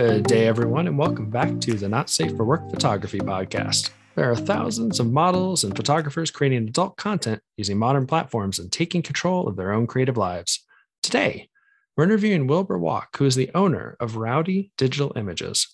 Good 0.00 0.24
day, 0.24 0.46
everyone, 0.46 0.86
and 0.86 0.96
welcome 0.96 1.28
back 1.28 1.60
to 1.60 1.74
the 1.74 1.86
Not 1.86 2.08
Safe 2.08 2.34
for 2.34 2.46
Work 2.46 2.70
Photography 2.70 3.18
Podcast. 3.18 3.90
There 4.14 4.30
are 4.30 4.34
thousands 4.34 4.98
of 4.98 5.12
models 5.12 5.62
and 5.62 5.76
photographers 5.76 6.30
creating 6.30 6.66
adult 6.66 6.96
content 6.96 7.42
using 7.58 7.76
modern 7.76 8.06
platforms 8.06 8.58
and 8.58 8.72
taking 8.72 9.02
control 9.02 9.46
of 9.46 9.56
their 9.56 9.72
own 9.72 9.86
creative 9.86 10.16
lives. 10.16 10.64
Today, 11.02 11.50
we're 11.94 12.04
interviewing 12.04 12.46
Wilbur 12.46 12.78
Walk, 12.78 13.14
who 13.18 13.26
is 13.26 13.34
the 13.34 13.50
owner 13.54 13.98
of 14.00 14.16
Rhowdy 14.16 14.70
Digital 14.78 15.12
Images. 15.16 15.68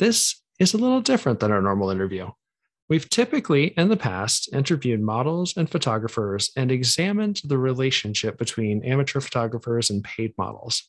This 0.00 0.42
is 0.58 0.74
a 0.74 0.78
little 0.78 1.00
different 1.00 1.38
than 1.38 1.52
our 1.52 1.62
normal 1.62 1.90
interview. 1.90 2.30
We've 2.88 3.08
typically, 3.08 3.66
in 3.76 3.90
the 3.90 3.96
past, 3.96 4.52
interviewed 4.52 5.00
models 5.00 5.56
and 5.56 5.70
photographers 5.70 6.50
and 6.56 6.72
examined 6.72 7.42
the 7.44 7.58
relationship 7.58 8.38
between 8.38 8.82
amateur 8.82 9.20
photographers 9.20 9.88
and 9.88 10.02
paid 10.02 10.34
models. 10.36 10.88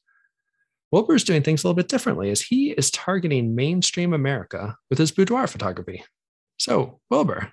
Wilbur 0.93 1.15
is 1.15 1.23
doing 1.23 1.41
things 1.41 1.63
a 1.63 1.67
little 1.67 1.75
bit 1.75 1.87
differently 1.87 2.29
as 2.29 2.39
he 2.39 2.69
is 2.69 2.91
targeting 2.91 3.55
mainstream 3.55 4.13
America 4.13 4.77
with 4.91 4.99
his 4.99 5.11
boudoir 5.11 5.47
photography. 5.47 6.05
So, 6.57 6.99
Wilbur, 7.09 7.51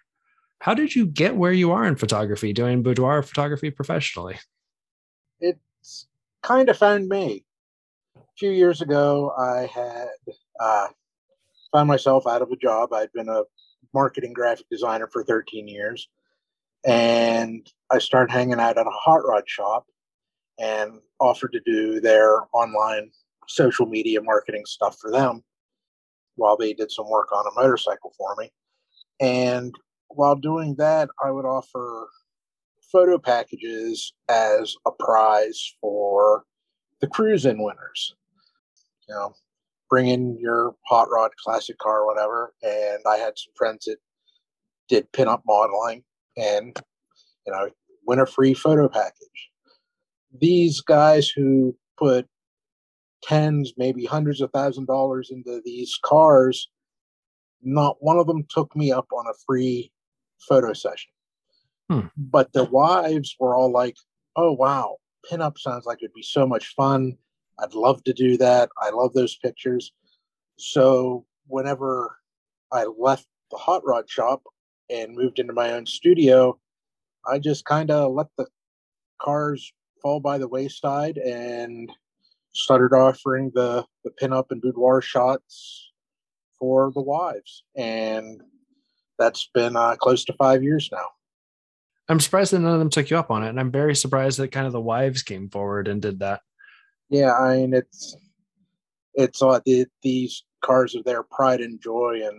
how 0.59 0.75
did 0.75 0.95
you 0.95 1.07
get 1.07 1.37
where 1.37 1.51
you 1.51 1.73
are 1.73 1.87
in 1.87 1.97
photography, 1.97 2.53
doing 2.53 2.83
boudoir 2.83 3.23
photography 3.23 3.71
professionally? 3.71 4.39
It's 5.41 6.07
kind 6.43 6.69
of 6.69 6.77
found 6.77 7.09
me. 7.09 7.47
A 8.15 8.21
few 8.37 8.51
years 8.51 8.83
ago, 8.83 9.33
I 9.39 9.71
had 9.73 10.09
uh, 10.61 10.89
found 11.73 11.89
myself 11.89 12.27
out 12.27 12.43
of 12.43 12.51
a 12.51 12.57
job. 12.57 12.93
I'd 12.93 13.11
been 13.15 13.31
a 13.31 13.45
marketing 13.95 14.35
graphic 14.35 14.67
designer 14.71 15.09
for 15.11 15.25
13 15.25 15.67
years, 15.67 16.11
and 16.85 17.67
I 17.91 18.01
started 18.01 18.35
hanging 18.35 18.61
out 18.61 18.77
at 18.77 18.87
a 18.87 18.91
hot 18.91 19.23
rod 19.27 19.45
shop 19.47 19.87
and 20.59 21.01
offered 21.19 21.53
to 21.53 21.61
do 21.65 22.01
their 22.01 22.43
online 22.53 23.11
social 23.51 23.87
media 23.87 24.23
marketing 24.23 24.65
stuff 24.65 24.97
for 25.01 25.11
them 25.11 25.43
while 26.37 26.57
they 26.57 26.73
did 26.73 26.91
some 26.91 27.09
work 27.11 27.33
on 27.33 27.45
a 27.47 27.61
motorcycle 27.61 28.13
for 28.17 28.35
me. 28.39 28.51
And 29.21 29.75
while 30.09 30.37
doing 30.37 30.77
that, 30.79 31.09
I 31.23 31.31
would 31.31 31.45
offer 31.45 32.09
photo 32.91 33.19
packages 33.19 34.13
as 34.29 34.75
a 34.87 34.91
prize 34.93 35.75
for 35.81 36.45
the 37.01 37.07
cruise 37.07 37.45
in 37.45 37.63
winners. 37.63 38.15
You 39.09 39.15
know, 39.15 39.35
bring 39.89 40.09
in 40.09 40.39
your 40.39 40.75
hot 40.87 41.09
rod 41.11 41.33
classic 41.45 41.79
car, 41.79 42.07
whatever. 42.07 42.55
And 42.63 43.01
I 43.09 43.17
had 43.17 43.37
some 43.37 43.53
friends 43.57 43.87
that 43.87 43.97
did 44.89 45.13
pinup 45.13 45.43
modeling 45.47 46.05
and, 46.37 46.77
you 47.47 47.53
know, 47.53 47.69
win 48.07 48.21
a 48.21 48.27
free 48.27 48.55
photo 48.55 48.89
package. 48.89 49.51
These 50.41 50.81
guys 50.81 51.29
who 51.29 51.77
put 51.99 52.27
tens, 53.23 53.75
maybe 53.77 54.05
hundreds 54.05 54.41
of 54.41 54.51
thousand 54.51 54.87
dollars 54.87 55.31
into 55.31 55.61
these 55.65 55.99
cars, 56.03 56.69
not 57.63 57.97
one 58.01 58.19
of 58.19 58.27
them 58.27 58.45
took 58.49 58.75
me 58.75 58.93
up 58.93 59.09
on 59.13 59.27
a 59.27 59.39
free 59.47 59.93
photo 60.49 60.73
session. 60.73 61.11
Hmm. 61.89 62.07
But 62.17 62.53
the 62.53 62.65
wives 62.65 63.37
were 63.39 63.55
all 63.55 63.71
like, 63.71 63.97
oh, 64.37 64.53
wow, 64.53 64.97
pinup 65.31 65.59
sounds 65.59 65.87
like 65.87 65.99
it'd 66.03 66.15
be 66.15 66.23
so 66.23 66.47
much 66.47 66.75
fun. 66.75 67.17
I'd 67.59 67.75
love 67.75 68.03
to 68.05 68.13
do 68.13 68.37
that. 68.39 68.71
I 68.81 68.91
love 68.91 69.13
those 69.13 69.37
pictures. 69.37 69.93
So 70.57 71.27
whenever 71.47 72.17
I 72.73 72.85
left 72.85 73.27
the 73.51 73.59
hot 73.59 73.83
rod 73.85 74.09
shop 74.09 74.43
and 74.89 75.15
moved 75.15 75.39
into 75.39 75.53
my 75.53 75.73
own 75.73 75.87
studio, 75.87 76.59
I 77.27 77.39
just 77.39 77.65
kind 77.65 77.91
of 77.91 78.13
let 78.13 78.29
the 78.39 78.47
cars 79.21 79.73
fall 80.01 80.21
by 80.21 80.39
the 80.39 80.49
wayside 80.49 81.19
and 81.19 81.91
started 82.53 82.95
offering 82.95 83.51
the 83.55 83.85
the 84.05 84.11
pinup 84.11 84.47
and 84.51 84.61
boudoir 84.61 85.01
shots 85.01 85.91
for 86.59 86.91
the 86.93 87.01
wives, 87.01 87.65
and 87.77 88.43
that's 89.19 89.49
been 89.55 89.77
uh, 89.77 89.97
close 89.97 90.25
to 90.25 90.33
five 90.35 90.63
years 90.63 90.89
now. 90.93 91.07
I'm 92.09 92.21
surprised 92.21 92.53
that 92.53 92.59
none 92.59 92.73
of 92.73 92.81
them 92.81 92.91
took 92.91 93.11
you 93.11 93.19
up 93.19 93.31
on 93.31 93.45
it, 93.45 93.51
and 93.51 93.61
I'm 93.61 93.71
very 93.71 93.95
surprised 93.95 94.39
that 94.39 94.53
kind 94.53 94.67
of 94.67 94.73
the 94.73 94.81
wives 94.81 95.23
came 95.23 95.49
forward 95.49 95.89
and 95.89 96.03
did 96.03 96.21
that. 96.21 96.41
Yeah, 97.09 97.33
I 97.35 97.59
mean 97.59 97.75
it's 97.75 98.17
it's 99.15 99.43
uh, 99.43 99.61
the, 99.65 99.87
these 100.03 100.45
cars 100.63 100.95
are 100.95 101.03
their 101.03 101.23
pride 101.23 101.61
and 101.61 101.81
joy, 101.81 102.21
and 102.25 102.39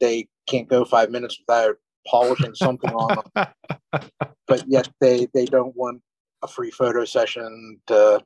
they 0.00 0.28
can't 0.48 0.68
go 0.68 0.84
five 0.84 1.10
minutes 1.10 1.38
without 1.38 1.76
polishing 2.06 2.54
something 2.54 2.90
on 2.90 3.22
them. 3.34 3.46
But 4.46 4.64
yet 4.66 4.88
they 4.98 5.28
they 5.34 5.44
don't 5.44 5.76
want 5.76 6.00
a 6.42 6.48
free 6.48 6.70
photo 6.70 7.04
session 7.04 7.78
to 7.88 8.24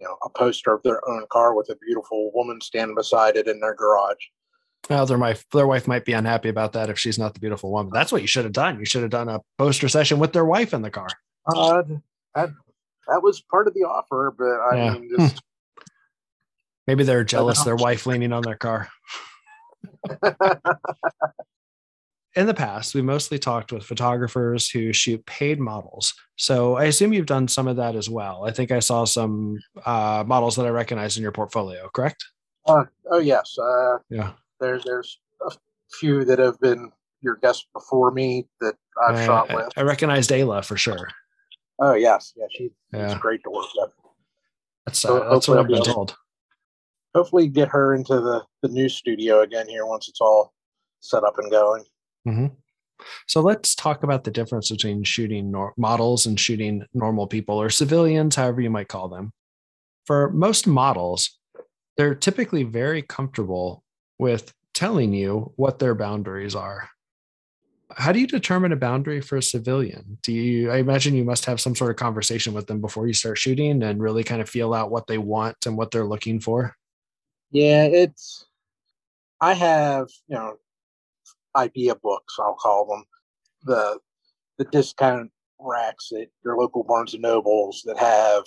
you 0.00 0.06
know 0.06 0.16
a 0.24 0.28
poster 0.30 0.72
of 0.72 0.82
their 0.82 1.06
own 1.08 1.26
car 1.30 1.54
with 1.54 1.68
a 1.70 1.76
beautiful 1.76 2.30
woman 2.34 2.60
standing 2.60 2.94
beside 2.94 3.36
it 3.36 3.48
in 3.48 3.60
their 3.60 3.74
garage. 3.74 4.24
Well, 4.90 5.06
their 5.06 5.18
wife, 5.18 5.46
their 5.50 5.66
wife 5.66 5.88
might 5.88 6.04
be 6.04 6.12
unhappy 6.12 6.50
about 6.50 6.74
that 6.74 6.90
if 6.90 6.98
she's 6.98 7.18
not 7.18 7.32
the 7.32 7.40
beautiful 7.40 7.70
woman. 7.70 7.90
That's 7.92 8.12
what 8.12 8.20
you 8.20 8.28
should 8.28 8.44
have 8.44 8.52
done. 8.52 8.78
You 8.78 8.84
should 8.84 9.00
have 9.00 9.10
done 9.10 9.30
a 9.30 9.40
poster 9.56 9.88
session 9.88 10.18
with 10.18 10.34
their 10.34 10.44
wife 10.44 10.74
in 10.74 10.82
the 10.82 10.90
car. 10.90 11.08
Uh, 11.54 11.82
that, 12.34 12.50
that 13.08 13.22
was 13.22 13.40
part 13.40 13.66
of 13.66 13.74
the 13.74 13.80
offer, 13.80 14.34
but 14.36 14.44
I 14.44 14.76
yeah. 14.76 14.92
mean, 14.92 15.10
just 15.18 15.40
maybe 16.86 17.04
they're 17.04 17.24
jealous 17.24 17.62
their 17.62 17.76
wife 17.76 18.06
leaning 18.06 18.32
on 18.32 18.42
their 18.42 18.56
car. 18.56 18.90
in 22.36 22.46
the 22.46 22.54
past, 22.54 22.94
we 22.94 23.02
mostly 23.02 23.38
talked 23.38 23.72
with 23.72 23.84
photographers 23.84 24.68
who 24.68 24.92
shoot 24.92 25.24
paid 25.26 25.60
models. 25.60 26.14
So 26.36 26.76
I 26.76 26.84
assume 26.84 27.12
you've 27.12 27.26
done 27.26 27.46
some 27.46 27.68
of 27.68 27.76
that 27.76 27.94
as 27.94 28.10
well. 28.10 28.44
I 28.44 28.50
think 28.50 28.72
I 28.72 28.80
saw 28.80 29.04
some 29.04 29.60
uh, 29.86 30.24
models 30.26 30.56
that 30.56 30.66
I 30.66 30.70
recognize 30.70 31.16
in 31.16 31.22
your 31.22 31.32
portfolio, 31.32 31.88
correct? 31.94 32.24
Uh, 32.66 32.84
oh, 33.10 33.18
yes. 33.18 33.56
Uh, 33.58 33.98
yeah. 34.10 34.32
There, 34.60 34.80
there's 34.84 35.20
a 35.46 35.52
few 35.92 36.24
that 36.24 36.38
have 36.38 36.58
been 36.60 36.90
your 37.20 37.36
guests 37.36 37.66
before 37.72 38.10
me 38.10 38.48
that 38.60 38.74
I've 39.06 39.16
uh, 39.16 39.24
shot 39.26 39.54
with. 39.54 39.68
I, 39.76 39.82
I 39.82 39.84
recognized 39.84 40.30
Ayla 40.30 40.64
for 40.64 40.76
sure. 40.76 41.08
Oh, 41.78 41.94
yes. 41.94 42.32
Yeah, 42.36 42.46
she, 42.50 42.70
yeah. 42.92 43.08
she's 43.12 43.18
great 43.18 43.42
to 43.44 43.50
work 43.50 43.66
with. 43.76 43.90
That's, 44.86 44.98
so 44.98 45.22
uh, 45.22 45.32
that's 45.32 45.46
what 45.46 45.58
I've 45.58 45.68
been 45.68 45.82
told. 45.82 46.16
Hopefully, 47.14 47.46
get 47.46 47.68
her 47.68 47.94
into 47.94 48.20
the, 48.20 48.42
the 48.62 48.68
new 48.68 48.88
studio 48.88 49.42
again 49.42 49.68
here 49.68 49.86
once 49.86 50.08
it's 50.08 50.20
all 50.20 50.52
set 50.98 51.22
up 51.22 51.38
and 51.38 51.48
going. 51.50 51.84
Mm-hmm. 52.26 52.46
So 53.26 53.40
let's 53.40 53.74
talk 53.74 54.02
about 54.02 54.24
the 54.24 54.30
difference 54.30 54.70
between 54.70 55.04
shooting 55.04 55.50
nor- 55.50 55.74
models 55.76 56.26
and 56.26 56.38
shooting 56.38 56.86
normal 56.94 57.26
people 57.26 57.60
or 57.60 57.70
civilians, 57.70 58.36
however 58.36 58.60
you 58.60 58.70
might 58.70 58.88
call 58.88 59.08
them. 59.08 59.32
For 60.06 60.30
most 60.30 60.66
models, 60.66 61.38
they're 61.96 62.14
typically 62.14 62.62
very 62.62 63.02
comfortable 63.02 63.82
with 64.18 64.52
telling 64.74 65.12
you 65.12 65.52
what 65.56 65.78
their 65.78 65.94
boundaries 65.94 66.54
are. 66.54 66.88
How 67.96 68.12
do 68.12 68.18
you 68.18 68.26
determine 68.26 68.72
a 68.72 68.76
boundary 68.76 69.20
for 69.20 69.36
a 69.36 69.42
civilian? 69.42 70.18
Do 70.22 70.32
you, 70.32 70.70
I 70.70 70.78
imagine 70.78 71.14
you 71.14 71.24
must 71.24 71.44
have 71.44 71.60
some 71.60 71.76
sort 71.76 71.90
of 71.90 71.96
conversation 71.96 72.52
with 72.52 72.66
them 72.66 72.80
before 72.80 73.06
you 73.06 73.12
start 73.12 73.38
shooting 73.38 73.82
and 73.82 74.02
really 74.02 74.24
kind 74.24 74.40
of 74.40 74.48
feel 74.48 74.74
out 74.74 74.90
what 74.90 75.06
they 75.06 75.18
want 75.18 75.56
and 75.66 75.76
what 75.76 75.90
they're 75.90 76.04
looking 76.04 76.40
for? 76.40 76.74
Yeah, 77.50 77.84
it's, 77.84 78.46
I 79.40 79.54
have, 79.54 80.08
you 80.26 80.36
know, 80.36 80.56
idea 81.56 81.94
books, 81.94 82.36
I'll 82.38 82.54
call 82.54 82.86
them, 82.86 83.04
the 83.64 83.98
the 84.58 84.64
discount 84.64 85.30
racks 85.58 86.12
at 86.12 86.28
your 86.44 86.56
local 86.56 86.84
Barnes 86.84 87.14
and 87.14 87.22
Nobles 87.22 87.82
that 87.86 87.98
have 87.98 88.44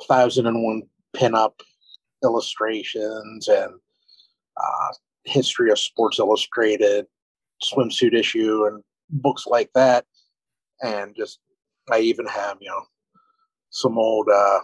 a 0.00 0.04
thousand 0.04 0.46
and 0.46 0.62
one 0.62 0.82
pinup 1.16 1.60
illustrations 2.22 3.48
and 3.48 3.72
uh, 4.56 4.92
history 5.24 5.70
of 5.70 5.78
Sports 5.78 6.18
Illustrated 6.18 7.06
swimsuit 7.62 8.14
issue 8.14 8.66
and 8.66 8.82
books 9.10 9.46
like 9.46 9.70
that, 9.74 10.04
and 10.82 11.14
just 11.16 11.40
I 11.90 12.00
even 12.00 12.26
have 12.26 12.58
you 12.60 12.68
know 12.68 12.82
some 13.70 13.98
old 13.98 14.28
uh, 14.28 14.60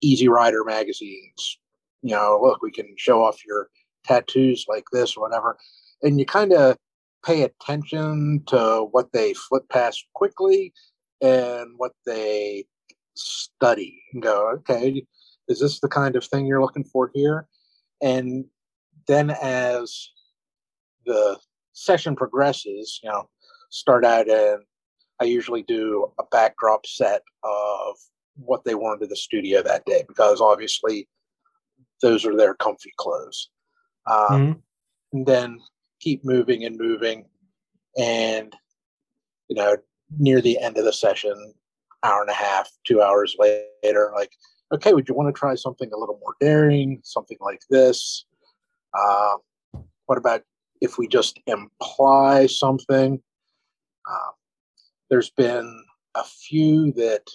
Easy 0.00 0.28
Rider 0.28 0.64
magazines. 0.64 1.58
You 2.02 2.14
know, 2.14 2.38
look, 2.42 2.62
we 2.62 2.70
can 2.70 2.94
show 2.98 3.24
off 3.24 3.44
your 3.46 3.68
tattoos 4.04 4.66
like 4.68 4.84
this, 4.92 5.16
or 5.16 5.22
whatever 5.22 5.56
and 6.02 6.18
you 6.18 6.26
kind 6.26 6.52
of 6.52 6.76
pay 7.24 7.42
attention 7.42 8.42
to 8.46 8.88
what 8.90 9.12
they 9.12 9.34
flip 9.34 9.68
past 9.70 10.04
quickly 10.14 10.72
and 11.22 11.72
what 11.76 11.92
they 12.06 12.64
study 13.14 14.02
and 14.12 14.22
go, 14.22 14.50
okay, 14.50 15.04
is 15.48 15.60
this 15.60 15.80
the 15.80 15.88
kind 15.88 16.16
of 16.16 16.24
thing 16.24 16.46
you're 16.46 16.60
looking 16.60 16.84
for 16.84 17.10
here? 17.14 17.46
And 18.02 18.44
then 19.06 19.30
as 19.30 20.10
the 21.06 21.38
session 21.72 22.16
progresses, 22.16 23.00
you 23.02 23.08
know, 23.08 23.28
start 23.70 24.04
out 24.04 24.28
and 24.28 24.62
I 25.20 25.24
usually 25.24 25.62
do 25.62 26.10
a 26.18 26.24
backdrop 26.30 26.86
set 26.86 27.22
of 27.42 27.96
what 28.36 28.64
they 28.64 28.74
wore 28.74 28.94
into 28.94 29.06
the 29.06 29.16
studio 29.16 29.62
that 29.62 29.84
day 29.84 30.04
because 30.08 30.40
obviously 30.40 31.08
those 32.02 32.26
are 32.26 32.36
their 32.36 32.54
comfy 32.54 32.92
clothes. 32.96 33.48
Um, 34.10 34.16
mm-hmm. 34.28 34.52
And 35.12 35.26
then 35.26 35.60
keep 36.04 36.24
moving 36.24 36.64
and 36.64 36.76
moving. 36.78 37.24
And, 37.98 38.54
you 39.48 39.56
know, 39.56 39.76
near 40.18 40.40
the 40.40 40.58
end 40.60 40.76
of 40.76 40.84
the 40.84 40.92
session, 40.92 41.54
hour 42.02 42.20
and 42.20 42.30
a 42.30 42.34
half, 42.34 42.70
two 42.86 43.00
hours 43.00 43.34
later, 43.38 44.12
like, 44.14 44.30
okay, 44.72 44.92
would 44.92 45.08
you 45.08 45.14
want 45.14 45.34
to 45.34 45.38
try 45.38 45.54
something 45.54 45.90
a 45.92 45.98
little 45.98 46.18
more 46.20 46.34
daring, 46.40 47.00
something 47.02 47.38
like 47.40 47.60
this? 47.70 48.26
Uh, 48.92 49.36
what 50.06 50.18
about 50.18 50.42
if 50.80 50.98
we 50.98 51.08
just 51.08 51.40
imply 51.46 52.46
something? 52.46 53.20
Uh, 54.08 54.32
there's 55.08 55.30
been 55.30 55.84
a 56.14 56.24
few 56.24 56.92
that 56.92 57.26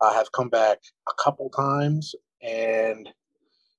uh, 0.00 0.12
have 0.12 0.32
come 0.32 0.48
back 0.48 0.78
a 1.08 1.22
couple 1.22 1.48
times, 1.50 2.14
and 2.42 3.08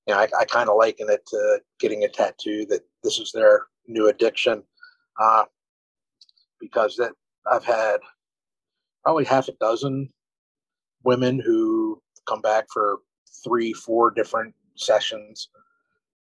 you 0.08 0.14
know, 0.14 0.20
I, 0.20 0.28
I 0.40 0.46
kind 0.46 0.70
of 0.70 0.78
liken 0.78 1.10
it 1.10 1.26
to 1.28 1.60
getting 1.80 2.04
a 2.04 2.10
tattoo 2.10 2.66
that 2.70 2.82
this 3.04 3.20
is 3.20 3.32
their 3.34 3.68
new 3.88 4.07
addiction, 4.07 4.63
uh, 5.19 5.45
because 6.60 6.95
that 6.98 7.12
I've 7.51 7.66
had 7.66 7.98
probably 9.04 9.25
half 9.25 9.48
a 9.48 9.54
dozen 9.54 10.10
women 11.04 11.39
who 11.39 12.01
come 12.28 12.42
back 12.42 12.66
for 12.72 13.00
three, 13.44 13.74
four 13.74 14.12
different 14.12 14.54
sessions. 14.75 15.50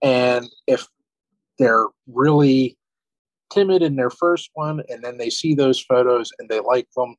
And 0.03 0.49
if 0.67 0.87
they're 1.59 1.87
really 2.07 2.79
timid 3.53 3.83
in 3.83 3.97
their 3.97 4.11
first 4.11 4.51
one 4.55 4.83
and 4.89 5.05
then 5.05 5.19
they 5.19 5.31
see 5.31 5.55
those 5.55 5.79
photos 5.79 6.31
and 6.39 6.49
they 6.49 6.61
like 6.61 6.89
them, 6.97 7.17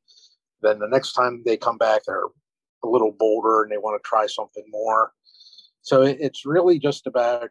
then 0.62 0.78
the 0.78 0.88
next 0.88 1.12
time 1.12 1.42
they 1.44 1.56
come 1.56 1.78
back, 1.78 2.02
they're 2.06 2.26
a 2.82 2.88
little 2.88 3.12
bolder 3.12 3.62
and 3.62 3.70
they 3.70 3.78
want 3.78 4.00
to 4.02 4.08
try 4.08 4.26
something 4.26 4.64
more. 4.68 5.12
So 5.82 6.02
it's 6.02 6.46
really 6.46 6.78
just 6.78 7.06
about 7.06 7.50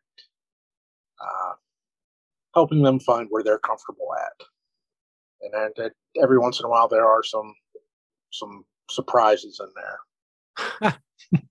uh, 1.22 1.54
helping 2.54 2.82
them 2.82 3.00
find 3.00 3.28
where 3.30 3.44
they're 3.44 3.60
comfortable 3.60 4.08
at. 4.16 4.48
And 5.42 5.74
then 5.76 5.90
every 6.22 6.40
once 6.40 6.60
in 6.60 6.66
a 6.66 6.70
while, 6.70 6.88
there 6.88 7.06
are 7.06 7.24
some 7.24 7.54
some 8.32 8.66
surprises 8.90 9.62
in 9.62 9.70
there. 10.82 10.98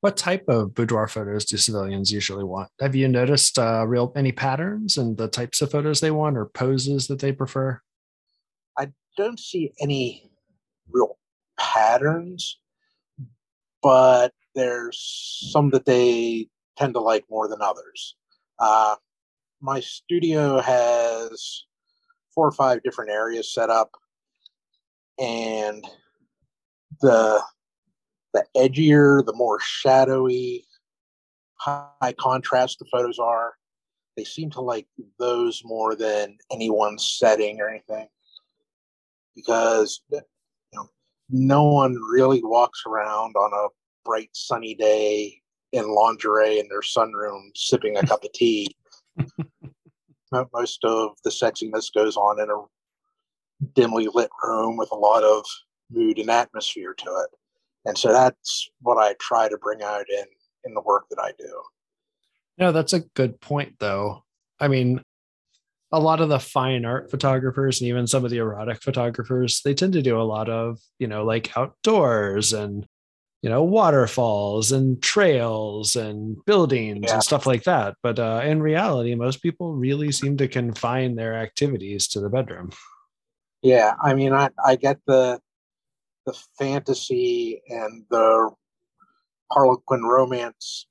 what 0.00 0.16
type 0.16 0.44
of 0.48 0.74
boudoir 0.74 1.08
photos 1.08 1.44
do 1.44 1.56
civilians 1.56 2.12
usually 2.12 2.44
want? 2.44 2.70
Have 2.80 2.94
you 2.94 3.08
noticed 3.08 3.58
uh, 3.58 3.86
real 3.86 4.12
any 4.16 4.32
patterns 4.32 4.96
and 4.96 5.16
the 5.16 5.28
types 5.28 5.62
of 5.62 5.70
photos 5.70 6.00
they 6.00 6.10
want 6.10 6.36
or 6.36 6.46
poses 6.46 7.06
that 7.06 7.20
they 7.20 7.32
prefer? 7.32 7.80
I 8.78 8.92
don't 9.16 9.40
see 9.40 9.72
any 9.80 10.30
real 10.90 11.18
patterns, 11.58 12.58
but 13.82 14.32
there's 14.54 15.48
some 15.52 15.70
that 15.70 15.86
they 15.86 16.48
tend 16.76 16.94
to 16.94 17.00
like 17.00 17.24
more 17.30 17.48
than 17.48 17.58
others. 17.62 18.16
Uh, 18.58 18.96
my 19.60 19.80
studio 19.80 20.60
has 20.60 21.64
four 22.34 22.46
or 22.46 22.52
five 22.52 22.82
different 22.82 23.10
areas 23.10 23.52
set 23.52 23.70
up, 23.70 23.90
and 25.18 25.84
the 27.00 27.42
the 28.32 28.44
edgier, 28.56 29.24
the 29.24 29.32
more 29.32 29.58
shadowy, 29.60 30.66
high 31.54 32.14
contrast 32.18 32.78
the 32.78 32.84
photos 32.92 33.18
are, 33.18 33.54
they 34.16 34.24
seem 34.24 34.50
to 34.50 34.60
like 34.60 34.86
those 35.18 35.62
more 35.64 35.94
than 35.94 36.36
any 36.50 36.70
one 36.70 36.98
setting 36.98 37.60
or 37.60 37.68
anything. 37.68 38.08
Because 39.34 40.00
you 40.10 40.20
know, 40.74 40.88
no 41.30 41.64
one 41.64 41.94
really 42.10 42.42
walks 42.42 42.82
around 42.86 43.36
on 43.36 43.52
a 43.52 43.68
bright 44.04 44.30
sunny 44.32 44.74
day 44.74 45.40
in 45.72 45.88
lingerie 45.88 46.58
in 46.58 46.68
their 46.68 46.80
sunroom 46.80 47.50
sipping 47.54 47.96
a 47.96 48.06
cup 48.06 48.24
of 48.24 48.32
tea. 48.32 48.74
Most 50.52 50.84
of 50.84 51.16
the 51.24 51.30
sexiness 51.30 51.92
goes 51.92 52.16
on 52.16 52.40
in 52.40 52.50
a 52.50 53.66
dimly 53.74 54.08
lit 54.12 54.30
room 54.42 54.76
with 54.76 54.90
a 54.92 54.96
lot 54.96 55.22
of 55.22 55.44
mood 55.90 56.18
and 56.18 56.30
atmosphere 56.30 56.94
to 56.94 57.04
it. 57.04 57.30
And 57.84 57.96
so 57.96 58.12
that's 58.12 58.68
what 58.80 58.98
I 58.98 59.14
try 59.20 59.48
to 59.48 59.56
bring 59.58 59.82
out 59.82 60.06
in 60.10 60.24
in 60.64 60.74
the 60.74 60.80
work 60.80 61.06
that 61.10 61.20
I 61.22 61.32
do. 61.38 61.62
No, 62.58 62.72
that's 62.72 62.92
a 62.92 63.00
good 63.00 63.40
point 63.40 63.76
though. 63.78 64.24
I 64.58 64.68
mean, 64.68 65.00
a 65.92 66.00
lot 66.00 66.20
of 66.20 66.28
the 66.28 66.40
fine 66.40 66.84
art 66.84 67.10
photographers 67.10 67.80
and 67.80 67.88
even 67.88 68.06
some 68.06 68.24
of 68.24 68.30
the 68.30 68.38
erotic 68.38 68.82
photographers, 68.82 69.60
they 69.62 69.74
tend 69.74 69.92
to 69.92 70.02
do 70.02 70.20
a 70.20 70.24
lot 70.24 70.48
of, 70.48 70.78
you 70.98 71.06
know, 71.06 71.24
like 71.24 71.56
outdoors 71.56 72.52
and 72.52 72.84
you 73.42 73.50
know 73.50 73.62
waterfalls 73.62 74.72
and 74.72 75.02
trails 75.02 75.94
and 75.94 76.36
buildings 76.46 77.04
yeah. 77.06 77.14
and 77.14 77.22
stuff 77.22 77.46
like 77.46 77.64
that 77.64 77.94
but 78.02 78.18
uh, 78.18 78.40
in 78.44 78.62
reality 78.62 79.14
most 79.14 79.42
people 79.42 79.74
really 79.74 80.10
seem 80.10 80.36
to 80.36 80.48
confine 80.48 81.14
their 81.14 81.34
activities 81.34 82.08
to 82.08 82.20
the 82.20 82.28
bedroom 82.28 82.70
yeah 83.62 83.94
i 84.02 84.14
mean 84.14 84.32
i 84.32 84.48
i 84.64 84.76
get 84.76 84.98
the 85.06 85.38
the 86.24 86.36
fantasy 86.58 87.62
and 87.68 88.04
the 88.10 88.50
harlequin 89.52 90.02
romance 90.02 90.86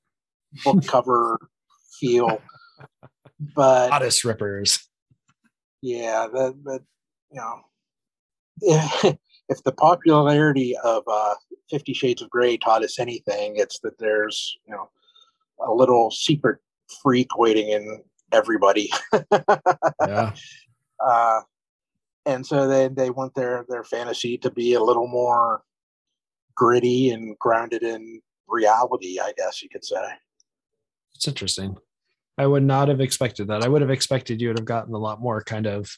book 0.64 0.84
cover 0.86 1.38
feel 2.00 2.40
but 3.54 3.90
Bodice 3.90 4.24
rippers 4.24 4.88
yeah 5.82 6.26
the, 6.32 6.54
but 6.64 6.82
you 7.30 7.40
know 7.40 7.62
if, 9.48 9.62
the 9.62 9.72
popularity 9.72 10.76
of 10.84 11.02
uh, 11.06 11.34
Fifty 11.70 11.92
Shades 11.92 12.22
of 12.22 12.30
Grey 12.30 12.56
taught 12.56 12.84
us 12.84 12.98
anything, 12.98 13.54
it's 13.56 13.78
that 13.80 13.98
there's 13.98 14.58
you 14.66 14.74
know 14.74 14.88
a 15.66 15.72
little 15.72 16.10
secret 16.10 16.58
freak 17.02 17.36
waiting 17.36 17.68
in 17.68 18.02
everybody. 18.32 18.90
yeah. 20.06 20.32
Uh, 20.98 21.42
and 22.24 22.44
so 22.46 22.66
then 22.66 22.94
they 22.94 23.10
want 23.10 23.34
their 23.34 23.66
their 23.68 23.84
fantasy 23.84 24.38
to 24.38 24.50
be 24.50 24.72
a 24.72 24.82
little 24.82 25.06
more 25.06 25.60
gritty 26.54 27.10
and 27.10 27.38
grounded 27.38 27.82
in 27.82 28.20
reality, 28.48 29.18
I 29.20 29.32
guess 29.36 29.62
you 29.62 29.68
could 29.68 29.84
say. 29.84 30.02
It's 31.14 31.28
interesting. 31.28 31.76
I 32.38 32.46
would 32.46 32.62
not 32.62 32.88
have 32.88 33.00
expected 33.00 33.48
that. 33.48 33.62
I 33.62 33.68
would 33.68 33.80
have 33.80 33.90
expected 33.90 34.40
you 34.40 34.48
would 34.48 34.58
have 34.58 34.66
gotten 34.66 34.94
a 34.94 34.98
lot 34.98 35.20
more 35.20 35.42
kind 35.42 35.66
of 35.66 35.96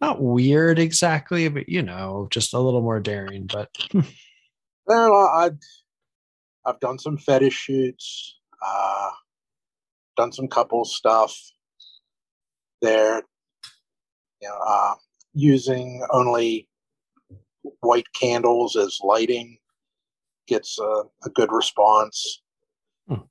not 0.00 0.20
weird 0.20 0.78
exactly, 0.78 1.48
but 1.48 1.68
you 1.68 1.82
know, 1.82 2.28
just 2.30 2.54
a 2.54 2.60
little 2.60 2.82
more 2.82 3.00
daring. 3.00 3.46
But 3.46 3.70
well, 4.86 5.14
I've 5.14 5.58
I've 6.64 6.80
done 6.80 6.98
some 6.98 7.16
fetish 7.16 7.54
shoots, 7.54 8.38
uh, 8.64 9.10
done 10.16 10.32
some 10.32 10.48
couple 10.48 10.84
stuff 10.84 11.36
there. 12.82 13.22
You 14.42 14.48
know, 14.48 14.58
uh, 14.66 14.94
using 15.32 16.04
only 16.10 16.68
white 17.80 18.06
candles 18.12 18.76
as 18.76 18.98
lighting 19.02 19.58
gets 20.46 20.78
a, 20.78 21.02
a 21.24 21.30
good 21.34 21.50
response. 21.50 22.42
Hmm. 23.08 23.24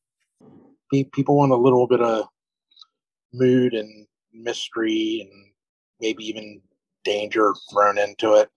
People 1.12 1.38
want 1.38 1.52
a 1.52 1.56
little 1.56 1.88
bit 1.88 2.02
of 2.02 2.26
mood 3.34 3.74
and 3.74 4.08
mystery 4.34 5.28
and 5.30 5.45
maybe 6.00 6.24
even 6.26 6.62
danger 7.04 7.54
thrown 7.72 7.98
into 7.98 8.34
it. 8.34 8.50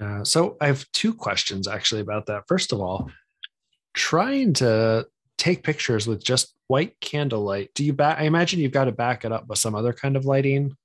Uh, 0.00 0.24
so 0.24 0.56
I 0.60 0.66
have 0.66 0.90
two 0.92 1.12
questions 1.12 1.66
actually 1.66 2.00
about 2.00 2.26
that. 2.26 2.44
First 2.46 2.72
of 2.72 2.80
all, 2.80 3.10
trying 3.94 4.52
to 4.54 5.06
take 5.36 5.62
pictures 5.62 6.06
with 6.06 6.22
just 6.22 6.54
white 6.68 6.98
candlelight, 7.00 7.70
do 7.74 7.84
you 7.84 7.92
back? 7.92 8.18
I 8.18 8.24
imagine 8.24 8.60
you've 8.60 8.72
got 8.72 8.84
to 8.84 8.92
back 8.92 9.24
it 9.24 9.32
up 9.32 9.48
with 9.48 9.58
some 9.58 9.74
other 9.74 9.92
kind 9.92 10.16
of 10.16 10.24
lighting, 10.24 10.76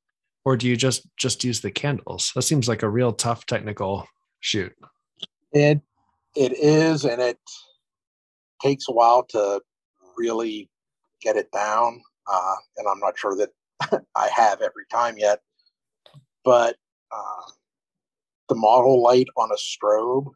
or 0.45 0.57
do 0.57 0.67
you 0.67 0.75
just 0.75 1.05
just 1.17 1.43
use 1.43 1.61
the 1.61 1.71
candles? 1.71 2.31
That 2.35 2.41
seems 2.41 2.67
like 2.67 2.83
a 2.83 2.89
real 2.89 3.13
tough 3.13 3.45
technical 3.45 4.07
shoot. 4.39 4.73
It 5.51 5.81
it 6.35 6.53
is, 6.53 7.05
and 7.05 7.21
it 7.21 7.39
takes 8.61 8.87
a 8.89 8.93
while 8.93 9.23
to 9.29 9.61
really 10.17 10.69
get 11.21 11.35
it 11.35 11.51
down. 11.51 12.01
Uh, 12.31 12.55
and 12.77 12.87
I'm 12.87 12.99
not 12.99 13.17
sure 13.17 13.35
that 13.35 13.49
I 14.15 14.29
have 14.29 14.61
every 14.61 14.85
time 14.91 15.17
yet 15.17 15.41
but 16.43 16.75
uh, 17.11 17.51
the 18.49 18.55
model 18.55 19.01
light 19.01 19.27
on 19.37 19.49
a 19.51 19.55
strobe, 19.55 20.31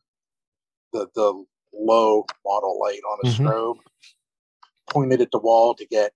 the 0.94 1.08
the 1.16 1.44
low 1.74 2.26
model 2.46 2.80
light 2.80 3.02
on 3.10 3.20
a 3.24 3.28
mm-hmm. 3.28 3.48
strobe, 3.48 3.78
pointed 4.90 5.22
at 5.22 5.32
the 5.32 5.40
wall 5.40 5.76
to 5.76 5.86
get 5.88 6.12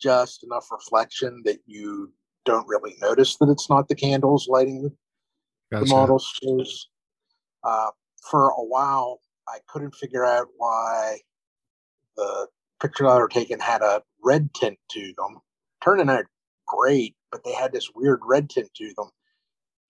just 0.00 0.44
enough 0.44 0.70
reflection 0.70 1.42
that 1.44 1.58
you 1.66 2.12
don't 2.44 2.68
really 2.68 2.94
notice 3.00 3.36
that 3.36 3.48
it's 3.48 3.70
not 3.70 3.88
the 3.88 3.94
candles 3.94 4.48
lighting 4.48 4.82
the, 4.82 4.92
gotcha. 5.72 5.84
the 5.84 5.90
model. 5.90 6.22
Uh, 7.62 7.90
for 8.30 8.50
a 8.50 8.64
while, 8.64 9.20
I 9.48 9.58
couldn't 9.66 9.94
figure 9.94 10.24
out 10.24 10.48
why 10.56 11.18
the 12.16 12.48
picture 12.80 13.04
that 13.04 13.10
I 13.10 13.18
were 13.18 13.28
taken 13.28 13.60
had 13.60 13.82
a 13.82 14.02
red 14.22 14.52
tint 14.54 14.78
to 14.90 15.12
them. 15.16 15.40
Turning 15.82 16.10
out 16.10 16.24
great, 16.66 17.14
but 17.34 17.42
they 17.42 17.52
had 17.52 17.72
this 17.72 17.90
weird 17.96 18.20
red 18.24 18.48
tint 18.48 18.72
to 18.76 18.92
them. 18.96 19.08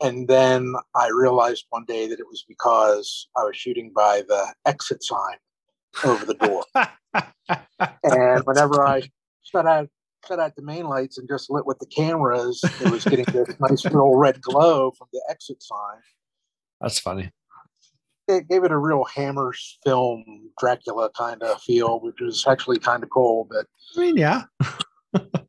And 0.01 0.27
then 0.27 0.75
I 0.97 1.09
realized 1.09 1.67
one 1.69 1.85
day 1.85 2.09
that 2.09 2.19
it 2.19 2.27
was 2.27 2.43
because 2.49 3.29
I 3.37 3.45
was 3.45 3.55
shooting 3.55 3.93
by 3.95 4.23
the 4.27 4.55
exit 4.65 5.05
sign 5.05 5.37
over 6.05 6.25
the 6.25 6.35
door. 6.35 6.65
and 8.03 8.43
whenever 8.47 8.87
I 8.87 9.03
shut 9.43 9.67
out 9.67 9.91
shut 10.27 10.41
out 10.41 10.57
the 10.57 10.63
main 10.63 10.87
lights 10.87 11.19
and 11.19 11.29
just 11.29 11.51
lit 11.51 11.67
with 11.67 11.79
the 11.81 11.87
cameras, 11.87 12.65
it 12.81 12.91
was 12.91 13.05
getting 13.05 13.27
this 13.27 13.55
nice 13.61 13.85
little 13.85 14.17
red 14.17 14.41
glow 14.41 14.91
from 14.93 15.09
the 15.13 15.23
exit 15.29 15.63
sign. 15.63 15.99
That's 16.81 16.99
funny. 16.99 17.31
it 18.27 18.49
gave 18.49 18.65
it 18.65 18.73
a 18.73 18.79
real 18.79 19.05
Hammer's 19.05 19.79
film 19.85 20.25
Dracula 20.59 21.11
kind 21.11 21.43
of 21.43 21.61
feel, 21.61 22.01
which 22.01 22.23
was 22.23 22.47
actually 22.49 22.79
kind 22.79 23.03
of 23.03 23.11
cool. 23.11 23.47
But 23.51 23.67
I 23.99 24.01
mean, 24.01 24.17
yeah. 24.17 24.45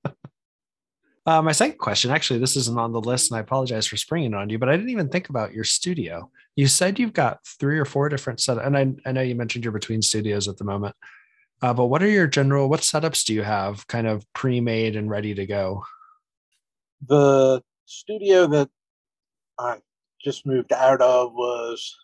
uh, 1.25 1.41
my 1.41 1.51
second 1.51 1.77
question, 1.79 2.11
actually, 2.11 2.39
this 2.39 2.55
isn't 2.55 2.79
on 2.79 2.91
the 2.91 3.01
list, 3.01 3.31
and 3.31 3.37
I 3.37 3.41
apologize 3.41 3.87
for 3.87 3.97
springing 3.97 4.33
it 4.33 4.37
on 4.37 4.49
you, 4.49 4.59
but 4.59 4.69
I 4.69 4.73
didn't 4.73 4.91
even 4.91 5.09
think 5.09 5.29
about 5.29 5.53
your 5.53 5.63
studio. 5.63 6.29
You 6.55 6.67
said 6.67 6.99
you've 6.99 7.13
got 7.13 7.39
three 7.59 7.79
or 7.79 7.85
four 7.85 8.09
different 8.09 8.39
setups, 8.39 8.65
and 8.65 8.77
I, 8.77 9.09
I 9.09 9.11
know 9.11 9.21
you 9.21 9.35
mentioned 9.35 9.63
you're 9.65 9.71
between 9.71 10.01
studios 10.01 10.47
at 10.47 10.57
the 10.57 10.63
moment. 10.63 10.95
Uh, 11.61 11.73
but 11.73 11.87
what 11.87 12.03
are 12.03 12.09
your 12.09 12.27
general 12.27 12.69
what 12.69 12.81
setups 12.81 13.25
do 13.25 13.33
you 13.33 13.41
have 13.41 13.87
kind 13.87 14.07
of 14.07 14.25
pre-made 14.33 14.95
and 14.95 15.09
ready 15.09 15.33
to 15.33 15.45
go? 15.45 15.83
The 17.07 17.63
studio 17.85 18.45
that 18.47 18.69
I 19.57 19.79
just 20.23 20.45
moved 20.45 20.73
out 20.73 21.01
of 21.01 21.33
was 21.33 21.95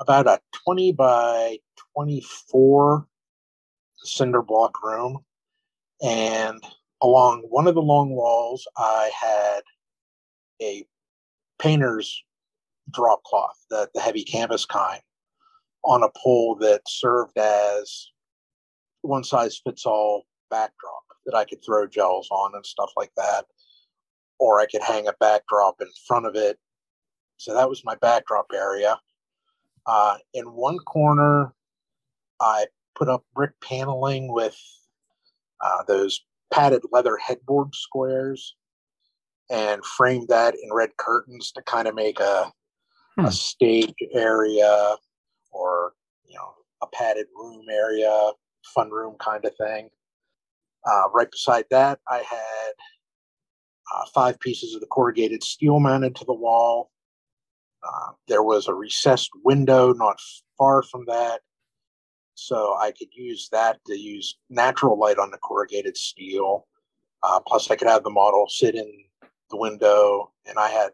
about 0.00 0.26
a 0.26 0.40
20 0.64 0.92
by 0.92 1.58
24 1.94 3.06
cinder 3.98 4.42
block 4.42 4.82
room. 4.82 5.24
And 6.02 6.60
along 7.02 7.42
one 7.48 7.66
of 7.66 7.74
the 7.74 7.82
long 7.82 8.10
walls, 8.10 8.66
I 8.76 9.10
had 9.20 9.60
a 10.62 10.86
painter's 11.58 12.22
drop 12.90 13.22
cloth, 13.24 13.56
the, 13.70 13.88
the 13.94 14.00
heavy 14.00 14.24
canvas 14.24 14.64
kind, 14.64 15.02
on 15.84 16.02
a 16.02 16.10
pole 16.16 16.56
that 16.60 16.82
served 16.86 17.36
as 17.36 18.08
one 19.02 19.24
size 19.24 19.60
fits 19.64 19.84
all 19.84 20.24
backdrop 20.50 21.02
that 21.26 21.34
I 21.34 21.44
could 21.44 21.64
throw 21.64 21.86
gels 21.86 22.28
on 22.30 22.52
and 22.54 22.64
stuff 22.64 22.90
like 22.96 23.12
that. 23.16 23.46
Or 24.38 24.60
I 24.60 24.66
could 24.66 24.82
hang 24.82 25.08
a 25.08 25.14
backdrop 25.20 25.80
in 25.80 25.88
front 26.06 26.26
of 26.26 26.34
it. 26.36 26.58
So 27.36 27.54
that 27.54 27.68
was 27.68 27.84
my 27.84 27.96
backdrop 27.96 28.46
area. 28.54 28.98
Uh, 29.86 30.18
in 30.34 30.44
one 30.46 30.78
corner, 30.78 31.52
I 32.40 32.66
put 32.96 33.08
up 33.08 33.24
brick 33.34 33.52
paneling 33.60 34.32
with 34.32 34.56
uh, 35.60 35.82
those 35.86 36.24
padded 36.52 36.82
leather 36.92 37.16
headboard 37.16 37.74
squares 37.74 38.54
and 39.50 39.84
framed 39.84 40.28
that 40.28 40.54
in 40.54 40.72
red 40.72 40.90
curtains 40.96 41.52
to 41.52 41.62
kind 41.62 41.88
of 41.88 41.94
make 41.94 42.20
a, 42.20 42.52
hmm. 43.18 43.26
a 43.26 43.32
stage 43.32 43.94
area 44.12 44.94
or, 45.50 45.92
you 46.26 46.36
know, 46.36 46.54
a 46.82 46.86
padded 46.86 47.26
room 47.36 47.66
area, 47.70 48.30
fun 48.74 48.90
room 48.90 49.16
kind 49.18 49.44
of 49.44 49.54
thing. 49.56 49.88
Uh, 50.86 51.08
right 51.12 51.30
beside 51.30 51.64
that, 51.70 52.00
I 52.08 52.18
had 52.18 52.72
uh, 53.94 54.04
five 54.14 54.40
pieces 54.40 54.74
of 54.74 54.80
the 54.80 54.86
corrugated 54.86 55.42
steel 55.42 55.80
mounted 55.80 56.16
to 56.16 56.24
the 56.24 56.34
wall 56.34 56.92
uh, 57.82 58.12
there 58.28 58.42
was 58.42 58.68
a 58.68 58.74
recessed 58.74 59.30
window 59.44 59.92
not 59.92 60.20
far 60.56 60.82
from 60.82 61.04
that. 61.06 61.40
So 62.34 62.76
I 62.80 62.92
could 62.92 63.08
use 63.12 63.48
that 63.52 63.78
to 63.86 63.98
use 63.98 64.38
natural 64.48 64.98
light 64.98 65.18
on 65.18 65.30
the 65.30 65.38
corrugated 65.38 65.96
steel. 65.96 66.66
Uh, 67.22 67.40
plus, 67.46 67.70
I 67.70 67.76
could 67.76 67.88
have 67.88 68.02
the 68.02 68.10
model 68.10 68.46
sit 68.48 68.74
in 68.74 68.90
the 69.50 69.56
window, 69.56 70.32
and 70.46 70.58
I 70.58 70.68
had 70.68 70.90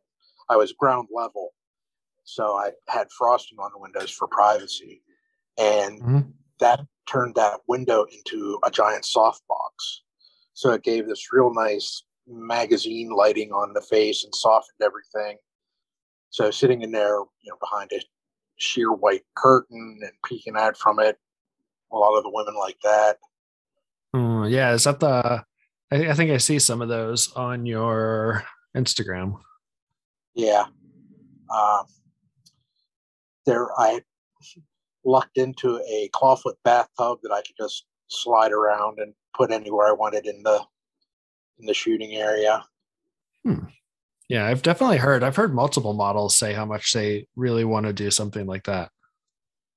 I 0.50 0.56
was 0.56 0.72
ground 0.72 1.08
level, 1.14 1.54
so 2.24 2.54
I 2.56 2.70
had 2.88 3.10
frosting 3.10 3.58
on 3.58 3.70
the 3.72 3.78
windows 3.78 4.10
for 4.10 4.28
privacy, 4.28 5.02
and 5.56 6.00
mm-hmm. 6.00 6.30
that 6.60 6.80
turned 7.08 7.34
that 7.36 7.60
window 7.66 8.06
into 8.10 8.58
a 8.64 8.70
giant 8.70 9.04
softbox. 9.04 10.02
So 10.52 10.72
it 10.72 10.82
gave 10.82 11.06
this 11.06 11.32
real 11.32 11.52
nice 11.54 12.02
magazine 12.26 13.10
lighting 13.10 13.52
on 13.52 13.72
the 13.72 13.80
face 13.80 14.24
and 14.24 14.34
softened 14.34 14.80
everything. 14.82 15.38
So 16.30 16.50
sitting 16.50 16.82
in 16.82 16.92
there, 16.92 17.20
you 17.40 17.50
know, 17.50 17.56
behind 17.60 17.90
a 17.92 18.00
sheer 18.56 18.92
white 18.92 19.24
curtain 19.34 20.00
and 20.02 20.12
peeking 20.26 20.56
out 20.56 20.76
from 20.76 20.98
it, 20.98 21.16
a 21.92 21.96
lot 21.96 22.16
of 22.16 22.24
the 22.24 22.30
women 22.30 22.54
like 22.58 22.78
that. 22.82 23.18
Mm, 24.14 24.50
yeah, 24.50 24.72
is 24.72 24.84
that 24.84 25.00
the? 25.00 25.44
I, 25.90 26.08
I 26.08 26.14
think 26.14 26.30
I 26.30 26.38
see 26.38 26.58
some 26.58 26.82
of 26.82 26.88
those 26.88 27.32
on 27.32 27.66
your 27.66 28.44
Instagram. 28.76 29.38
Yeah, 30.34 30.66
um, 31.54 31.84
there 33.46 33.68
I 33.78 34.02
lucked 35.04 35.38
into 35.38 35.80
a 35.88 36.10
clawfoot 36.14 36.56
bathtub 36.64 37.18
that 37.22 37.32
I 37.32 37.42
could 37.42 37.56
just 37.58 37.86
slide 38.08 38.52
around 38.52 38.98
and 38.98 39.14
put 39.34 39.50
anywhere 39.50 39.88
I 39.88 39.92
wanted 39.92 40.26
in 40.26 40.42
the 40.42 40.60
in 41.58 41.66
the 41.66 41.74
shooting 41.74 42.14
area. 42.14 42.64
Hmm. 43.44 43.64
Yeah, 44.28 44.46
I've 44.46 44.62
definitely 44.62 44.98
heard. 44.98 45.22
I've 45.22 45.36
heard 45.36 45.54
multiple 45.54 45.94
models 45.94 46.36
say 46.36 46.52
how 46.52 46.66
much 46.66 46.92
they 46.92 47.26
really 47.34 47.64
want 47.64 47.86
to 47.86 47.92
do 47.92 48.10
something 48.10 48.46
like 48.46 48.64
that. 48.64 48.90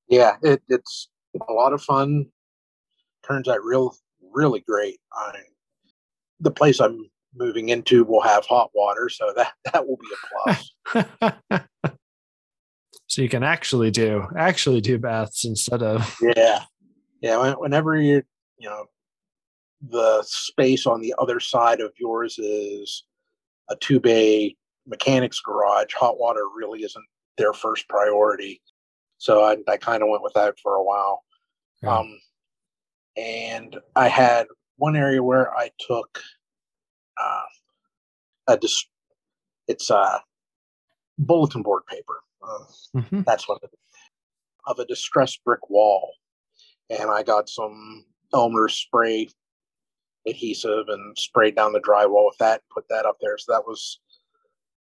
Yeah, 0.10 0.36
it, 0.44 0.62
it's 0.68 1.08
a 1.48 1.54
lot 1.54 1.74
of 1.74 1.82
fun. 1.82 2.26
Turns 3.26 3.48
out 3.48 3.64
real, 3.64 3.96
really 4.34 4.62
great. 4.62 5.00
I, 5.14 5.40
the 6.40 6.52
place 6.52 6.80
I'm 6.80 7.10
moving 7.36 7.70
into 7.70 8.04
will 8.04 8.22
have 8.22 8.46
hot 8.46 8.72
water, 8.74 9.10
so 9.10 9.34
that 9.36 9.54
that 9.72 9.88
will 9.88 9.98
be 9.98 10.08
a 10.14 11.00
plus. 11.00 11.64
so 13.08 13.22
you 13.22 13.30
can 13.30 13.44
actually 13.44 13.92
do 13.92 14.26
actually 14.38 14.82
do 14.82 14.98
baths 14.98 15.46
instead 15.46 15.84
of 15.84 16.18
yeah, 16.36 16.64
yeah. 17.22 17.54
Whenever 17.56 17.96
you 17.96 18.24
you 18.58 18.70
know 18.70 18.86
the 19.90 20.24
space 20.24 20.86
on 20.86 21.02
the 21.02 21.14
other 21.18 21.40
side 21.40 21.82
of 21.82 21.92
yours 22.00 22.38
is 22.38 23.04
a 23.70 23.76
two 23.78 24.00
bay 24.00 24.56
mechanics 24.88 25.40
garage, 25.40 25.94
hot 25.94 26.20
water 26.20 26.44
really 26.56 26.84
isn't 26.84 27.06
their 27.38 27.54
first 27.54 27.88
priority. 27.88 28.62
So 29.22 29.44
I, 29.44 29.58
I 29.68 29.78
kind 29.78 30.02
of 30.02 30.10
went 30.10 30.24
with 30.24 30.34
that 30.34 30.56
for 30.64 30.74
a 30.74 30.84
while. 30.84 31.24
Yeah. 31.84 31.96
Um, 31.96 32.20
and 33.16 33.78
I 33.96 34.08
had 34.08 34.48
one 34.78 34.96
area 34.96 35.22
where 35.22 35.56
I 35.56 35.70
took 35.80 36.24
uh, 37.22 37.44
a 38.48 38.58
dis- 38.58 38.90
it's 39.68 39.92
a 39.92 40.24
bulletin 41.20 41.62
board 41.62 41.84
paper. 41.88 42.24
Uh, 42.42 43.00
mm-hmm. 43.00 43.22
That's 43.22 43.48
what 43.48 43.60
it, 43.62 43.70
of 44.66 44.80
a 44.80 44.86
distressed 44.86 45.44
brick 45.46 45.70
wall, 45.70 46.14
and 46.90 47.12
I 47.12 47.22
got 47.22 47.48
some 47.48 48.06
Elmer 48.34 48.70
spray 48.70 49.30
adhesive 50.28 50.86
and 50.88 51.16
sprayed 51.16 51.56
down 51.56 51.74
the 51.74 51.80
drywall 51.80 52.26
with 52.26 52.40
that, 52.40 52.64
put 52.74 52.86
that 52.90 53.06
up 53.06 53.18
there. 53.22 53.38
So 53.38 53.54
that 53.54 53.68
was, 53.68 54.00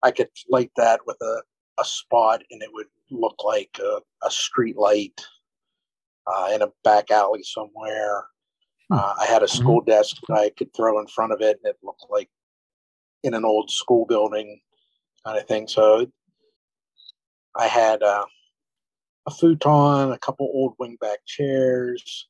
I 0.03 0.11
could 0.11 0.29
light 0.49 0.71
that 0.79 1.01
with 1.07 1.19
a, 1.21 1.43
a 1.79 1.85
spot 1.85 2.43
and 2.51 2.63
it 2.63 2.71
would 2.73 2.87
look 3.13 3.45
like 3.45 3.79
a, 3.81 4.01
a 4.27 4.31
street 4.31 4.77
light 4.77 5.21
uh, 6.27 6.51
in 6.55 6.63
a 6.63 6.69
back 6.85 7.11
alley 7.11 7.43
somewhere. 7.43 8.27
Hmm. 8.91 8.99
Uh, 8.99 9.15
I 9.21 9.27
had 9.27 9.43
a 9.43 9.47
mm-hmm. 9.47 9.63
school 9.63 9.81
mm-hmm. 9.81 9.91
desk 9.91 10.17
that 10.29 10.39
I 10.39 10.51
could 10.57 10.75
throw 10.75 10.99
in 11.01 11.07
front 11.07 11.33
of 11.33 11.41
it 11.41 11.59
and 11.63 11.71
it 11.71 11.79
looked 11.83 12.07
like 12.11 12.29
in 13.23 13.35
an 13.35 13.45
old 13.45 13.71
school 13.71 14.07
building 14.07 14.61
kind 15.25 15.39
of 15.39 15.47
thing. 15.47 15.69
So 15.69 16.07
I 17.57 17.67
had 17.67 18.03
uh, 18.03 18.25
a 19.27 19.31
futon, 19.31 20.13
a 20.13 20.19
couple 20.19 20.51
old 20.53 20.77
wingback 20.79 21.19
chairs. 21.27 22.29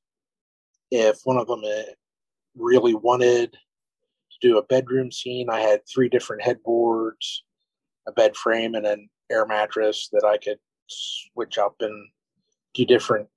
If 0.91 1.21
one 1.25 1.39
of 1.39 1.47
them 1.47 1.63
eh, 1.65 1.93
really 2.57 2.95
wanted 2.95 3.53
to 3.53 4.49
do 4.49 4.59
a 4.59 4.65
bedroom 4.65 5.11
scene. 5.11 5.49
I 5.51 5.61
had 5.61 5.81
three 5.87 6.09
different 6.09 6.43
headboards, 6.43 7.45
a 8.07 8.13
bed 8.13 8.37
frame, 8.37 8.75
and 8.75 8.87
an 8.87 9.09
air 9.31 9.47
mattress 9.47 10.09
that 10.13 10.25
I 10.25 10.39
could 10.39 10.59
switch 10.89 11.59
up 11.59 11.77
and 11.81 12.09
do 12.75 12.85
different 12.85 13.29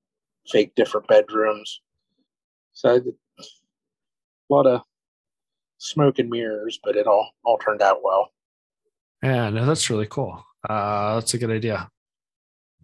fake 0.48 0.74
different 0.76 1.08
bedrooms. 1.08 1.82
So 2.74 2.96
a 3.40 3.44
lot 4.50 4.68
of 4.68 4.82
smoke 5.78 6.20
and 6.20 6.30
mirrors, 6.30 6.80
but 6.84 6.96
it 6.96 7.08
all 7.08 7.32
all 7.44 7.58
turned 7.58 7.82
out 7.82 8.04
well. 8.04 8.32
Yeah, 9.24 9.50
no, 9.50 9.66
that's 9.66 9.90
really 9.90 10.08
cool. 10.08 10.44
Uh, 10.68 11.16
that's 11.16 11.34
a 11.34 11.38
good 11.38 11.52
idea 11.52 11.90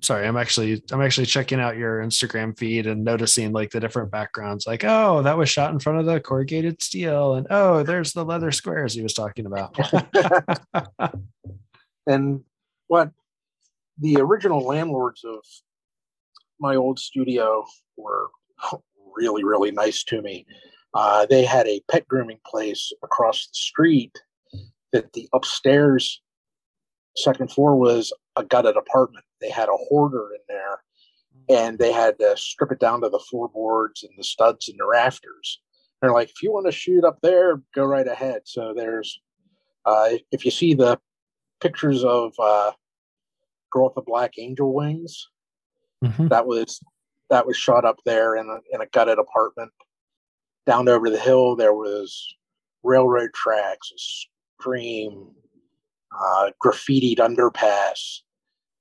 sorry 0.01 0.27
i'm 0.27 0.37
actually 0.37 0.83
i'm 0.91 1.01
actually 1.01 1.25
checking 1.25 1.59
out 1.59 1.77
your 1.77 2.01
instagram 2.01 2.57
feed 2.57 2.87
and 2.87 3.03
noticing 3.03 3.51
like 3.51 3.69
the 3.69 3.79
different 3.79 4.11
backgrounds 4.11 4.65
like 4.65 4.83
oh 4.83 5.21
that 5.21 5.37
was 5.37 5.49
shot 5.49 5.71
in 5.71 5.79
front 5.79 5.99
of 5.99 6.05
the 6.05 6.19
corrugated 6.19 6.81
steel 6.81 7.35
and 7.35 7.47
oh 7.49 7.83
there's 7.83 8.11
the 8.13 8.25
leather 8.25 8.51
squares 8.51 8.93
he 8.93 9.01
was 9.01 9.13
talking 9.13 9.45
about 9.45 9.77
and 12.07 12.41
what 12.87 13.11
the 14.01 14.17
original 14.17 14.65
landlords 14.65 15.23
of 15.23 15.39
my 16.59 16.75
old 16.75 16.99
studio 16.99 17.65
were 17.97 18.29
really 19.15 19.43
really 19.43 19.71
nice 19.71 20.03
to 20.03 20.21
me 20.21 20.45
uh, 20.93 21.25
they 21.29 21.45
had 21.45 21.67
a 21.67 21.81
pet 21.89 22.05
grooming 22.07 22.39
place 22.45 22.91
across 23.03 23.47
the 23.47 23.53
street 23.53 24.17
that 24.91 25.13
the 25.13 25.27
upstairs 25.33 26.21
second 27.15 27.51
floor 27.51 27.75
was 27.75 28.13
a 28.35 28.43
gutted 28.43 28.75
apartment 28.75 29.25
they 29.39 29.49
had 29.49 29.69
a 29.69 29.77
hoarder 29.89 30.29
in 30.33 30.41
there 30.47 30.81
and 31.49 31.79
they 31.79 31.91
had 31.91 32.17
to 32.19 32.35
strip 32.37 32.71
it 32.71 32.79
down 32.79 33.01
to 33.01 33.09
the 33.09 33.19
floorboards 33.19 34.03
and 34.03 34.11
the 34.17 34.23
studs 34.23 34.69
and 34.69 34.79
the 34.79 34.85
rafters. 34.85 35.59
They're 36.01 36.13
like, 36.13 36.29
if 36.29 36.41
you 36.41 36.51
want 36.51 36.65
to 36.67 36.71
shoot 36.71 37.03
up 37.03 37.19
there, 37.21 37.61
go 37.75 37.85
right 37.85 38.07
ahead. 38.07 38.41
So 38.45 38.73
there's, 38.75 39.19
uh, 39.85 40.11
if 40.31 40.45
you 40.45 40.51
see 40.51 40.73
the 40.73 40.99
pictures 41.59 42.03
of 42.03 42.33
uh, 42.39 42.71
Girl 43.71 43.85
with 43.85 43.95
the 43.95 44.01
Black 44.01 44.33
Angel 44.37 44.73
Wings, 44.73 45.27
Mm-hmm. 46.03 46.27
That 46.29 46.47
was 46.47 46.79
that 47.29 47.45
was 47.45 47.55
shot 47.55 47.85
up 47.85 47.99
there 48.05 48.35
in 48.35 48.47
a, 48.47 48.75
in 48.75 48.81
a 48.81 48.87
gutted 48.87 49.19
apartment. 49.19 49.71
Down 50.65 50.89
over 50.89 51.09
the 51.09 51.19
hill, 51.19 51.55
there 51.55 51.73
was 51.73 52.35
railroad 52.83 53.33
tracks, 53.33 53.91
a 53.91 53.99
stream, 54.59 55.27
uh, 56.19 56.51
graffitied 56.63 57.17
underpass, 57.17 58.19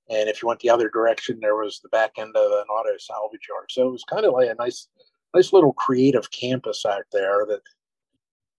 and 0.08 0.28
if 0.28 0.42
you 0.42 0.48
went 0.48 0.60
the 0.60 0.70
other 0.70 0.90
direction, 0.90 1.38
there 1.40 1.56
was 1.56 1.80
the 1.80 1.88
back 1.90 2.12
end 2.18 2.34
of 2.36 2.50
an 2.50 2.66
auto 2.68 2.96
salvage 2.98 3.46
yard. 3.48 3.70
So 3.70 3.88
it 3.88 3.92
was 3.92 4.04
kind 4.04 4.26
of 4.26 4.32
like 4.32 4.50
a 4.50 4.54
nice, 4.54 4.88
nice 5.34 5.52
little 5.52 5.72
creative 5.72 6.30
campus 6.30 6.84
out 6.84 7.04
there 7.12 7.46
that 7.48 7.62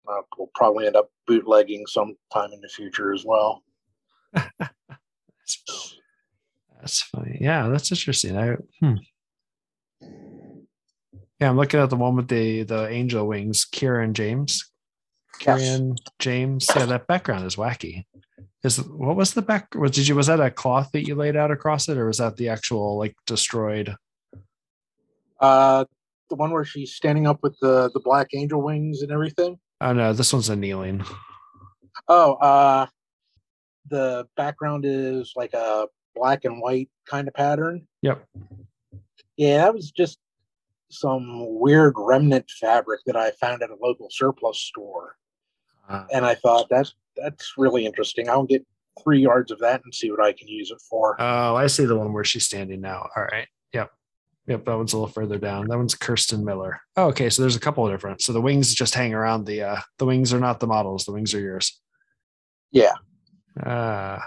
uh, 0.07 0.21
we'll 0.37 0.51
probably 0.55 0.87
end 0.87 0.95
up 0.95 1.11
bootlegging 1.27 1.85
sometime 1.85 2.53
in 2.53 2.61
the 2.61 2.69
future 2.69 3.13
as 3.13 3.25
well. 3.25 3.63
that's, 6.81 7.01
funny. 7.01 7.37
Yeah, 7.39 7.69
that's 7.69 7.91
interesting. 7.91 8.37
I, 8.37 8.55
hmm. 8.79 8.95
Yeah, 11.39 11.49
I'm 11.49 11.57
looking 11.57 11.79
at 11.79 11.89
the 11.89 11.95
one 11.95 12.15
with 12.15 12.27
the 12.27 12.63
the 12.63 12.87
angel 12.89 13.27
wings, 13.27 13.65
Kieran 13.65 14.13
James. 14.13 14.71
Kieran 15.39 15.89
yes. 15.89 15.97
James. 16.19 16.67
Yeah, 16.75 16.85
that 16.85 17.07
background 17.07 17.45
is 17.45 17.55
wacky. 17.55 18.05
Is 18.63 18.77
what 18.77 19.15
was 19.15 19.33
the 19.33 19.41
back? 19.41 19.73
Was 19.73 19.91
did 19.91 20.07
you 20.07 20.15
was 20.15 20.27
that 20.27 20.39
a 20.39 20.51
cloth 20.51 20.91
that 20.93 21.07
you 21.07 21.15
laid 21.15 21.35
out 21.35 21.49
across 21.49 21.89
it, 21.89 21.97
or 21.97 22.05
was 22.05 22.19
that 22.19 22.37
the 22.37 22.49
actual 22.49 22.95
like 22.97 23.15
destroyed? 23.25 23.95
Uh, 25.39 25.85
the 26.29 26.35
one 26.35 26.51
where 26.51 26.63
she's 26.63 26.93
standing 26.93 27.25
up 27.25 27.39
with 27.41 27.57
the 27.59 27.89
the 27.91 27.99
black 27.99 28.27
angel 28.35 28.61
wings 28.61 29.01
and 29.01 29.11
everything. 29.11 29.57
Oh 29.81 29.93
no, 29.93 30.13
this 30.13 30.31
one's 30.31 30.49
a 30.49 30.55
kneeling. 30.55 31.03
Oh, 32.07 32.33
uh, 32.33 32.85
the 33.89 34.27
background 34.37 34.85
is 34.85 35.33
like 35.35 35.53
a 35.53 35.87
black 36.15 36.45
and 36.45 36.61
white 36.61 36.89
kind 37.07 37.27
of 37.27 37.33
pattern. 37.33 37.87
Yep. 38.01 38.25
Yeah, 39.37 39.57
that 39.57 39.73
was 39.73 39.91
just 39.91 40.19
some 40.89 41.59
weird 41.59 41.93
remnant 41.97 42.49
fabric 42.49 43.01
that 43.05 43.15
I 43.15 43.31
found 43.31 43.63
at 43.63 43.69
a 43.69 43.77
local 43.81 44.09
surplus 44.11 44.59
store. 44.59 45.15
Uh, 45.89 46.05
and 46.13 46.25
I 46.25 46.35
thought 46.35 46.67
that's 46.69 46.93
that's 47.15 47.53
really 47.57 47.85
interesting. 47.85 48.29
I'll 48.29 48.43
get 48.43 48.65
three 49.03 49.21
yards 49.21 49.51
of 49.51 49.59
that 49.59 49.81
and 49.83 49.93
see 49.93 50.11
what 50.11 50.21
I 50.23 50.33
can 50.33 50.47
use 50.47 50.71
it 50.71 50.81
for. 50.89 51.15
Oh, 51.19 51.55
I 51.55 51.67
see 51.67 51.85
the 51.85 51.97
one 51.97 52.13
where 52.13 52.23
she's 52.23 52.45
standing 52.45 52.81
now. 52.81 53.07
All 53.15 53.23
right. 53.23 53.47
Yep. 53.73 53.89
Yep, 54.47 54.65
that 54.65 54.77
one's 54.77 54.93
a 54.93 54.97
little 54.97 55.13
further 55.13 55.37
down. 55.37 55.67
That 55.67 55.77
one's 55.77 55.95
Kirsten 55.95 56.43
Miller. 56.43 56.81
Oh, 56.97 57.07
okay, 57.07 57.29
so 57.29 57.41
there's 57.41 57.55
a 57.55 57.59
couple 57.59 57.85
of 57.85 57.93
different. 57.93 58.21
So 58.21 58.33
the 58.33 58.41
wings 58.41 58.73
just 58.73 58.95
hang 58.95 59.13
around 59.13 59.45
the 59.45 59.63
uh 59.63 59.79
the 59.97 60.05
wings 60.05 60.33
are 60.33 60.39
not 60.39 60.59
the 60.59 60.67
models, 60.67 61.05
the 61.05 61.13
wings 61.13 61.33
are 61.33 61.39
yours. 61.39 61.79
Yeah. 62.71 62.93
Uh 63.61 64.19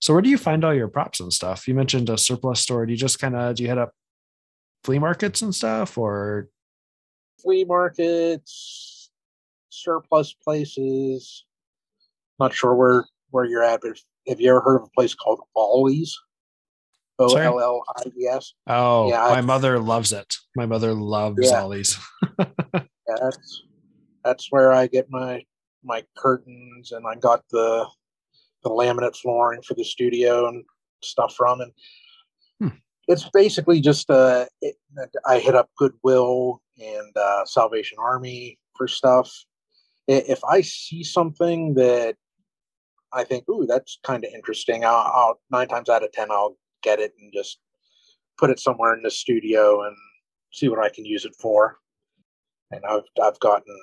so 0.00 0.14
where 0.14 0.22
do 0.22 0.30
you 0.30 0.38
find 0.38 0.64
all 0.64 0.74
your 0.74 0.88
props 0.88 1.20
and 1.20 1.32
stuff? 1.32 1.68
You 1.68 1.74
mentioned 1.74 2.08
a 2.08 2.16
surplus 2.16 2.60
store. 2.60 2.86
Do 2.86 2.92
you 2.92 2.98
just 2.98 3.20
kind 3.20 3.36
of 3.36 3.54
do 3.54 3.62
you 3.62 3.68
head 3.68 3.78
up 3.78 3.92
flea 4.82 4.98
markets 4.98 5.42
and 5.42 5.54
stuff 5.54 5.98
or 5.98 6.48
flea 7.42 7.64
markets, 7.64 9.10
surplus 9.68 10.32
places? 10.32 11.44
Not 12.38 12.54
sure 12.54 12.74
where 12.74 13.04
where 13.30 13.44
you're 13.44 13.62
at, 13.62 13.82
but 13.82 13.98
have 14.26 14.40
you 14.40 14.50
ever 14.50 14.60
heard 14.60 14.76
of 14.76 14.84
a 14.84 14.90
place 14.96 15.14
called 15.14 15.40
Ollie's? 15.54 16.18
O 17.18 17.36
L 17.36 17.60
L 17.60 17.84
I 17.98 18.04
E 18.18 18.26
S. 18.26 18.54
Oh, 18.66 19.10
yeah, 19.10 19.18
my 19.18 19.38
I, 19.38 19.40
mother 19.42 19.78
loves 19.78 20.12
it. 20.12 20.34
My 20.56 20.64
mother 20.64 20.94
loves 20.94 21.38
yeah. 21.42 21.60
Ollie's. 21.60 21.98
yeah, 22.38 22.46
that's 23.06 23.62
that's 24.24 24.46
where 24.50 24.72
I 24.72 24.86
get 24.86 25.10
my 25.10 25.44
my 25.84 26.02
curtains, 26.16 26.92
and 26.92 27.06
I 27.06 27.16
got 27.16 27.44
the 27.50 27.86
the 28.62 28.70
laminate 28.70 29.16
flooring 29.16 29.62
for 29.62 29.74
the 29.74 29.84
studio 29.84 30.48
and 30.48 30.64
stuff 31.02 31.34
from. 31.36 31.60
And 31.60 31.72
hmm. 32.60 32.76
it's 33.08 33.28
basically 33.32 33.80
just 33.80 34.10
uh, 34.10 34.46
it, 34.60 34.76
I 35.26 35.38
hit 35.38 35.54
up 35.54 35.70
Goodwill 35.76 36.62
and 36.78 37.16
uh, 37.16 37.44
Salvation 37.44 37.98
Army 38.00 38.58
for 38.76 38.88
stuff. 38.88 39.32
If 40.08 40.42
I 40.44 40.62
see 40.62 41.04
something 41.04 41.74
that 41.74 42.16
I 43.12 43.24
think, 43.24 43.48
ooh, 43.48 43.66
that's 43.66 43.98
kind 44.02 44.24
of 44.24 44.32
interesting. 44.32 44.84
I'll, 44.84 45.10
I'll, 45.14 45.40
nine 45.50 45.68
times 45.68 45.88
out 45.88 46.04
of 46.04 46.12
ten, 46.12 46.30
I'll 46.30 46.56
get 46.82 46.98
it 46.98 47.12
and 47.20 47.32
just 47.32 47.58
put 48.38 48.50
it 48.50 48.58
somewhere 48.58 48.94
in 48.94 49.02
the 49.02 49.10
studio 49.10 49.84
and 49.86 49.96
see 50.52 50.68
what 50.68 50.84
I 50.84 50.88
can 50.88 51.04
use 51.04 51.24
it 51.24 51.34
for. 51.40 51.78
And 52.70 52.82
I've 52.88 53.02
I've 53.22 53.38
gotten 53.40 53.76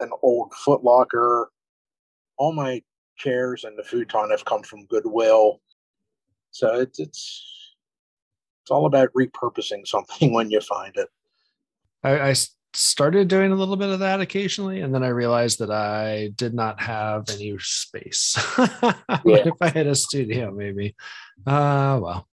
an 0.00 0.10
old 0.22 0.52
footlocker. 0.52 1.46
All 2.36 2.52
my 2.52 2.82
chairs 3.18 3.64
and 3.64 3.78
the 3.78 3.82
futon 3.82 4.30
have 4.30 4.44
come 4.44 4.62
from 4.62 4.86
Goodwill. 4.86 5.60
So 6.50 6.80
it's 6.80 6.98
it's 6.98 7.74
it's 8.62 8.70
all 8.70 8.86
about 8.86 9.10
repurposing 9.16 9.86
something 9.86 10.32
when 10.34 10.50
you 10.50 10.60
find 10.60 10.96
it. 10.96 11.08
I, 12.02 12.30
I 12.30 12.34
started 12.74 13.28
doing 13.28 13.50
a 13.50 13.54
little 13.54 13.76
bit 13.76 13.88
of 13.88 14.00
that 14.00 14.20
occasionally, 14.20 14.80
and 14.80 14.94
then 14.94 15.02
I 15.02 15.08
realized 15.08 15.58
that 15.58 15.70
I 15.70 16.30
did 16.36 16.54
not 16.54 16.80
have 16.80 17.28
any 17.30 17.56
space. 17.58 18.36
if 19.24 19.54
I 19.60 19.68
had 19.68 19.86
a 19.86 19.94
studio, 19.94 20.52
maybe. 20.52 20.94
Uh, 21.46 21.98
well, 22.00 22.28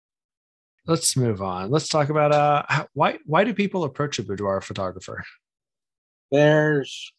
let's 0.86 1.16
move 1.16 1.40
on. 1.40 1.70
Let's 1.70 1.88
talk 1.88 2.10
about 2.10 2.32
uh, 2.32 2.86
why 2.92 3.18
why 3.24 3.44
do 3.44 3.54
people 3.54 3.84
approach 3.84 4.18
a 4.18 4.22
boudoir 4.22 4.60
photographer? 4.60 5.24
There's 6.30 7.12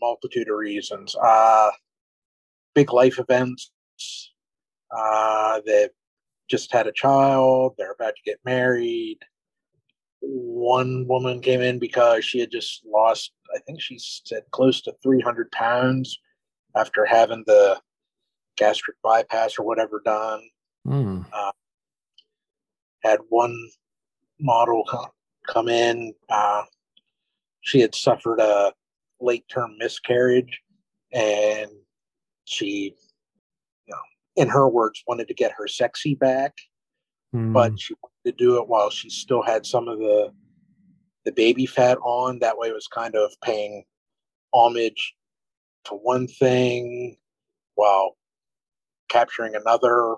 multitude 0.00 0.48
of 0.48 0.56
reasons. 0.56 1.16
Uh, 1.16 1.70
big 2.74 2.92
life 2.92 3.18
events. 3.18 3.70
Uh, 4.96 5.60
they've 5.66 5.90
just 6.48 6.72
had 6.72 6.86
a 6.86 6.92
child. 6.92 7.74
They're 7.78 7.92
about 7.92 8.14
to 8.16 8.22
get 8.24 8.38
married 8.44 9.18
one 10.26 11.06
woman 11.06 11.40
came 11.40 11.60
in 11.60 11.78
because 11.78 12.24
she 12.24 12.40
had 12.40 12.50
just 12.50 12.82
lost, 12.86 13.32
I 13.54 13.58
think 13.60 13.80
she 13.80 13.98
said 13.98 14.42
close 14.50 14.80
to 14.82 14.94
300 15.02 15.50
pounds 15.52 16.18
after 16.76 17.04
having 17.04 17.44
the 17.46 17.80
gastric 18.56 18.96
bypass 19.02 19.58
or 19.58 19.64
whatever 19.64 20.00
done. 20.04 20.40
Mm. 20.86 21.26
Uh, 21.32 21.52
had 23.02 23.20
one 23.28 23.56
model 24.40 24.84
come 25.46 25.68
in. 25.68 26.14
Uh, 26.28 26.62
she 27.60 27.80
had 27.80 27.94
suffered 27.94 28.40
a 28.40 28.72
late 29.20 29.46
term 29.48 29.76
miscarriage 29.78 30.60
and 31.12 31.70
she, 32.44 32.94
you 33.86 33.94
know, 33.94 34.00
in 34.36 34.48
her 34.48 34.68
words, 34.68 35.02
wanted 35.06 35.28
to 35.28 35.34
get 35.34 35.52
her 35.56 35.68
sexy 35.68 36.14
back 36.14 36.54
mm. 37.34 37.52
but 37.52 37.78
she 37.78 37.94
wanted 38.02 38.38
to 38.38 38.44
do 38.44 38.56
it 38.58 38.68
while 38.68 38.90
she 38.90 39.10
still 39.10 39.42
had 39.42 39.66
some 39.66 39.88
of 39.88 39.98
the 39.98 40.32
the 41.24 41.32
baby 41.32 41.66
fat 41.66 41.98
on. 42.02 42.38
That 42.38 42.58
way, 42.58 42.68
it 42.68 42.74
was 42.74 42.86
kind 42.86 43.14
of 43.14 43.32
paying 43.42 43.84
homage 44.52 45.14
to 45.86 45.94
one 45.94 46.26
thing 46.26 47.16
while 47.74 48.16
capturing 49.08 49.54
another. 49.54 50.14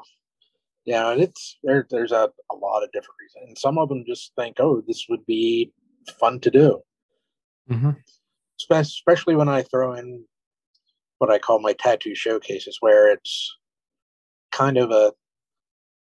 Yeah, 0.85 1.11
and 1.11 1.21
it's 1.21 1.59
there. 1.65 1.87
There's 1.91 2.13
a, 2.13 2.31
a 2.51 2.57
lot 2.57 2.83
of 2.83 2.93
different 2.93 3.17
reasons, 3.21 3.49
and 3.49 3.59
some 3.59 3.79
of 3.79 3.89
them 3.89 4.05
just 4.07 4.33
think, 4.37 4.57
"Oh, 4.61 4.83
this 4.87 5.07
would 5.09 5.25
be 5.27 5.73
fun 6.21 6.41
to 6.41 6.51
do." 6.51 6.81
Mm-hmm. 7.71 7.91
Especially 8.71 9.37
when 9.37 9.49
I 9.49 9.63
throw 9.63 9.95
in 9.95 10.25
what 11.19 11.31
I 11.31 11.39
call 11.39 11.61
my 11.61 11.73
tattoo 11.73 12.15
showcases, 12.15 12.79
where 12.81 13.13
it's 13.13 13.57
kind 14.53 14.77
of 14.77 14.91
a 14.91 15.13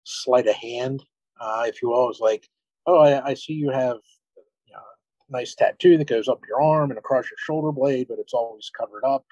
sleight 0.04 0.46
of 0.46 0.54
hand, 0.54 1.04
uh, 1.40 1.64
if 1.66 1.82
you 1.82 1.90
will. 1.90 2.10
It's 2.10 2.20
like, 2.20 2.48
oh, 2.86 2.98
I, 2.98 3.28
I 3.28 3.34
see 3.34 3.52
you 3.52 3.70
have 3.70 3.98
you 4.36 4.72
know, 4.72 4.80
a 5.28 5.32
nice 5.32 5.54
tattoo 5.54 5.98
that 5.98 6.08
goes 6.08 6.28
up 6.28 6.40
your 6.48 6.62
arm 6.62 6.90
and 6.90 6.98
across 6.98 7.24
your 7.30 7.38
shoulder 7.38 7.72
blade, 7.72 8.06
but 8.08 8.18
it's 8.18 8.34
always 8.34 8.70
covered 8.78 9.04
up. 9.04 9.24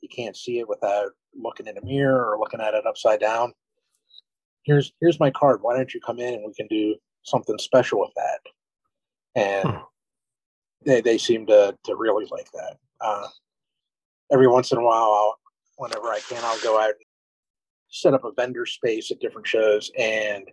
You 0.00 0.08
can't 0.08 0.36
see 0.36 0.58
it 0.58 0.68
without 0.68 1.10
looking 1.34 1.66
in 1.66 1.78
a 1.78 1.84
mirror 1.84 2.30
or 2.30 2.38
looking 2.38 2.60
at 2.60 2.74
it 2.74 2.86
upside 2.86 3.20
down. 3.20 3.52
Here's 4.62 4.92
here's 5.00 5.20
my 5.20 5.30
card. 5.30 5.60
Why 5.62 5.76
don't 5.76 5.92
you 5.92 6.00
come 6.00 6.18
in 6.18 6.34
and 6.34 6.44
we 6.46 6.54
can 6.54 6.66
do 6.68 6.96
something 7.22 7.58
special 7.58 8.00
with 8.00 8.12
that? 8.16 8.40
And 9.34 9.68
hmm. 9.70 9.82
they 10.84 11.00
they 11.00 11.18
seem 11.18 11.46
to 11.46 11.76
to 11.84 11.96
really 11.96 12.26
like 12.30 12.50
that. 12.52 12.76
Uh, 13.00 13.28
every 14.32 14.48
once 14.48 14.72
in 14.72 14.78
a 14.78 14.82
while, 14.82 15.02
I'll, 15.02 15.38
whenever 15.76 16.08
I 16.08 16.20
can, 16.20 16.42
I'll 16.44 16.60
go 16.60 16.78
out 16.80 16.90
and 16.90 17.04
set 17.88 18.14
up 18.14 18.24
a 18.24 18.32
vendor 18.32 18.66
space 18.66 19.10
at 19.10 19.20
different 19.20 19.46
shows. 19.46 19.90
And 19.98 20.48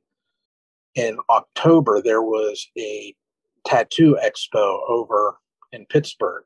in 0.95 1.17
October, 1.29 2.01
there 2.01 2.21
was 2.21 2.67
a 2.77 3.15
tattoo 3.65 4.17
expo 4.23 4.79
over 4.87 5.37
in 5.71 5.85
Pittsburgh 5.85 6.45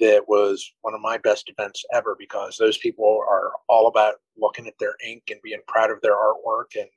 that 0.00 0.28
was 0.28 0.72
one 0.82 0.94
of 0.94 1.00
my 1.00 1.18
best 1.18 1.50
events 1.50 1.84
ever 1.92 2.16
because 2.18 2.56
those 2.56 2.78
people 2.78 3.20
are 3.28 3.52
all 3.68 3.88
about 3.88 4.14
looking 4.36 4.66
at 4.66 4.78
their 4.78 4.94
ink 5.04 5.24
and 5.30 5.40
being 5.42 5.60
proud 5.66 5.90
of 5.90 6.00
their 6.00 6.14
artwork 6.14 6.76
and 6.78 6.88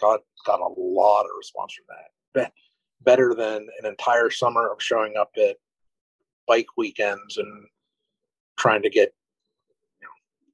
got 0.00 0.20
got 0.46 0.60
a 0.60 0.72
lot 0.76 1.22
of 1.22 1.30
response 1.36 1.74
from 1.74 1.86
that. 1.88 2.50
Be- 2.50 2.62
better 3.04 3.34
than 3.34 3.66
an 3.80 3.86
entire 3.86 4.30
summer 4.30 4.70
of 4.72 4.82
showing 4.82 5.16
up 5.16 5.30
at 5.36 5.56
bike 6.46 6.66
weekends 6.76 7.36
and 7.36 7.66
trying 8.58 8.82
to 8.82 8.90
get 8.90 9.12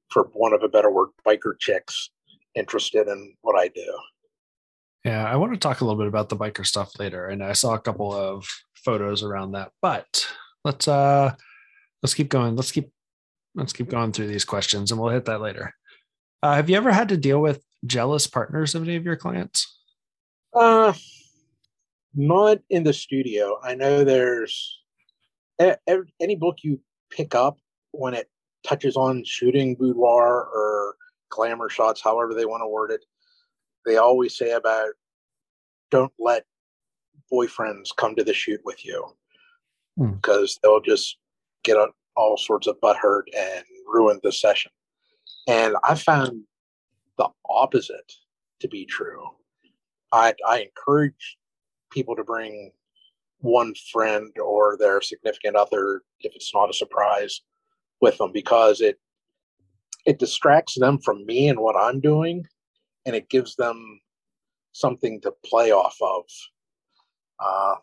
for 0.09 0.29
want 0.33 0.53
of 0.53 0.63
a 0.63 0.69
better 0.69 0.89
word, 0.89 1.09
biker 1.27 1.59
chicks 1.59 2.09
interested 2.55 3.07
in 3.07 3.35
what 3.41 3.59
I 3.59 3.67
do. 3.67 3.99
Yeah, 5.03 5.29
I 5.29 5.35
want 5.35 5.53
to 5.53 5.59
talk 5.59 5.81
a 5.81 5.85
little 5.85 5.99
bit 5.99 6.07
about 6.07 6.29
the 6.29 6.37
biker 6.37 6.65
stuff 6.65 6.97
later, 6.97 7.27
and 7.27 7.43
I 7.43 7.53
saw 7.53 7.73
a 7.73 7.79
couple 7.79 8.13
of 8.13 8.47
photos 8.75 9.23
around 9.23 9.51
that. 9.51 9.71
But 9.81 10.27
let's 10.63 10.87
uh 10.87 11.33
let's 12.01 12.13
keep 12.13 12.29
going. 12.29 12.55
Let's 12.55 12.71
keep 12.71 12.91
let's 13.55 13.73
keep 13.73 13.89
going 13.89 14.13
through 14.13 14.27
these 14.27 14.45
questions, 14.45 14.91
and 14.91 14.99
we'll 14.99 15.11
hit 15.11 15.25
that 15.25 15.41
later. 15.41 15.73
Uh, 16.41 16.55
have 16.55 16.69
you 16.69 16.77
ever 16.77 16.91
had 16.91 17.09
to 17.09 17.17
deal 17.17 17.41
with 17.41 17.63
jealous 17.85 18.25
partners 18.27 18.73
of 18.73 18.83
any 18.83 18.95
of 18.95 19.05
your 19.05 19.15
clients? 19.15 19.79
Uh, 20.53 20.93
not 22.13 22.59
in 22.69 22.83
the 22.83 22.93
studio. 22.93 23.59
I 23.61 23.75
know 23.75 24.03
there's 24.03 24.79
any 25.59 26.35
book 26.35 26.59
you 26.61 26.79
pick 27.11 27.35
up 27.35 27.57
when 27.97 28.13
it 28.13 28.29
touches 28.65 28.95
on 28.95 29.23
shooting 29.23 29.75
boudoir 29.75 30.45
or 30.45 30.95
glamour 31.29 31.69
shots, 31.69 32.01
however 32.01 32.33
they 32.33 32.45
want 32.45 32.61
to 32.61 32.67
word 32.67 32.91
it. 32.91 33.05
They 33.85 33.97
always 33.97 34.35
say 34.37 34.51
about 34.51 34.89
don't 35.91 36.13
let 36.19 36.45
boyfriends 37.31 37.89
come 37.95 38.15
to 38.15 38.23
the 38.23 38.33
shoot 38.33 38.59
with 38.65 38.83
you 38.85 39.05
hmm. 39.97 40.13
because 40.13 40.59
they'll 40.61 40.81
just 40.81 41.17
get 41.63 41.77
all 42.15 42.37
sorts 42.37 42.67
of 42.67 42.79
butt 42.81 42.97
hurt 42.97 43.27
and 43.37 43.63
ruin 43.87 44.19
the 44.23 44.31
session. 44.31 44.71
And 45.47 45.75
I 45.83 45.95
found 45.95 46.43
the 47.17 47.27
opposite 47.49 48.13
to 48.61 48.67
be 48.67 48.85
true. 48.85 49.23
I, 50.11 50.33
I 50.47 50.61
encourage 50.61 51.37
people 51.91 52.15
to 52.15 52.23
bring 52.23 52.71
one 53.39 53.73
friend 53.91 54.31
or 54.43 54.77
their 54.77 55.01
significant 55.01 55.55
other, 55.55 56.01
if 56.21 56.35
it's 56.35 56.53
not 56.53 56.69
a 56.69 56.73
surprise, 56.73 57.41
with 58.01 58.17
them 58.17 58.31
because 58.31 58.81
it 58.81 58.99
it 60.05 60.19
distracts 60.19 60.77
them 60.79 60.99
from 60.99 61.25
me 61.25 61.47
and 61.47 61.59
what 61.59 61.75
I'm 61.75 61.99
doing, 61.99 62.45
and 63.05 63.15
it 63.15 63.29
gives 63.29 63.55
them 63.55 63.99
something 64.71 65.19
to 65.21 65.33
play 65.43 65.71
off 65.71 65.97
of. 66.01 66.23
Uh, 67.39 67.75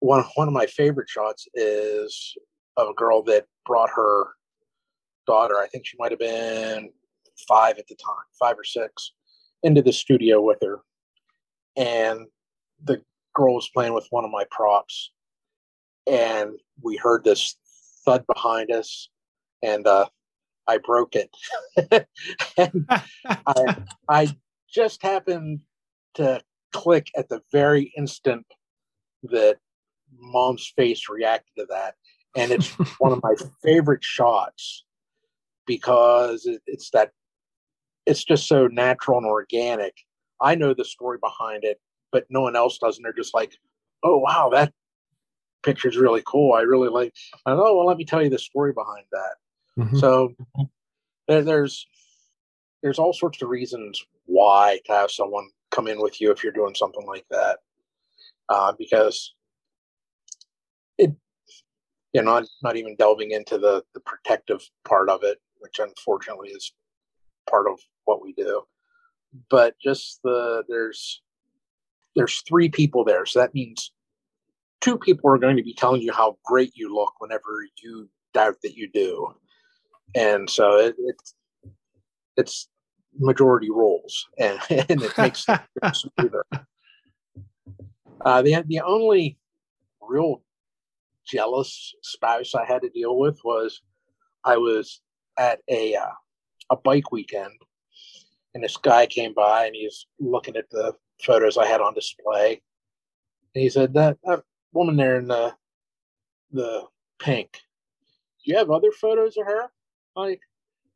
one 0.00 0.24
one 0.34 0.48
of 0.48 0.54
my 0.54 0.66
favorite 0.66 1.08
shots 1.08 1.46
is 1.54 2.36
of 2.76 2.88
a 2.88 2.94
girl 2.94 3.22
that 3.22 3.46
brought 3.64 3.90
her 3.90 4.28
daughter. 5.26 5.58
I 5.58 5.66
think 5.66 5.86
she 5.86 5.96
might 5.98 6.12
have 6.12 6.20
been 6.20 6.90
five 7.48 7.78
at 7.78 7.86
the 7.88 7.96
time, 7.96 8.14
five 8.38 8.58
or 8.58 8.64
six, 8.64 9.12
into 9.62 9.82
the 9.82 9.92
studio 9.92 10.40
with 10.40 10.58
her, 10.62 10.80
and 11.76 12.26
the 12.84 13.02
girl 13.34 13.54
was 13.54 13.70
playing 13.74 13.94
with 13.94 14.06
one 14.10 14.24
of 14.24 14.30
my 14.30 14.44
props, 14.50 15.12
and 16.06 16.50
we 16.82 16.96
heard 16.96 17.24
this 17.24 17.56
thud 18.06 18.24
behind 18.26 18.70
us, 18.70 19.10
and 19.62 19.86
uh, 19.86 20.06
I 20.66 20.78
broke 20.78 21.14
it. 21.14 21.30
and 22.56 22.86
I, 23.46 23.76
I 24.08 24.36
just 24.72 25.02
happened 25.02 25.60
to 26.14 26.40
click 26.72 27.08
at 27.16 27.28
the 27.28 27.42
very 27.52 27.92
instant 27.96 28.46
that 29.24 29.58
mom's 30.18 30.72
face 30.76 31.08
reacted 31.08 31.52
to 31.58 31.66
that. 31.70 31.94
And 32.36 32.52
it's 32.52 32.70
one 32.98 33.12
of 33.12 33.22
my 33.22 33.34
favorite 33.62 34.04
shots 34.04 34.84
because 35.66 36.46
it, 36.46 36.62
it's 36.66 36.90
that 36.90 37.12
it's 38.06 38.24
just 38.24 38.46
so 38.46 38.68
natural 38.68 39.18
and 39.18 39.26
organic. 39.26 39.94
I 40.40 40.54
know 40.54 40.74
the 40.74 40.84
story 40.84 41.18
behind 41.20 41.64
it, 41.64 41.80
but 42.12 42.26
no 42.30 42.42
one 42.42 42.54
else 42.54 42.78
does. 42.78 42.96
And 42.96 43.04
they're 43.04 43.12
just 43.12 43.34
like, 43.34 43.56
oh, 44.04 44.18
wow, 44.18 44.48
that 44.52 44.72
picture's 45.62 45.96
really 45.96 46.22
cool. 46.26 46.52
I 46.52 46.60
really 46.60 46.88
like, 46.88 47.12
I 47.44 47.52
oh, 47.52 47.76
well, 47.76 47.86
let 47.86 47.96
me 47.96 48.04
tell 48.04 48.22
you 48.22 48.30
the 48.30 48.38
story 48.38 48.72
behind 48.72 49.04
that. 49.12 49.36
Mm-hmm. 49.78 49.98
So 49.98 50.34
there, 51.28 51.42
there's, 51.42 51.86
there's 52.82 52.98
all 52.98 53.12
sorts 53.12 53.42
of 53.42 53.48
reasons 53.48 54.04
why 54.26 54.80
to 54.86 54.92
have 54.92 55.10
someone 55.10 55.48
come 55.70 55.88
in 55.88 56.00
with 56.00 56.20
you 56.20 56.30
if 56.30 56.42
you're 56.42 56.52
doing 56.52 56.74
something 56.74 57.06
like 57.06 57.26
that. 57.30 57.58
Uh, 58.48 58.72
because 58.78 59.34
it, 60.98 61.12
you 62.12 62.22
know, 62.22 62.34
not, 62.34 62.48
not 62.62 62.76
even 62.76 62.94
delving 62.96 63.32
into 63.32 63.58
the, 63.58 63.82
the 63.92 64.00
protective 64.00 64.62
part 64.84 65.10
of 65.10 65.24
it, 65.24 65.38
which 65.58 65.80
unfortunately 65.80 66.50
is 66.50 66.72
part 67.50 67.66
of 67.68 67.80
what 68.04 68.22
we 68.22 68.32
do. 68.32 68.62
But 69.50 69.74
just 69.82 70.20
the, 70.22 70.62
there's, 70.68 71.22
there's 72.14 72.40
three 72.48 72.68
people 72.68 73.04
there. 73.04 73.26
So 73.26 73.40
that 73.40 73.52
means 73.52 73.92
two 74.80 74.98
people 74.98 75.30
are 75.30 75.38
going 75.38 75.56
to 75.56 75.62
be 75.62 75.74
telling 75.74 76.02
you 76.02 76.12
how 76.12 76.38
great 76.44 76.72
you 76.74 76.94
look 76.94 77.14
whenever 77.18 77.66
you 77.82 78.08
doubt 78.34 78.56
that 78.62 78.74
you 78.74 78.88
do. 78.92 79.34
And 80.14 80.48
so 80.48 80.78
it, 80.78 80.94
it's, 80.98 81.34
it's 82.36 82.68
majority 83.18 83.70
rules, 83.70 84.26
and, 84.38 84.58
and 84.70 85.02
it 85.02 85.18
makes 85.18 85.46
it 85.48 85.60
smoother. 85.94 86.44
Uh, 88.20 88.42
the, 88.42 88.62
the 88.66 88.80
only 88.80 89.38
real 90.00 90.42
jealous 91.26 91.94
spouse 92.02 92.54
I 92.54 92.64
had 92.64 92.82
to 92.82 92.88
deal 92.88 93.18
with 93.18 93.38
was 93.44 93.80
I 94.44 94.56
was 94.56 95.00
at 95.38 95.60
a 95.68 95.94
uh, 95.96 96.10
a 96.70 96.76
bike 96.76 97.12
weekend, 97.12 97.52
and 98.54 98.62
this 98.62 98.76
guy 98.76 99.06
came 99.06 99.34
by 99.34 99.66
and 99.66 99.74
he's 99.74 100.06
looking 100.18 100.56
at 100.56 100.70
the 100.70 100.94
photos 101.22 101.56
I 101.56 101.66
had 101.66 101.80
on 101.80 101.94
display, 101.94 102.60
and 103.54 103.62
he 103.62 103.68
said 103.68 103.94
that, 103.94 104.18
that 104.24 104.42
woman 104.72 104.96
there 104.96 105.16
in 105.16 105.28
the 105.28 105.54
the 106.52 106.84
pink. 107.18 107.52
Do 108.44 108.52
you 108.52 108.58
have 108.58 108.70
other 108.70 108.92
photos 108.92 109.36
of 109.36 109.46
her? 109.46 109.70
Like, 110.14 110.40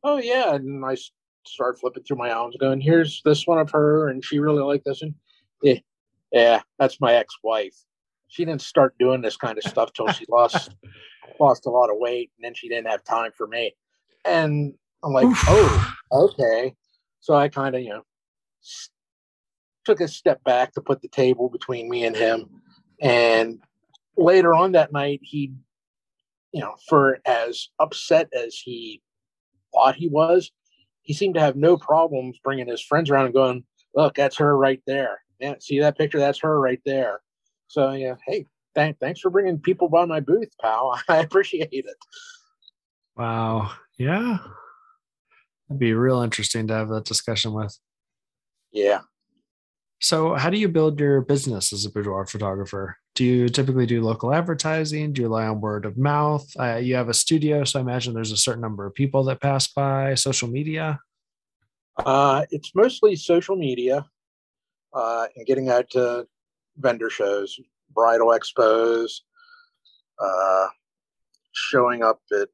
oh 0.04 0.18
yeah, 0.18 0.54
and 0.54 0.84
I 0.84 0.96
start 1.46 1.78
flipping 1.80 2.04
through 2.04 2.18
my 2.18 2.30
albums, 2.30 2.56
going, 2.58 2.80
"Here's 2.80 3.22
this 3.24 3.46
one 3.46 3.58
of 3.58 3.70
her, 3.70 4.08
and 4.08 4.24
she 4.24 4.38
really 4.38 4.62
liked 4.62 4.84
this 4.84 5.02
one." 5.02 5.14
Yeah, 5.62 5.78
yeah, 6.32 6.62
that's 6.78 7.00
my 7.00 7.14
ex-wife. 7.14 7.74
She 8.28 8.44
didn't 8.44 8.62
start 8.62 8.94
doing 8.98 9.20
this 9.20 9.36
kind 9.36 9.58
of 9.58 9.64
stuff 9.64 9.92
till 9.92 10.08
she 10.08 10.24
lost 10.28 10.70
lost 11.40 11.66
a 11.66 11.70
lot 11.70 11.90
of 11.90 11.96
weight, 11.98 12.30
and 12.36 12.44
then 12.44 12.54
she 12.54 12.68
didn't 12.68 12.88
have 12.88 13.04
time 13.04 13.32
for 13.36 13.46
me. 13.46 13.74
And 14.24 14.74
I'm 15.02 15.12
like, 15.12 15.26
Oof. 15.26 15.44
oh, 15.48 15.94
okay. 16.12 16.74
So 17.20 17.34
I 17.34 17.48
kind 17.48 17.74
of, 17.74 17.82
you 17.82 17.90
know, 17.90 18.02
took 19.84 20.00
a 20.00 20.08
step 20.08 20.42
back 20.44 20.72
to 20.74 20.80
put 20.80 21.02
the 21.02 21.08
table 21.08 21.48
between 21.48 21.88
me 21.88 22.04
and 22.04 22.16
him. 22.16 22.48
And 23.00 23.60
later 24.16 24.54
on 24.54 24.72
that 24.72 24.92
night, 24.92 25.20
he, 25.22 25.52
you 26.52 26.60
know, 26.60 26.74
for 26.88 27.18
as 27.26 27.68
upset 27.78 28.28
as 28.32 28.54
he 28.56 29.02
thought 29.72 29.94
he 29.94 30.08
was, 30.08 30.50
he 31.02 31.14
seemed 31.14 31.34
to 31.34 31.40
have 31.40 31.56
no 31.56 31.76
problems 31.76 32.38
bringing 32.42 32.68
his 32.68 32.82
friends 32.82 33.10
around 33.10 33.26
and 33.26 33.34
going, 33.34 33.64
look, 33.94 34.14
that's 34.14 34.36
her 34.36 34.56
right 34.56 34.82
there. 34.86 35.20
Yeah, 35.38 35.54
see 35.60 35.80
that 35.80 35.96
picture? 35.96 36.18
That's 36.18 36.40
her 36.40 36.60
right 36.60 36.80
there. 36.84 37.20
So, 37.68 37.92
yeah, 37.92 38.16
hey, 38.26 38.46
th- 38.74 38.96
thanks 39.00 39.20
for 39.20 39.30
bringing 39.30 39.58
people 39.58 39.88
by 39.88 40.04
my 40.04 40.20
booth, 40.20 40.50
pal. 40.60 41.00
I 41.08 41.18
appreciate 41.18 41.68
it. 41.72 41.96
Wow. 43.16 43.72
Yeah. 43.98 44.38
It'd 45.68 45.78
be 45.78 45.94
real 45.94 46.20
interesting 46.20 46.66
to 46.68 46.74
have 46.74 46.88
that 46.88 47.04
discussion 47.04 47.52
with. 47.52 47.78
Yeah. 48.72 49.00
So, 50.00 50.34
how 50.34 50.48
do 50.48 50.56
you 50.56 50.68
build 50.68 50.98
your 50.98 51.20
business 51.20 51.72
as 51.72 51.84
a 51.84 51.90
boudoir 51.90 52.26
photographer? 52.26 52.96
Do 53.14 53.24
you 53.24 53.48
typically 53.50 53.84
do 53.84 54.02
local 54.02 54.32
advertising? 54.32 55.12
Do 55.12 55.22
you 55.22 55.28
rely 55.28 55.46
on 55.46 55.60
word 55.60 55.84
of 55.84 55.98
mouth? 55.98 56.46
Uh, 56.58 56.76
you 56.76 56.94
have 56.94 57.10
a 57.10 57.14
studio, 57.14 57.64
so 57.64 57.78
I 57.78 57.82
imagine 57.82 58.14
there's 58.14 58.32
a 58.32 58.36
certain 58.36 58.62
number 58.62 58.86
of 58.86 58.94
people 58.94 59.24
that 59.24 59.42
pass 59.42 59.66
by. 59.68 60.14
Social 60.14 60.48
media. 60.48 61.00
Uh, 61.98 62.46
it's 62.50 62.74
mostly 62.74 63.14
social 63.14 63.56
media 63.56 64.06
uh, 64.94 65.26
and 65.36 65.46
getting 65.46 65.68
out 65.68 65.90
to 65.90 66.26
vendor 66.78 67.10
shows, 67.10 67.60
bridal 67.92 68.28
expos, 68.28 69.20
uh, 70.18 70.66
showing 71.52 72.02
up 72.02 72.20
at 72.32 72.48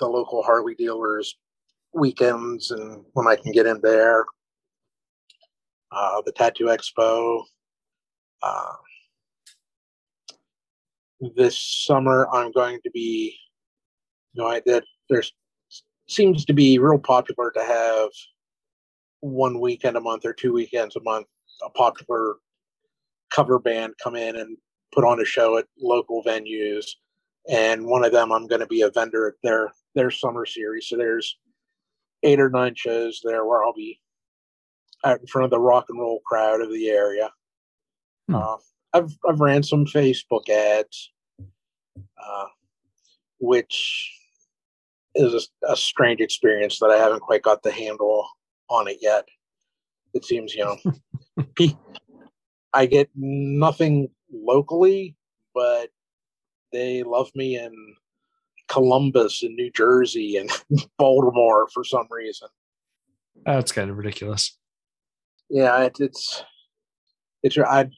the 0.00 0.06
local 0.06 0.42
Harley 0.42 0.74
dealers 0.74 1.34
weekends 1.94 2.72
and 2.72 3.04
when 3.12 3.26
I 3.26 3.36
can 3.36 3.52
get 3.52 3.66
in 3.66 3.80
there. 3.80 4.26
Uh, 5.94 6.20
the 6.26 6.32
Tattoo 6.32 6.64
Expo. 6.64 7.42
Uh, 8.42 8.72
this 11.36 11.58
summer, 11.86 12.28
I'm 12.32 12.50
going 12.52 12.80
to 12.82 12.90
be, 12.90 13.36
you 14.32 14.42
know, 14.42 14.48
I, 14.48 14.60
that 14.66 14.84
there's 15.08 15.32
seems 16.08 16.44
to 16.44 16.52
be 16.52 16.78
real 16.78 16.98
popular 16.98 17.50
to 17.52 17.62
have 17.62 18.10
one 19.20 19.60
weekend 19.60 19.96
a 19.96 20.00
month 20.00 20.26
or 20.26 20.34
two 20.34 20.52
weekends 20.52 20.96
a 20.96 21.00
month 21.00 21.26
a 21.64 21.70
popular 21.70 22.34
cover 23.30 23.58
band 23.58 23.94
come 24.02 24.14
in 24.14 24.36
and 24.36 24.58
put 24.92 25.02
on 25.02 25.18
a 25.20 25.24
show 25.24 25.56
at 25.56 25.64
local 25.80 26.22
venues 26.22 26.84
and 27.48 27.86
one 27.86 28.04
of 28.04 28.12
them 28.12 28.30
i'm 28.32 28.46
going 28.46 28.60
to 28.60 28.66
be 28.66 28.82
a 28.82 28.90
vendor 28.90 29.28
at 29.28 29.34
their 29.42 29.72
their 29.94 30.10
summer 30.10 30.44
series 30.44 30.88
so 30.90 30.96
there's 30.98 31.38
eight 32.24 32.40
or 32.40 32.50
nine 32.50 32.74
shows 32.74 33.20
there 33.22 33.44
where 33.44 33.62
I'll 33.62 33.72
be 33.72 34.00
out 35.04 35.20
in 35.20 35.26
front 35.26 35.44
of 35.44 35.50
the 35.50 35.60
rock 35.60 35.86
and 35.88 36.00
roll 36.00 36.20
crowd 36.26 36.60
of 36.60 36.72
the 36.72 36.88
area. 36.88 37.30
Hmm. 38.28 38.34
Uh, 38.36 38.56
I've 38.92 39.16
I've 39.28 39.40
ran 39.40 39.62
some 39.62 39.84
Facebook 39.84 40.48
ads, 40.48 41.10
uh, 41.98 42.46
which 43.38 44.12
is 45.14 45.48
a, 45.62 45.72
a, 45.72 45.76
strange 45.76 46.20
experience 46.20 46.78
that 46.80 46.90
I 46.90 46.96
haven't 46.96 47.20
quite 47.20 47.42
got 47.42 47.62
the 47.62 47.70
handle 47.70 48.26
on 48.68 48.88
it 48.88 48.98
yet. 49.00 49.26
It 50.12 50.24
seems, 50.24 50.54
you 50.54 50.64
know, 50.64 51.66
I 52.72 52.86
get 52.86 53.10
nothing 53.14 54.08
locally, 54.32 55.16
but 55.54 55.90
they 56.72 57.04
love 57.04 57.30
me 57.34 57.56
in 57.56 57.72
Columbus 58.68 59.42
and 59.42 59.54
New 59.54 59.70
Jersey 59.70 60.36
and 60.36 60.50
Baltimore 60.98 61.68
for 61.72 61.84
some 61.84 62.08
reason. 62.10 62.48
That's 63.44 63.72
kind 63.72 63.90
of 63.90 63.96
ridiculous. 63.96 64.56
Yeah, 65.50 65.82
it, 65.82 65.96
it's 66.00 66.42
it's 67.42 67.58
I 67.58 67.88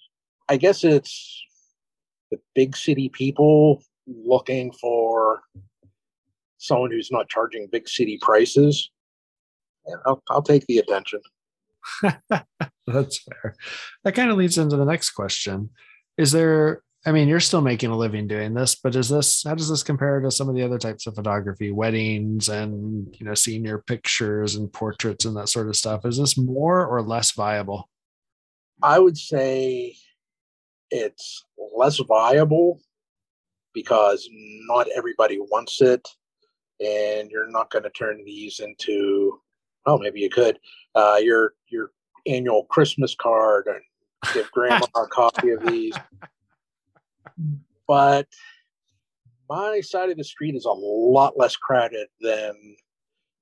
I 0.48 0.56
guess 0.56 0.84
it's 0.84 1.42
the 2.30 2.38
big 2.54 2.76
city 2.76 3.08
people 3.08 3.82
looking 4.06 4.72
for 4.72 5.40
someone 6.58 6.90
who's 6.90 7.10
not 7.10 7.28
charging 7.28 7.68
big 7.70 7.88
city 7.88 8.18
prices. 8.20 8.90
Yeah, 9.86 9.96
I'll, 10.06 10.22
I'll 10.28 10.42
take 10.42 10.66
the 10.66 10.78
attention. 10.78 11.20
That's 12.86 13.18
fair. 13.18 13.54
That 14.04 14.14
kind 14.14 14.30
of 14.30 14.36
leads 14.36 14.58
into 14.58 14.76
the 14.76 14.84
next 14.84 15.10
question. 15.10 15.70
Is 16.18 16.32
there, 16.32 16.82
I 17.06 17.12
mean, 17.12 17.28
you're 17.28 17.38
still 17.38 17.60
making 17.60 17.90
a 17.90 17.96
living 17.96 18.26
doing 18.26 18.52
this, 18.52 18.74
but 18.74 18.96
is 18.96 19.08
this, 19.08 19.44
how 19.44 19.54
does 19.54 19.68
this 19.68 19.84
compare 19.84 20.18
to 20.20 20.30
some 20.32 20.48
of 20.48 20.56
the 20.56 20.62
other 20.62 20.78
types 20.78 21.06
of 21.06 21.14
photography, 21.14 21.70
weddings 21.70 22.48
and, 22.48 23.14
you 23.16 23.24
know, 23.24 23.34
senior 23.34 23.78
pictures 23.78 24.56
and 24.56 24.72
portraits 24.72 25.24
and 25.24 25.36
that 25.36 25.48
sort 25.48 25.68
of 25.68 25.76
stuff? 25.76 26.04
Is 26.04 26.18
this 26.18 26.36
more 26.36 26.84
or 26.84 27.02
less 27.02 27.30
viable? 27.30 27.88
I 28.82 28.98
would 28.98 29.16
say 29.16 29.94
it's 30.90 31.44
less 31.76 31.98
viable 31.98 32.80
because 33.72 34.28
not 34.66 34.88
everybody 34.96 35.38
wants 35.38 35.80
it 35.80 36.08
and 36.80 37.30
you're 37.30 37.50
not 37.50 37.70
going 37.70 37.84
to 37.84 37.90
turn 37.90 38.22
these 38.24 38.60
into 38.60 39.40
oh 39.86 39.98
maybe 39.98 40.20
you 40.20 40.30
could 40.30 40.58
uh, 40.94 41.18
your 41.20 41.54
your 41.68 41.90
annual 42.26 42.64
christmas 42.64 43.14
card 43.14 43.66
and 43.66 43.80
give 44.34 44.50
grandma 44.52 44.86
a 44.96 45.06
copy 45.06 45.50
of 45.50 45.64
these 45.66 45.94
but 47.86 48.26
my 49.48 49.80
side 49.80 50.10
of 50.10 50.16
the 50.16 50.24
street 50.24 50.54
is 50.54 50.64
a 50.64 50.70
lot 50.70 51.38
less 51.38 51.56
crowded 51.56 52.08
than 52.20 52.76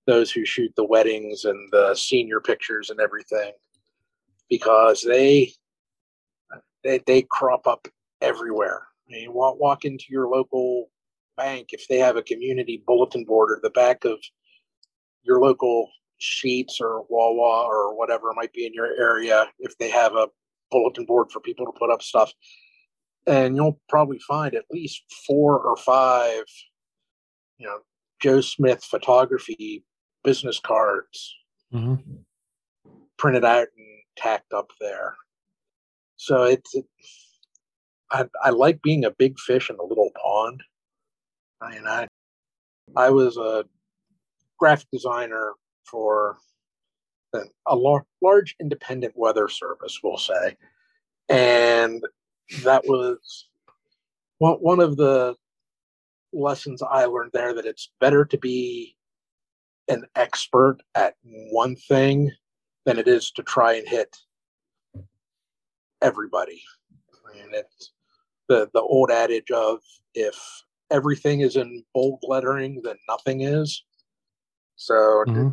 those 0.06 0.30
who 0.30 0.44
shoot 0.44 0.72
the 0.76 0.84
weddings 0.84 1.44
and 1.44 1.68
the 1.72 1.94
senior 1.94 2.40
pictures 2.40 2.90
and 2.90 3.00
everything 3.00 3.52
because 4.50 5.02
they 5.02 5.52
they, 6.82 7.00
they 7.06 7.22
crop 7.22 7.66
up 7.66 7.88
everywhere 8.20 8.82
I 9.08 9.12
mean, 9.12 9.32
walk, 9.32 9.58
walk 9.58 9.84
into 9.84 10.04
your 10.10 10.28
local 10.28 10.90
bank 11.36 11.68
if 11.72 11.88
they 11.88 11.98
have 11.98 12.16
a 12.16 12.22
community 12.22 12.82
bulletin 12.86 13.24
board 13.24 13.50
or 13.50 13.60
the 13.62 13.70
back 13.70 14.04
of 14.04 14.18
your 15.22 15.40
local 15.40 15.90
Sheetz 16.20 16.80
or 16.80 17.04
Wawa 17.08 17.66
or 17.66 17.96
whatever 17.96 18.32
might 18.34 18.52
be 18.52 18.66
in 18.66 18.72
your 18.72 18.86
area 18.86 19.46
if 19.58 19.76
they 19.78 19.90
have 19.90 20.14
a 20.14 20.28
bulletin 20.70 21.04
board 21.04 21.30
for 21.30 21.40
people 21.40 21.66
to 21.66 21.72
put 21.78 21.90
up 21.90 22.02
stuff. 22.02 22.32
And 23.26 23.56
you'll 23.56 23.80
probably 23.88 24.18
find 24.18 24.54
at 24.54 24.64
least 24.70 25.02
four 25.26 25.58
or 25.58 25.76
five, 25.76 26.44
you 27.58 27.66
know, 27.66 27.78
Joe 28.20 28.40
Smith 28.40 28.84
photography 28.84 29.84
business 30.22 30.60
cards 30.60 31.34
mm-hmm. 31.72 31.94
printed 33.16 33.44
out 33.44 33.68
and 33.76 33.86
tacked 34.16 34.52
up 34.52 34.70
there. 34.80 35.14
So 36.16 36.44
it's, 36.44 36.74
it, 36.74 36.86
I, 38.10 38.26
I 38.42 38.50
like 38.50 38.82
being 38.82 39.04
a 39.04 39.10
big 39.10 39.38
fish 39.38 39.70
in 39.70 39.76
a 39.76 39.84
little 39.84 40.10
pond. 40.22 40.62
I 41.60 41.70
mean, 41.70 41.86
I, 41.86 42.06
I 42.96 43.10
was 43.10 43.36
a 43.36 43.64
graphic 44.58 44.88
designer 44.92 45.52
for 45.84 46.36
a 47.66 47.76
large 48.22 48.54
independent 48.60 49.14
weather 49.16 49.48
service, 49.48 49.98
we'll 50.02 50.18
say. 50.18 50.56
And 51.28 52.04
that 52.62 52.84
was 52.84 53.48
one, 54.38 54.54
one 54.54 54.80
of 54.80 54.96
the 54.96 55.36
lessons 56.32 56.82
I 56.82 57.04
learned 57.04 57.30
there 57.32 57.54
that 57.54 57.66
it's 57.66 57.90
better 58.00 58.24
to 58.24 58.38
be 58.38 58.96
an 59.88 60.04
expert 60.16 60.78
at 60.94 61.14
one 61.22 61.76
thing 61.76 62.30
than 62.84 62.98
it 62.98 63.08
is 63.08 63.30
to 63.32 63.42
try 63.42 63.74
and 63.74 63.88
hit 63.88 64.16
everybody. 66.02 66.62
I 67.12 67.36
mean, 67.36 67.48
it's 67.52 67.92
the 68.48 68.68
the 68.74 68.80
old 68.80 69.10
adage 69.10 69.50
of 69.50 69.80
if 70.14 70.36
everything 70.90 71.40
is 71.40 71.56
in 71.56 71.84
bold 71.94 72.20
lettering, 72.22 72.80
then 72.84 72.96
nothing 73.08 73.42
is. 73.42 73.84
So 74.76 74.94
mm-hmm. 75.26 75.48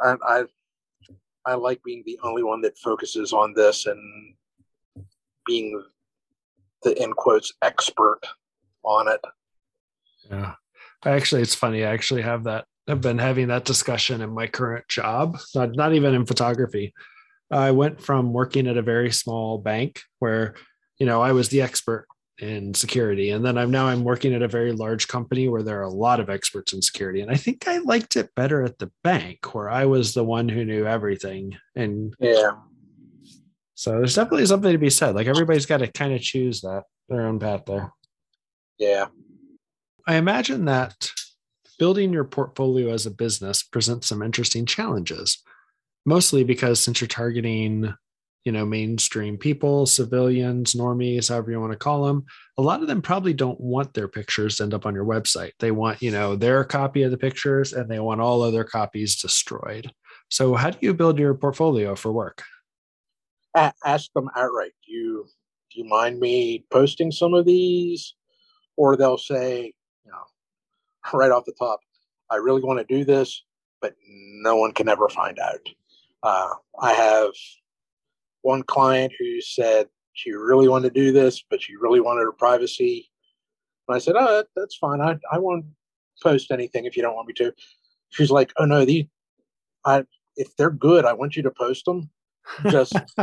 I, 0.00 0.16
I 0.22 0.44
I 1.46 1.54
like 1.54 1.82
being 1.82 2.02
the 2.04 2.18
only 2.22 2.42
one 2.42 2.60
that 2.62 2.78
focuses 2.78 3.32
on 3.32 3.54
this 3.54 3.86
and 3.86 4.34
being 5.46 5.82
the 6.82 7.00
in 7.02 7.12
quotes 7.12 7.52
expert 7.62 8.20
on 8.82 9.08
it. 9.08 9.20
Yeah. 10.30 10.54
Actually, 11.04 11.42
it's 11.42 11.54
funny. 11.54 11.84
I 11.84 11.92
actually 11.92 12.22
have 12.22 12.44
that. 12.44 12.66
I've 12.88 13.00
been 13.00 13.18
having 13.18 13.48
that 13.48 13.64
discussion 13.64 14.20
in 14.20 14.30
my 14.30 14.46
current 14.46 14.88
job, 14.88 15.38
not, 15.54 15.76
not 15.76 15.92
even 15.94 16.14
in 16.14 16.26
photography. 16.26 16.92
I 17.50 17.70
went 17.70 18.00
from 18.00 18.32
working 18.32 18.66
at 18.66 18.76
a 18.76 18.82
very 18.82 19.10
small 19.12 19.58
bank 19.58 20.02
where 20.18 20.54
you 21.00 21.06
know, 21.06 21.20
I 21.22 21.32
was 21.32 21.48
the 21.48 21.62
expert 21.62 22.06
in 22.38 22.74
security. 22.74 23.30
And 23.30 23.44
then 23.44 23.58
I'm 23.58 23.70
now 23.70 23.88
I'm 23.88 24.04
working 24.04 24.34
at 24.34 24.42
a 24.42 24.48
very 24.48 24.72
large 24.72 25.08
company 25.08 25.48
where 25.48 25.62
there 25.62 25.80
are 25.80 25.84
a 25.84 25.90
lot 25.90 26.20
of 26.20 26.30
experts 26.30 26.72
in 26.72 26.80
security. 26.82 27.22
And 27.22 27.30
I 27.30 27.34
think 27.34 27.66
I 27.66 27.78
liked 27.78 28.16
it 28.16 28.34
better 28.34 28.62
at 28.62 28.78
the 28.78 28.92
bank 29.02 29.54
where 29.54 29.68
I 29.68 29.86
was 29.86 30.14
the 30.14 30.24
one 30.24 30.48
who 30.48 30.64
knew 30.64 30.86
everything. 30.86 31.56
And 31.74 32.14
yeah. 32.20 32.52
So 33.80 33.92
there's 33.92 34.14
definitely 34.14 34.44
something 34.44 34.72
to 34.72 34.76
be 34.76 34.90
said. 34.90 35.14
Like 35.14 35.26
everybody's 35.26 35.64
got 35.64 35.78
to 35.78 35.86
kind 35.86 36.12
of 36.12 36.20
choose 36.20 36.60
that 36.60 36.82
their 37.08 37.22
own 37.22 37.38
path 37.38 37.62
there. 37.66 37.90
Yeah. 38.76 39.06
I 40.06 40.16
imagine 40.16 40.66
that 40.66 41.10
building 41.78 42.12
your 42.12 42.24
portfolio 42.24 42.92
as 42.92 43.06
a 43.06 43.10
business 43.10 43.62
presents 43.62 44.06
some 44.06 44.20
interesting 44.20 44.66
challenges, 44.66 45.42
mostly 46.04 46.44
because 46.44 46.78
since 46.78 47.00
you're 47.00 47.08
targeting 47.08 47.94
you 48.44 48.52
know 48.52 48.64
mainstream 48.64 49.36
people 49.36 49.84
civilians 49.84 50.72
normies 50.72 51.28
however 51.28 51.50
you 51.50 51.60
want 51.60 51.72
to 51.72 51.78
call 51.78 52.06
them 52.06 52.24
a 52.56 52.62
lot 52.62 52.80
of 52.80 52.88
them 52.88 53.02
probably 53.02 53.34
don't 53.34 53.60
want 53.60 53.92
their 53.92 54.08
pictures 54.08 54.56
to 54.56 54.62
end 54.62 54.72
up 54.72 54.86
on 54.86 54.94
your 54.94 55.04
website 55.04 55.50
they 55.58 55.70
want 55.70 56.00
you 56.00 56.10
know 56.10 56.34
their 56.36 56.64
copy 56.64 57.02
of 57.02 57.10
the 57.10 57.18
pictures 57.18 57.74
and 57.74 57.90
they 57.90 58.00
want 58.00 58.18
all 58.18 58.40
other 58.40 58.64
copies 58.64 59.20
destroyed 59.20 59.92
so 60.30 60.54
how 60.54 60.70
do 60.70 60.78
you 60.80 60.94
build 60.94 61.18
your 61.18 61.34
portfolio 61.34 61.94
for 61.94 62.12
work 62.12 62.42
ask 63.54 64.12
them 64.12 64.28
outright 64.36 64.72
do 64.86 64.92
you 64.92 65.26
do 65.72 65.80
you 65.80 65.88
mind 65.88 66.18
me 66.20 66.64
posting 66.70 67.10
some 67.10 67.34
of 67.34 67.46
these 67.46 68.14
or 68.76 68.96
they'll 68.96 69.18
say 69.18 69.72
you 70.04 70.10
know 70.10 70.24
right 71.18 71.30
off 71.30 71.44
the 71.44 71.54
top 71.58 71.80
i 72.30 72.36
really 72.36 72.62
want 72.62 72.78
to 72.78 72.94
do 72.94 73.04
this 73.04 73.44
but 73.80 73.94
no 74.42 74.56
one 74.56 74.72
can 74.72 74.88
ever 74.88 75.08
find 75.08 75.38
out 75.38 75.60
uh, 76.22 76.50
i 76.80 76.92
have 76.92 77.30
one 78.42 78.62
client 78.62 79.12
who 79.18 79.40
said 79.40 79.88
she 80.12 80.32
really 80.32 80.68
wanted 80.68 80.92
to 80.92 81.00
do 81.00 81.12
this, 81.12 81.42
but 81.48 81.62
she 81.62 81.76
really 81.76 82.00
wanted 82.00 82.22
her 82.22 82.32
privacy. 82.32 83.10
And 83.88 83.96
I 83.96 83.98
said, 83.98 84.14
"Oh, 84.18 84.44
that's 84.56 84.76
fine. 84.76 85.00
I 85.00 85.18
I 85.32 85.38
won't 85.38 85.66
post 86.22 86.50
anything 86.50 86.84
if 86.84 86.96
you 86.96 87.02
don't 87.02 87.14
want 87.14 87.28
me 87.28 87.34
to." 87.34 87.54
She's 88.10 88.30
like, 88.30 88.52
"Oh 88.58 88.64
no, 88.64 88.84
these, 88.84 89.06
I 89.84 90.04
if 90.36 90.56
they're 90.56 90.70
good, 90.70 91.04
I 91.04 91.12
want 91.12 91.36
you 91.36 91.42
to 91.42 91.50
post 91.50 91.84
them. 91.84 92.10
Just 92.70 92.94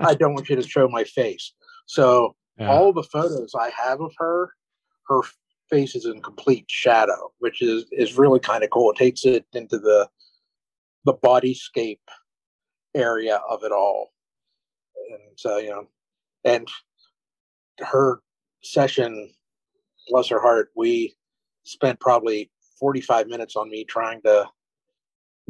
I 0.00 0.14
don't 0.14 0.34
want 0.34 0.48
you 0.48 0.56
to 0.56 0.62
show 0.62 0.88
my 0.88 1.04
face." 1.04 1.52
So 1.86 2.34
yeah. 2.58 2.70
all 2.70 2.92
the 2.92 3.02
photos 3.02 3.54
I 3.58 3.70
have 3.70 4.00
of 4.00 4.12
her, 4.18 4.52
her 5.08 5.20
face 5.68 5.94
is 5.94 6.06
in 6.06 6.22
complete 6.22 6.66
shadow, 6.68 7.32
which 7.38 7.62
is 7.62 7.86
is 7.92 8.18
really 8.18 8.40
kind 8.40 8.64
of 8.64 8.70
cool. 8.70 8.90
It 8.90 8.96
takes 8.96 9.24
it 9.24 9.44
into 9.52 9.78
the 9.78 10.08
the 11.04 11.14
bodyscape 11.14 11.98
area 12.94 13.40
of 13.48 13.62
it 13.62 13.72
all 13.72 14.10
and 15.10 15.20
so 15.36 15.58
you 15.58 15.70
know, 15.70 15.86
and 16.44 16.68
her 17.80 18.20
session, 18.62 19.30
bless 20.08 20.28
her 20.28 20.40
heart, 20.40 20.70
we 20.76 21.14
spent 21.64 22.00
probably 22.00 22.50
45 22.78 23.26
minutes 23.26 23.56
on 23.56 23.68
me 23.68 23.84
trying 23.84 24.20
to 24.22 24.46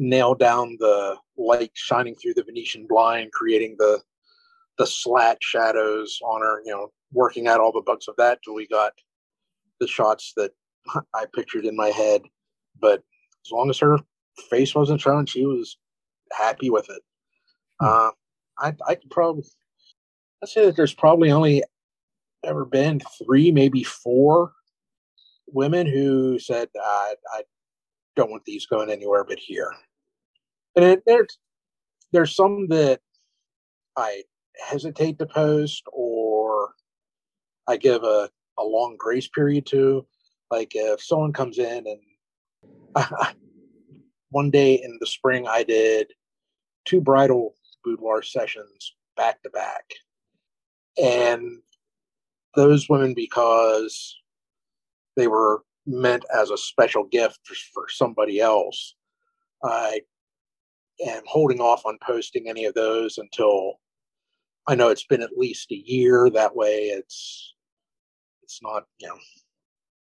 nail 0.01 0.33
down 0.33 0.75
the 0.79 1.15
light 1.37 1.71
shining 1.75 2.15
through 2.15 2.33
the 2.33 2.43
Venetian 2.43 2.87
blind, 2.87 3.31
creating 3.31 3.75
the 3.77 4.01
the 4.77 4.87
slat 4.87 5.37
shadows 5.41 6.19
on 6.25 6.41
her, 6.41 6.61
you 6.65 6.71
know, 6.71 6.91
working 7.13 7.47
out 7.47 7.59
all 7.59 7.71
the 7.71 7.81
bugs 7.81 8.07
of 8.07 8.15
that 8.17 8.39
till 8.43 8.55
we 8.55 8.67
got 8.67 8.93
the 9.79 9.87
shots 9.87 10.33
that 10.35 10.51
I 11.13 11.25
pictured 11.33 11.65
in 11.65 11.75
my 11.75 11.89
head. 11.89 12.23
But 12.79 13.03
as 13.45 13.51
long 13.51 13.69
as 13.69 13.77
her 13.79 13.99
face 14.49 14.73
wasn't 14.73 15.01
shown, 15.01 15.27
she 15.27 15.45
was 15.45 15.77
happy 16.31 16.69
with 16.69 16.89
it. 16.89 17.01
Hmm. 17.79 17.87
Uh, 17.87 18.09
I 18.59 18.75
I 18.87 18.95
could 18.95 19.11
probably 19.11 19.43
I'd 20.41 20.49
say 20.49 20.65
that 20.65 20.75
there's 20.75 20.93
probably 20.93 21.31
only 21.31 21.63
ever 22.43 22.65
been 22.65 23.01
three, 23.23 23.51
maybe 23.51 23.83
four 23.83 24.53
women 25.47 25.85
who 25.85 26.39
said, 26.39 26.69
I, 26.83 27.13
I 27.33 27.43
don't 28.15 28.31
want 28.31 28.45
these 28.45 28.65
going 28.65 28.89
anywhere 28.89 29.23
but 29.23 29.37
here. 29.37 29.71
And 30.75 30.85
it, 30.85 31.03
there's 31.05 31.37
there's 32.11 32.35
some 32.35 32.67
that 32.69 33.01
I 33.97 34.23
hesitate 34.69 35.19
to 35.19 35.25
post 35.25 35.83
or 35.91 36.73
I 37.67 37.77
give 37.77 38.03
a, 38.03 38.29
a 38.57 38.63
long 38.63 38.95
grace 38.97 39.27
period 39.27 39.65
to. 39.67 40.05
Like 40.49 40.71
if 40.75 41.01
someone 41.01 41.33
comes 41.33 41.57
in 41.57 41.85
and 41.87 43.05
one 44.29 44.49
day 44.49 44.75
in 44.75 44.97
the 44.99 45.07
spring 45.07 45.47
I 45.47 45.63
did 45.63 46.11
two 46.85 47.01
bridal 47.01 47.55
boudoir 47.83 48.21
sessions 48.21 48.95
back 49.15 49.41
to 49.43 49.49
back. 49.49 49.85
And 51.01 51.59
those 52.55 52.89
women, 52.89 53.13
because 53.13 54.17
they 55.15 55.27
were 55.27 55.63
meant 55.85 56.25
as 56.33 56.49
a 56.49 56.57
special 56.57 57.03
gift 57.05 57.39
for, 57.43 57.55
for 57.73 57.85
somebody 57.89 58.39
else, 58.39 58.95
I 59.63 60.01
am 61.07 61.23
holding 61.25 61.59
off 61.59 61.85
on 61.85 61.97
posting 62.05 62.47
any 62.47 62.65
of 62.65 62.73
those 62.73 63.17
until 63.17 63.79
I 64.67 64.75
know 64.75 64.89
it's 64.89 65.05
been 65.05 65.21
at 65.21 65.37
least 65.37 65.71
a 65.71 65.75
year. 65.75 66.29
That 66.29 66.55
way, 66.55 66.87
it's 66.87 67.53
it's 68.43 68.59
not 68.61 68.85
you 68.99 69.07
know 69.07 69.17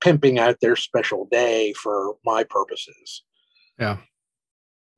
pimping 0.02 0.40
out 0.40 0.60
their 0.62 0.76
special 0.76 1.28
day 1.32 1.74
for 1.74 2.16
my 2.26 2.44
purposes. 2.44 3.24
Yeah, 3.80 3.98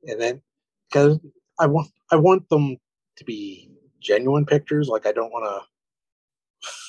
and 0.04 0.20
then 0.20 0.42
because 0.88 1.18
I 1.58 1.66
want 1.66 1.88
I 2.10 2.16
want 2.16 2.48
them 2.48 2.76
to 3.16 3.24
be 3.24 3.70
genuine 4.00 4.46
pictures. 4.46 4.88
Like 4.88 5.06
I 5.06 5.12
don't 5.12 5.32
want 5.32 5.44
to 5.44 5.66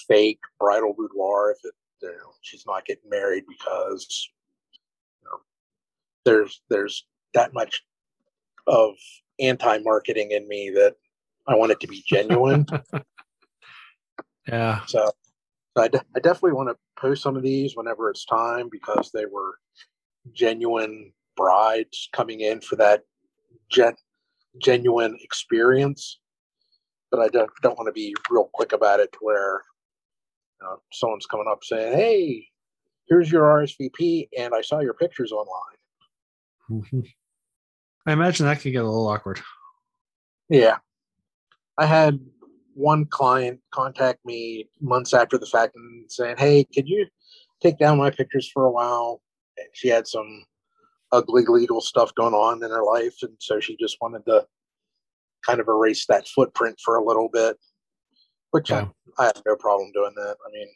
fake 0.08 0.40
bridal 0.60 0.94
boudoir 0.94 1.52
if 1.52 1.58
it 1.64 1.74
you 2.02 2.10
know, 2.10 2.34
she's 2.42 2.66
not 2.66 2.86
getting 2.86 3.10
married 3.10 3.44
because 3.48 4.30
you 5.22 5.30
know, 5.30 5.38
there's 6.26 6.62
there's 6.70 7.06
that 7.34 7.54
much 7.54 7.84
of 8.68 8.96
anti-marketing 9.40 10.32
in 10.32 10.48
me 10.48 10.70
that 10.72 10.96
I 11.48 11.56
want 11.56 11.72
it 11.72 11.80
to 11.82 11.88
be 11.88 12.04
genuine. 12.06 12.66
yeah. 14.48 14.86
So, 14.86 15.12
so 15.76 15.84
I, 15.84 15.88
de- 15.88 16.06
I 16.16 16.20
definitely 16.20 16.54
want 16.54 16.70
to 16.70 16.78
post 17.00 17.24
some 17.24 17.36
of 17.36 17.44
these 17.44 17.76
whenever 17.76 18.10
it's 18.10 18.26
time 18.26 18.70
because 18.72 19.12
they 19.14 19.26
were 19.26 19.58
genuine 20.34 21.12
brides 21.36 22.10
coming 22.14 22.42
in 22.42 22.62
for 22.62 22.76
that 22.76 23.04
gen- 23.72 23.96
genuine 24.62 25.18
experience. 25.22 26.20
But 27.10 27.22
I 27.22 27.28
don't, 27.28 27.50
don't 27.62 27.78
want 27.78 27.88
to 27.88 27.94
be 27.94 28.16
real 28.30 28.50
quick 28.54 28.72
about 28.72 29.00
it 29.00 29.12
to 29.14 29.18
where 29.22 29.62
you 30.62 30.68
know, 30.68 30.82
someone's 30.94 31.26
coming 31.26 31.48
up 31.50 31.64
saying, 31.64 31.94
"Hey, 31.94 32.48
here's 33.08 33.32
your 33.32 33.44
RSVP, 33.44 34.30
and 34.38 34.54
I 34.54 34.62
saw 34.62 34.80
your 34.80 34.94
pictures 34.94 35.32
online." 35.32 35.78
Mm-hmm. 36.70 37.00
I 38.06 38.14
imagine 38.14 38.46
that 38.46 38.62
could 38.62 38.72
get 38.72 38.84
a 38.84 38.88
little 38.88 39.08
awkward. 39.08 39.42
Yeah, 40.50 40.78
I 41.78 41.86
had 41.86 42.20
one 42.74 43.06
client 43.06 43.60
contact 43.72 44.26
me 44.26 44.70
months 44.80 45.14
after 45.14 45.38
the 45.38 45.46
fact 45.46 45.76
and 45.76 46.12
saying, 46.12 46.36
"Hey, 46.38 46.66
could 46.74 46.88
you 46.88 47.08
take 47.62 47.78
down 47.78 47.98
my 47.98 48.10
pictures 48.10 48.50
for 48.52 48.66
a 48.66 48.72
while?" 48.72 49.22
And 49.58 49.68
she 49.74 49.88
had 49.88 50.08
some 50.08 50.46
ugly 51.12 51.44
legal 51.48 51.82
stuff 51.82 52.14
going 52.16 52.34
on 52.34 52.64
in 52.64 52.72
her 52.72 52.84
life, 52.84 53.18
and 53.22 53.36
so 53.40 53.60
she 53.60 53.78
just 53.78 53.98
wanted 54.02 54.26
to 54.26 54.46
kind 55.46 55.60
of 55.60 55.68
erase 55.68 56.06
that 56.08 56.28
footprint 56.28 56.80
for 56.84 56.96
a 56.96 57.04
little 57.04 57.30
bit, 57.30 57.58
which 58.52 58.70
yeah. 58.70 58.88
I, 59.18 59.24
I 59.24 59.26
have 59.26 59.42
no 59.46 59.56
problem 59.56 59.92
doing 59.94 60.14
that. 60.16 60.38
I 60.46 60.52
mean, 60.52 60.68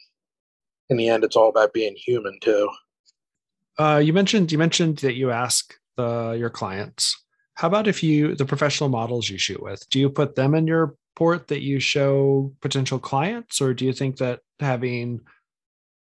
in 0.90 0.98
the 0.98 1.10
end, 1.10 1.24
it's 1.24 1.36
all 1.36 1.50
about 1.50 1.74
being 1.74 1.96
human 1.96 2.38
too. 2.42 2.70
Uh, 3.78 4.02
you 4.04 4.14
mentioned 4.14 4.52
you 4.52 4.58
mentioned 4.58 4.98
that 5.00 5.16
you 5.16 5.32
ask 5.32 5.76
the 5.98 6.36
your 6.38 6.50
clients. 6.50 7.16
How 7.56 7.68
about 7.68 7.88
if 7.88 8.04
you 8.04 8.36
the 8.36 8.46
professional 8.46 8.90
models 8.90 9.30
you 9.30 9.38
shoot 9.38 9.62
with? 9.62 9.88
Do 9.90 10.00
you 10.00 10.10
put 10.10 10.36
them 10.36 10.56
in 10.56 10.68
your 10.68 10.96
port 11.16 11.48
that 11.48 11.62
you 11.62 11.80
show 11.80 12.54
potential 12.62 13.00
clients, 13.00 13.62
or 13.62 13.74
do 13.74 13.86
you 13.86 13.94
think 13.94 14.18
that 14.18 14.42
having 14.60 15.22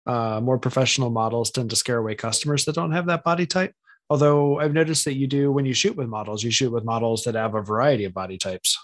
uh, 0.06 0.40
more 0.40 0.58
professional 0.58 1.10
models 1.10 1.50
tend 1.50 1.70
to 1.70 1.76
scare 1.76 1.98
away 1.98 2.14
customers 2.14 2.64
that 2.64 2.74
don't 2.74 2.92
have 2.92 3.06
that 3.06 3.24
body 3.24 3.46
type? 3.46 3.74
Although 4.08 4.60
I've 4.60 4.72
noticed 4.72 5.04
that 5.04 5.16
you 5.16 5.26
do 5.26 5.50
when 5.50 5.66
you 5.66 5.74
shoot 5.74 5.96
with 5.96 6.08
models, 6.08 6.42
you 6.42 6.50
shoot 6.50 6.72
with 6.72 6.84
models 6.84 7.24
that 7.24 7.34
have 7.34 7.54
a 7.54 7.62
variety 7.62 8.04
of 8.04 8.14
body 8.14 8.38
types. 8.38 8.78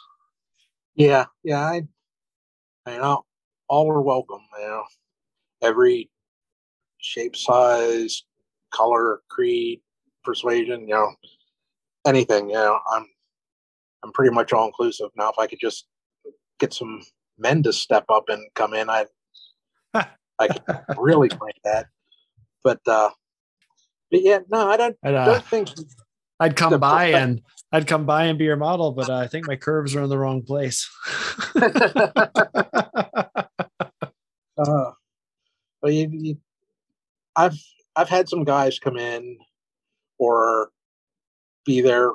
Yeah, 0.94 1.26
yeah, 1.42 1.60
I, 1.60 1.82
I 2.86 2.98
know 2.98 3.24
all 3.68 3.90
are 3.90 4.02
welcome. 4.02 4.40
You 4.60 4.66
know, 4.66 4.84
every 5.62 6.10
shape, 6.98 7.36
size, 7.36 8.24
color, 8.70 9.22
creed, 9.28 9.80
persuasion. 10.24 10.88
You 10.88 10.94
know, 10.94 11.12
anything. 12.06 12.48
You 12.48 12.56
know, 12.56 12.78
I'm, 12.92 13.06
I'm 14.04 14.12
pretty 14.12 14.34
much 14.34 14.52
all 14.52 14.66
inclusive 14.66 15.10
now. 15.16 15.30
If 15.30 15.38
I 15.38 15.46
could 15.46 15.60
just 15.60 15.86
get 16.58 16.72
some 16.72 17.02
men 17.38 17.62
to 17.64 17.72
step 17.72 18.04
up 18.08 18.28
and 18.28 18.42
come 18.54 18.74
in, 18.74 18.90
I, 18.90 19.06
I 19.94 20.48
could 20.48 20.62
really 20.96 21.28
like 21.28 21.58
that. 21.64 21.86
But 22.64 22.80
uh, 22.86 23.10
but 24.10 24.22
yeah, 24.22 24.40
no, 24.50 24.68
I 24.68 24.76
don't, 24.76 24.96
uh, 25.02 25.10
don't 25.10 25.44
think. 25.46 25.68
I'd 26.38 26.56
come 26.56 26.80
by 26.80 27.06
and 27.06 27.40
I'd 27.70 27.86
come 27.86 28.04
by 28.04 28.24
and 28.24 28.36
be 28.36 28.44
your 28.44 28.56
model, 28.56 28.90
but 28.92 29.08
uh, 29.08 29.16
I 29.16 29.28
think 29.28 29.46
my 29.46 29.54
curves 29.54 29.94
are 29.94 30.02
in 30.02 30.10
the 30.10 30.18
wrong 30.18 30.42
place. 30.42 30.90
uh, 31.54 33.46
well, 34.58 34.94
you, 35.84 36.08
you, 36.10 36.36
I've 37.36 37.56
I've 37.94 38.08
had 38.08 38.28
some 38.28 38.42
guys 38.44 38.78
come 38.78 38.96
in 38.96 39.38
or 40.22 40.70
be 41.64 41.80
there 41.80 42.10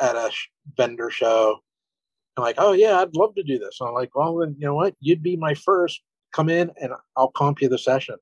at 0.00 0.16
a 0.16 0.30
vendor 0.76 1.10
show 1.10 1.58
and 2.36 2.44
like, 2.44 2.56
oh 2.58 2.72
yeah, 2.72 2.98
I'd 2.98 3.14
love 3.14 3.34
to 3.34 3.42
do 3.42 3.58
this. 3.58 3.78
And 3.80 3.88
I'm 3.88 3.94
like, 3.94 4.14
well, 4.14 4.36
then 4.38 4.54
you 4.58 4.66
know 4.66 4.74
what? 4.74 4.94
You'd 5.00 5.22
be 5.22 5.36
my 5.36 5.54
first. 5.54 6.00
Come 6.32 6.48
in 6.48 6.70
and 6.80 6.92
I'll 7.16 7.32
comp 7.32 7.60
you 7.60 7.68
the 7.68 7.78
session. 7.78 8.14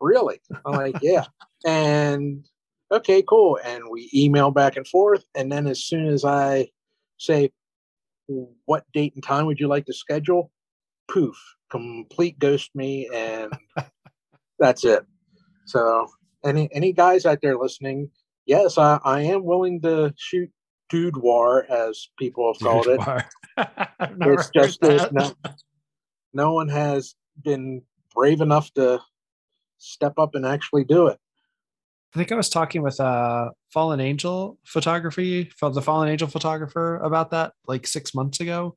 Really? 0.00 0.40
I'm 0.64 0.72
like, 0.72 0.96
yeah 1.02 1.24
and 1.64 2.46
okay, 2.90 3.22
cool. 3.22 3.58
And 3.64 3.84
we 3.90 4.10
email 4.14 4.50
back 4.50 4.76
and 4.76 4.86
forth. 4.86 5.24
And 5.34 5.50
then 5.50 5.66
as 5.66 5.84
soon 5.84 6.06
as 6.06 6.24
I 6.24 6.68
say, 7.18 7.50
what 8.64 8.84
date 8.92 9.14
and 9.14 9.22
time 9.22 9.46
would 9.46 9.60
you 9.60 9.68
like 9.68 9.86
to 9.86 9.92
schedule? 9.92 10.50
Poof, 11.08 11.36
complete 11.70 12.38
ghost 12.38 12.70
me, 12.74 13.08
and 13.12 13.52
that's 14.58 14.84
it. 14.84 15.04
So, 15.66 16.06
any 16.44 16.68
any 16.72 16.92
guys 16.92 17.26
out 17.26 17.40
there 17.42 17.58
listening? 17.58 18.10
Yes, 18.50 18.78
I, 18.78 18.98
I 19.04 19.20
am 19.20 19.44
willing 19.44 19.80
to 19.82 20.12
shoot 20.18 20.50
dudoir, 20.92 21.70
as 21.70 22.08
people 22.18 22.52
have 22.52 22.60
called 22.60 22.88
it. 22.88 23.00
it's 24.22 24.50
just 24.50 24.80
that 24.80 25.12
no, 25.12 25.32
no 26.32 26.52
one 26.52 26.68
has 26.68 27.14
been 27.40 27.82
brave 28.12 28.40
enough 28.40 28.74
to 28.74 29.00
step 29.78 30.14
up 30.18 30.34
and 30.34 30.44
actually 30.44 30.82
do 30.82 31.06
it. 31.06 31.16
I 32.12 32.18
think 32.18 32.32
I 32.32 32.34
was 32.34 32.48
talking 32.48 32.82
with 32.82 32.98
uh 32.98 33.50
Fallen 33.72 34.00
Angel 34.00 34.58
photography, 34.66 35.48
the 35.62 35.80
Fallen 35.80 36.08
Angel 36.08 36.26
photographer 36.26 36.96
about 36.96 37.30
that 37.30 37.52
like 37.68 37.86
six 37.86 38.16
months 38.16 38.40
ago. 38.40 38.76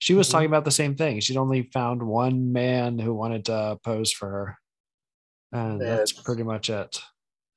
She 0.00 0.14
was 0.14 0.26
mm-hmm. 0.26 0.32
talking 0.32 0.48
about 0.48 0.64
the 0.64 0.72
same 0.72 0.96
thing. 0.96 1.20
She'd 1.20 1.36
only 1.36 1.70
found 1.72 2.02
one 2.02 2.52
man 2.52 2.98
who 2.98 3.14
wanted 3.14 3.44
to 3.44 3.78
pose 3.84 4.10
for 4.10 4.28
her. 4.28 4.58
And 5.52 5.80
that's 5.80 6.10
pretty 6.10 6.42
much 6.42 6.68
it. 6.68 7.00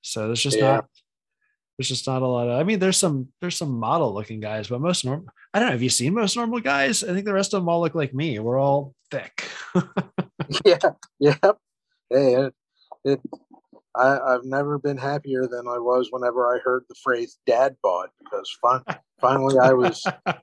So 0.03 0.27
there's 0.27 0.43
just 0.43 0.59
yeah. 0.59 0.75
not 0.75 0.85
there's 1.77 1.89
just 1.89 2.07
not 2.07 2.21
a 2.21 2.27
lot 2.27 2.47
of 2.47 2.59
I 2.59 2.63
mean 2.63 2.79
there's 2.79 2.97
some 2.97 3.29
there's 3.41 3.57
some 3.57 3.79
model 3.79 4.13
looking 4.13 4.39
guys, 4.39 4.67
but 4.67 4.81
most 4.81 5.05
normal 5.05 5.27
I 5.53 5.59
don't 5.59 5.67
know. 5.67 5.73
Have 5.73 5.83
you 5.83 5.89
seen 5.89 6.13
most 6.13 6.35
normal 6.35 6.59
guys? 6.59 7.03
I 7.03 7.13
think 7.13 7.25
the 7.25 7.33
rest 7.33 7.53
of 7.53 7.61
them 7.61 7.69
all 7.69 7.81
look 7.81 7.95
like 7.95 8.13
me. 8.13 8.39
We're 8.39 8.59
all 8.59 8.93
thick. 9.11 9.47
yeah. 10.65 10.77
Yeah. 11.19 11.37
Hey, 12.09 12.35
it, 12.35 12.53
it 13.03 13.21
I, 13.95 14.33
have 14.33 14.45
never 14.45 14.77
been 14.77 14.97
happier 14.97 15.47
than 15.47 15.67
I 15.67 15.79
was 15.79 16.09
whenever 16.11 16.53
I 16.53 16.59
heard 16.63 16.83
the 16.87 16.95
phrase 17.03 17.37
"dad 17.45 17.75
bod" 17.81 18.09
because 18.19 18.55
fin- 18.61 18.95
finally 19.19 19.57
I 19.57 19.73
was 19.73 20.05
a, 20.25 20.35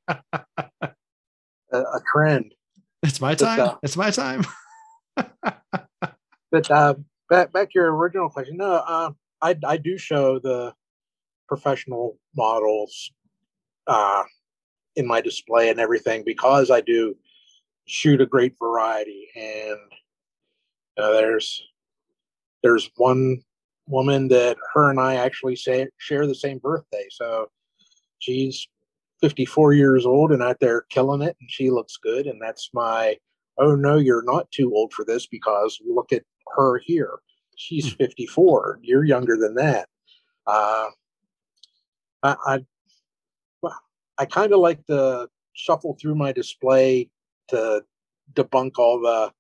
a, 1.73 2.01
trend. 2.13 2.55
It's 3.03 3.21
my 3.21 3.35
time. 3.35 3.59
But, 3.59 3.69
uh, 3.69 3.77
it's 3.83 3.97
my 3.97 4.11
time. 4.11 4.45
but 5.17 6.71
uh, 6.71 6.95
back 7.31 7.53
back 7.53 7.71
to 7.71 7.73
your 7.75 7.95
original 7.95 8.29
question. 8.29 8.57
No, 8.57 8.73
uh, 8.87 9.11
I 9.41 9.57
I 9.65 9.77
do 9.77 9.97
show 9.97 10.39
the 10.39 10.75
professional 11.49 12.19
models 12.37 13.13
uh, 13.87 14.23
in 14.97 15.07
my 15.07 15.21
display 15.21 15.71
and 15.71 15.81
everything 15.81 16.23
because 16.25 16.71
I 16.71 16.81
do 16.81 17.17
shoot 17.87 18.21
a 18.21 18.27
great 18.27 18.55
variety 18.59 19.29
and 19.37 19.79
uh, 20.97 21.13
there's 21.13 21.63
there's 22.63 22.91
one 22.97 23.43
woman 23.87 24.29
that 24.29 24.57
her 24.73 24.91
and 24.91 24.99
I 24.99 25.17
actually 25.17 25.57
say, 25.57 25.87
share 25.99 26.27
the 26.27 26.35
same 26.35 26.59
birthday. 26.59 27.07
So 27.11 27.51
she's 28.19 28.67
54 29.21 29.75
years 29.75 30.07
old 30.07 30.33
and 30.33 30.43
out 30.43 30.61
there 30.61 30.87
killing 30.91 31.23
it, 31.23 31.37
and 31.41 31.51
she 31.51 31.71
looks 31.71 31.97
good. 31.97 32.27
And 32.27 32.41
that's 32.41 32.71
my, 32.73 33.17
oh 33.59 33.75
no, 33.75 33.97
you're 33.97 34.25
not 34.25 34.51
too 34.51 34.75
old 34.75 34.93
for 34.93 35.05
this 35.05 35.27
because 35.27 35.79
look 35.87 36.13
at 36.13 36.23
her 36.57 36.79
here. 36.79 37.19
She's 37.57 37.93
hmm. 37.93 37.97
54. 37.97 38.81
You're 38.83 39.05
younger 39.05 39.37
than 39.37 39.55
that. 39.57 39.89
Uh, 40.47 40.89
I, 42.25 42.37
I, 42.47 43.71
I 44.19 44.25
kind 44.25 44.53
of 44.53 44.61
like 44.61 44.85
to 44.87 45.29
shuffle 45.53 45.97
through 46.01 46.15
my 46.15 46.33
display 46.33 47.11
to 47.49 47.85
debunk 48.33 48.79
all 48.79 49.01
the 49.01 49.33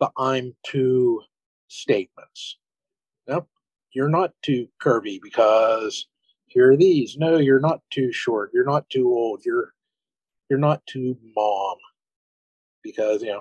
the 0.00 0.10
I'm 0.16 0.54
too 0.64 1.20
statements. 1.68 2.56
Nope, 3.28 3.48
you're 3.92 4.08
not 4.08 4.32
too 4.42 4.66
curvy 4.82 5.20
because 5.22 6.06
here 6.46 6.72
are 6.72 6.76
these. 6.76 7.18
No, 7.18 7.36
you're 7.36 7.60
not 7.60 7.80
too 7.90 8.10
short. 8.12 8.50
You're 8.54 8.64
not 8.64 8.88
too 8.88 9.08
old. 9.08 9.42
You're 9.44 9.74
you're 10.48 10.58
not 10.58 10.84
too 10.86 11.18
mom 11.36 11.76
because 12.82 13.22
you 13.22 13.38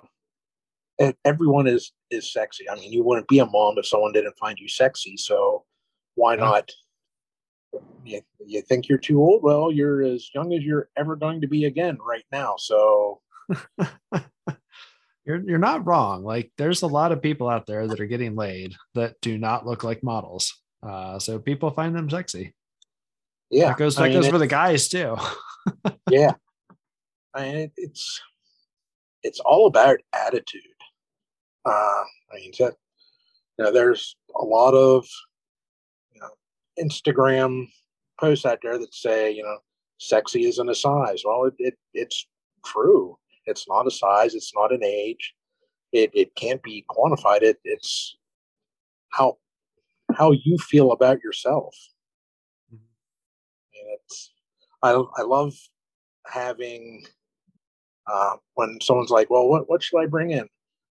know 1.00 1.14
everyone 1.24 1.68
is 1.68 1.94
is 2.12 2.34
sexy. 2.34 2.70
I 2.70 2.76
mean, 2.76 2.92
you 2.92 3.04
wouldn't 3.04 3.30
be 3.30 3.40
a 3.40 3.46
mom 3.46 3.78
if 3.78 3.88
someone 3.88 4.12
didn't 4.12 4.38
find 4.38 4.60
you 4.60 4.68
sexy. 4.68 5.16
So 5.16 5.64
why 6.16 6.36
not? 6.36 6.70
You, 8.04 8.22
you 8.46 8.62
think 8.62 8.88
you're 8.88 8.98
too 8.98 9.20
old? 9.22 9.44
Well, 9.44 9.72
you're 9.72 10.02
as 10.02 10.30
young 10.34 10.54
as 10.54 10.64
you're 10.64 10.90
ever 10.98 11.16
going 11.16 11.42
to 11.42 11.48
be 11.48 11.66
again 11.66 11.98
right 12.06 12.26
now. 12.32 12.56
So 12.58 13.22
you're 15.26 15.42
you're 15.48 15.58
not 15.60 15.86
wrong. 15.86 16.24
Like 16.24 16.52
there's 16.58 16.82
a 16.82 16.88
lot 16.88 17.12
of 17.12 17.22
people 17.22 17.50
out 17.50 17.68
there 17.68 17.88
that 17.88 18.00
are 18.00 18.08
getting 18.08 18.36
laid 18.36 18.74
that 18.96 19.16
do 19.22 19.38
not 19.38 19.66
look 19.66 19.84
like 19.84 20.04
models. 20.04 20.54
Uh, 20.82 21.20
so 21.20 21.38
people 21.40 21.70
find 21.72 21.96
them 21.96 22.10
sexy. 22.10 22.54
Yeah, 23.52 23.70
that 23.70 23.78
goes 23.78 23.96
that 23.96 24.04
I 24.04 24.10
mean, 24.10 24.22
goes 24.22 24.28
for 24.30 24.38
the 24.38 24.48
guys 24.48 24.88
too. 24.88 25.16
yeah, 26.10 26.34
I 27.34 27.42
mean, 27.52 27.72
it's 27.78 28.22
it's 29.24 29.40
all 29.40 29.68
about 29.68 29.98
attitude. 30.14 30.62
Uh, 31.66 32.04
I 32.32 32.36
mean, 32.36 32.52
that, 32.60 32.74
you 33.58 33.66
know, 33.66 33.72
there's 33.72 34.16
a 34.36 34.44
lot 34.44 34.74
of 34.74 35.06
Instagram 36.82 37.68
posts 38.20 38.46
out 38.46 38.60
there 38.62 38.78
that 38.78 38.94
say 38.94 39.32
you 39.32 39.44
know 39.44 39.58
sexy 40.00 40.46
isn't 40.46 40.70
a 40.70 40.76
size. 40.76 41.24
Well, 41.26 41.46
it, 41.46 41.54
it 41.60 41.78
it's 41.94 42.28
true. 42.66 43.18
It's 43.46 43.68
not 43.68 43.88
a 43.88 43.92
size. 43.92 44.36
It's 44.36 44.54
not 44.56 44.74
an 44.74 44.84
age. 44.84 45.34
It 45.92 46.12
it 46.14 46.36
can't 46.36 46.62
be 46.64 46.86
quantified. 46.90 47.42
It 47.42 47.58
it's 47.64 48.18
how 49.10 49.38
how 50.16 50.32
you 50.32 50.58
feel 50.58 50.92
about 50.92 51.24
yourself. 51.24 51.76
Mm-hmm. 52.74 52.84
And 53.82 53.98
it's 54.00 54.32
I 54.84 54.92
I 54.92 55.24
love 55.24 55.54
having 56.26 57.06
uh, 58.12 58.36
when 58.56 58.80
someone's 58.82 59.12
like, 59.12 59.30
"Well, 59.30 59.48
what 59.48 59.70
what 59.70 59.84
should 59.84 60.00
I 60.00 60.06
bring 60.06 60.32
in?" 60.32 60.48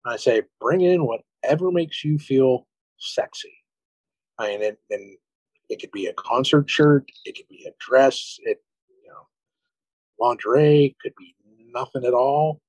I 0.05 0.17
say, 0.17 0.43
"Bring 0.59 0.81
in 0.81 1.05
whatever 1.05 1.71
makes 1.71 2.03
you 2.03 2.17
feel 2.17 2.67
sexy." 2.97 3.53
I 4.37 4.49
mean, 4.49 4.61
it, 4.61 4.79
and 4.89 5.17
it 5.69 5.79
could 5.79 5.91
be 5.91 6.07
a 6.07 6.13
concert 6.13 6.69
shirt, 6.69 7.09
it 7.25 7.35
could 7.35 7.47
be 7.49 7.65
a 7.67 7.73
dress, 7.79 8.37
it 8.43 8.61
you 9.03 9.09
know, 9.09 9.27
lingerie, 10.19 10.95
could 11.01 11.13
be 11.17 11.35
nothing 11.73 12.05
at 12.05 12.13
all, 12.13 12.61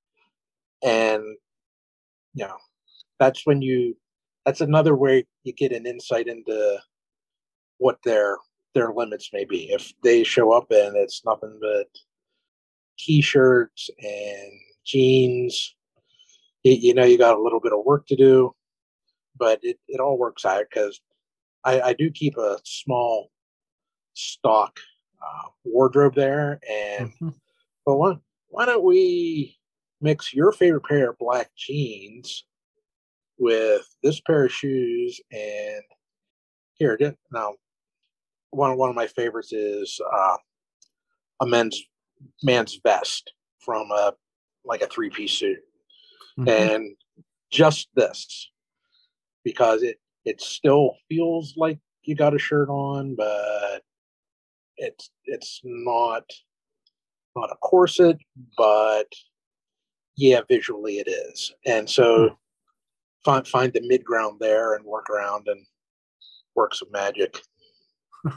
and 0.82 1.22
you 2.34 2.44
know, 2.46 2.58
that's 3.18 3.46
when 3.46 3.62
you. 3.62 3.96
That's 4.44 4.60
another 4.60 4.94
way 4.94 5.24
you 5.42 5.52
get 5.52 5.72
an 5.72 5.86
insight 5.86 6.28
into 6.28 6.78
what 7.78 7.98
their 8.04 8.36
their 8.74 8.92
limits 8.92 9.30
may 9.32 9.44
be. 9.44 9.72
If 9.72 9.92
they 10.04 10.22
show 10.22 10.52
up 10.52 10.70
and 10.70 10.96
it's 10.96 11.24
nothing 11.24 11.58
but 11.60 11.88
t-shirts 12.98 13.90
and 14.00 14.52
jeans 14.84 15.74
you, 16.62 16.94
know 16.94 17.04
you 17.04 17.18
got 17.18 17.36
a 17.36 17.42
little 17.42 17.60
bit 17.60 17.72
of 17.72 17.84
work 17.84 18.06
to 18.06 18.16
do 18.16 18.52
but 19.38 19.58
it, 19.62 19.78
it 19.88 20.00
all 20.00 20.18
works 20.18 20.44
out 20.44 20.64
because 20.70 21.00
I, 21.66 21.80
I, 21.80 21.92
do 21.92 22.10
keep 22.10 22.36
a 22.38 22.58
small 22.64 23.30
stock 24.14 24.78
uh, 25.20 25.48
wardrobe 25.64 26.14
there 26.14 26.60
and 26.70 27.10
mm-hmm. 27.10 27.28
but 27.84 27.96
why, 27.96 28.14
why 28.48 28.66
don't 28.66 28.84
we 28.84 29.56
mix 30.00 30.32
your 30.32 30.52
favorite 30.52 30.84
pair 30.84 31.10
of 31.10 31.18
black 31.18 31.50
jeans 31.56 32.44
with 33.38 33.86
this 34.02 34.20
pair 34.20 34.46
of 34.46 34.52
shoes 34.52 35.20
and 35.32 35.82
here 36.78 36.92
again, 36.92 37.16
now 37.32 37.54
one, 38.50 38.76
one 38.76 38.90
of 38.90 38.96
my 38.96 39.06
favorites 39.06 39.52
is 39.52 40.00
uh, 40.14 40.36
a 41.40 41.46
men's 41.46 41.82
man's 42.42 42.78
vest 42.82 43.32
from 43.60 43.90
a 43.90 44.12
like 44.64 44.82
a 44.82 44.86
three 44.86 45.10
piece 45.10 45.32
suit, 45.32 45.58
mm-hmm. 46.38 46.48
and 46.48 46.96
just 47.50 47.88
this 47.94 48.50
because 49.44 49.82
it 49.82 49.98
it 50.26 50.42
still 50.42 50.96
feels 51.08 51.54
like 51.56 51.78
you 52.02 52.14
got 52.14 52.34
a 52.34 52.38
shirt 52.38 52.68
on, 52.68 53.14
but 53.14 53.82
it's 54.76 55.10
it's 55.24 55.60
not 55.64 56.24
not 57.34 57.50
a 57.50 57.56
corset, 57.62 58.18
but 58.58 59.10
yeah, 60.16 60.40
visually 60.48 60.98
it 60.98 61.08
is, 61.08 61.54
and 61.64 61.88
so. 61.88 62.04
Mm. 62.04 62.36
Find, 63.24 63.48
find 63.48 63.72
the 63.72 63.80
mid 63.80 64.04
ground 64.04 64.36
there 64.38 64.74
and 64.74 64.84
work 64.84 65.10
around 65.10 65.48
and 65.48 65.66
work 66.54 66.76
some 66.76 66.92
magic. 66.92 67.40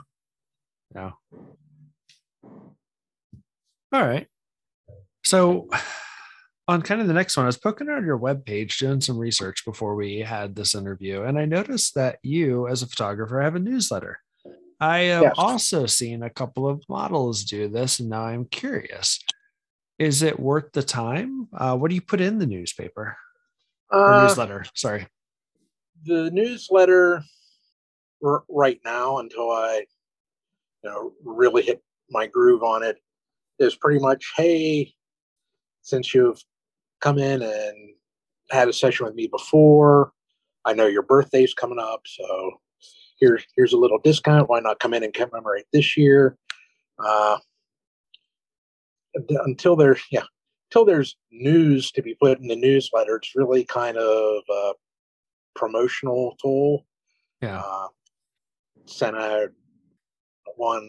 yeah. 0.96 1.12
All 2.44 2.74
right. 3.92 4.26
So 5.24 5.70
on 6.70 6.84
kind 6.84 7.02
of 7.02 7.08
the 7.08 7.14
next 7.14 7.36
one, 7.36 7.46
I 7.46 7.48
was 7.48 7.58
poking 7.58 7.90
around 7.90 8.06
your 8.06 8.20
webpage 8.20 8.78
doing 8.78 9.02
some 9.02 9.18
research 9.18 9.66
before 9.66 9.96
we 9.96 10.20
had 10.20 10.56
this 10.56 10.76
interview, 10.76 11.24
and 11.24 11.40
I 11.40 11.46
noticed 11.46 11.96
that 11.96 12.20
you, 12.22 12.68
as 12.68 12.84
a 12.84 12.88
photographer, 12.88 13.42
have 13.42 13.56
a 13.56 13.60
newsletter. 13.60 14.20
I 14.80 15.00
have 15.00 15.24
yes. 15.24 15.34
also 15.36 15.88
seen 15.88 16.22
a 16.22 16.30
couple 16.30 16.70
of 16.70 16.84
models 16.88 17.44
do 17.44 17.68
this, 17.70 18.00
and 18.00 18.08
now 18.08 18.22
I'm 18.22 18.46
curious. 18.46 19.20
Is 19.98 20.22
it 20.22 20.40
worth 20.40 20.72
the 20.72 20.84
time? 20.84 21.48
Uh, 21.52 21.76
what 21.76 21.90
do 21.90 21.96
you 21.96 22.02
put 22.02 22.22
in 22.22 22.38
the 22.38 22.46
newspaper 22.46 23.18
or 23.92 24.14
uh, 24.14 24.28
newsletter? 24.28 24.64
Sorry. 24.76 25.08
The 26.06 26.30
newsletter 26.30 27.24
r- 28.24 28.44
right 28.48 28.80
now, 28.86 29.18
until 29.18 29.50
I, 29.50 29.86
you 30.84 30.90
know, 30.92 31.14
really 31.26 31.64
hit 31.64 31.82
my 32.12 32.28
groove 32.28 32.62
on 32.62 32.84
it, 32.84 33.00
is 33.58 33.76
pretty 33.76 34.00
much, 34.00 34.34
hey, 34.38 34.94
since 35.82 36.14
you've 36.14 36.40
come 37.00 37.18
in 37.18 37.42
and 37.42 37.94
had 38.52 38.68
a 38.68 38.74
session 38.74 39.06
with 39.06 39.16
me 39.16 39.28
before, 39.28 40.12
I 40.66 40.74
know 40.74 40.88
your 40.88 41.04
birthday's 41.04 41.54
coming 41.54 41.80
up, 41.80 42.02
so 42.06 42.60
here's 43.20 43.44
here's 43.56 43.74
a 43.74 43.78
little 43.78 44.00
discount. 44.00 44.50
Why 44.50 44.60
not 44.60 44.80
come 44.80 44.94
in 44.94 45.04
and 45.04 45.14
commemorate 45.14 45.66
this 45.74 45.98
year? 45.98 46.38
Uh, 47.04 47.38
until 49.30 49.76
there's 49.76 50.02
yeah, 50.12 50.24
until 50.70 50.86
there's 50.86 51.16
news 51.32 51.92
to 51.92 52.02
be 52.02 52.16
put 52.16 52.40
in 52.40 52.48
the 52.48 52.56
newsletter, 52.56 53.18
it's 53.18 53.36
really 53.36 53.64
kind 53.64 53.98
of 53.98 54.44
a 54.50 54.74
promotional 55.56 56.36
tool. 56.42 56.86
Yeah. 57.42 57.62
Uh, 57.66 57.88
sent 58.86 59.16
out 59.16 59.50
one 60.56 60.84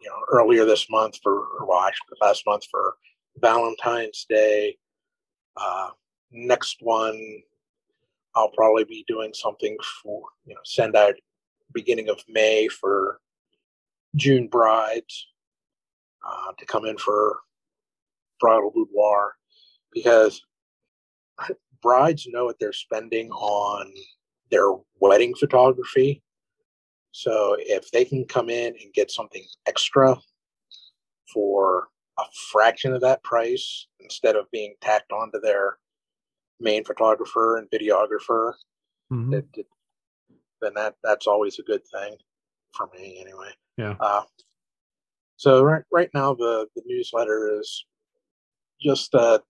you 0.00 0.08
know 0.08 0.16
earlier 0.30 0.64
this 0.64 0.88
month 0.90 1.18
for 1.22 1.46
well 1.66 1.80
actually 1.80 2.16
last 2.20 2.44
month 2.46 2.64
for 2.70 2.94
Valentine's 3.38 4.26
Day. 4.28 4.76
Uh, 5.56 5.90
next 6.30 6.78
one, 6.80 7.42
I'll 8.34 8.50
probably 8.50 8.84
be 8.84 9.04
doing 9.06 9.32
something 9.32 9.76
for 10.02 10.22
you 10.44 10.54
know 10.54 10.60
send 10.64 10.96
out 10.96 11.14
beginning 11.72 12.08
of 12.08 12.22
May 12.28 12.68
for 12.68 13.20
June 14.16 14.48
brides 14.48 15.26
uh, 16.26 16.52
to 16.58 16.66
come 16.66 16.84
in 16.84 16.98
for 16.98 17.40
bridal 18.40 18.70
boudoir 18.70 19.34
because 19.92 20.42
brides 21.82 22.26
know 22.26 22.46
what 22.46 22.58
they're 22.58 22.72
spending 22.72 23.30
on 23.30 23.92
their 24.50 24.72
wedding 25.00 25.34
photography. 25.34 26.22
So 27.12 27.56
if 27.58 27.90
they 27.90 28.04
can 28.04 28.24
come 28.24 28.50
in 28.50 28.74
and 28.82 28.92
get 28.92 29.10
something 29.10 29.44
extra 29.66 30.16
for 31.32 31.88
a 32.18 32.24
fraction 32.50 32.92
of 32.92 33.00
that 33.00 33.22
price 33.22 33.86
instead 34.00 34.36
of 34.36 34.50
being 34.50 34.74
tacked 34.80 35.12
onto 35.12 35.40
their 35.40 35.78
main 36.60 36.84
photographer 36.84 37.58
and 37.58 37.68
videographer, 37.70 38.54
mm-hmm. 39.12 39.34
it, 39.34 39.46
it, 39.54 39.66
then 40.60 40.74
that 40.74 40.94
that's 41.02 41.26
always 41.26 41.58
a 41.58 41.62
good 41.62 41.82
thing 41.86 42.16
for 42.72 42.88
me 42.96 43.18
anyway. 43.20 43.50
Yeah. 43.76 43.94
Uh, 43.98 44.22
so 45.36 45.62
right 45.62 45.82
right 45.92 46.10
now 46.14 46.34
the 46.34 46.66
the 46.76 46.82
newsletter 46.86 47.58
is 47.58 47.84
just 48.80 49.14
a 49.14 49.42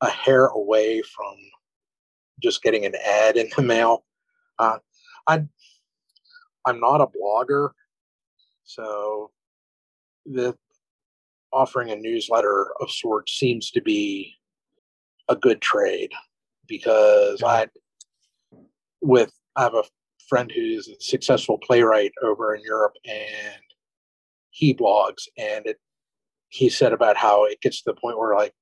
a 0.00 0.08
hair 0.08 0.46
away 0.46 1.02
from 1.02 1.36
just 2.42 2.62
getting 2.62 2.86
an 2.86 2.94
ad 3.06 3.36
in 3.36 3.48
the 3.56 3.62
mail. 3.62 4.04
Uh, 4.58 4.78
I 5.26 5.44
I'm 6.66 6.80
not 6.80 7.00
a 7.00 7.06
blogger, 7.06 7.70
so 8.64 9.30
the 10.26 10.56
offering 11.52 11.90
a 11.90 11.96
newsletter 11.96 12.68
of 12.80 12.90
sorts 12.90 13.32
seems 13.32 13.70
to 13.72 13.80
be 13.80 14.34
a 15.28 15.36
good 15.36 15.60
trade 15.60 16.12
because 16.66 17.42
I 17.42 17.68
with 19.00 19.32
I 19.56 19.62
have 19.62 19.74
a 19.74 19.84
friend 20.28 20.50
who's 20.54 20.88
a 20.88 21.00
successful 21.00 21.58
playwright 21.58 22.12
over 22.22 22.54
in 22.54 22.62
Europe 22.62 22.94
and 23.04 23.62
he 24.50 24.74
blogs 24.74 25.28
and 25.36 25.66
it 25.66 25.78
he 26.48 26.68
said 26.68 26.92
about 26.92 27.16
how 27.16 27.44
it 27.44 27.60
gets 27.60 27.82
to 27.82 27.90
the 27.90 28.00
point 28.00 28.18
where 28.18 28.36
like 28.36 28.52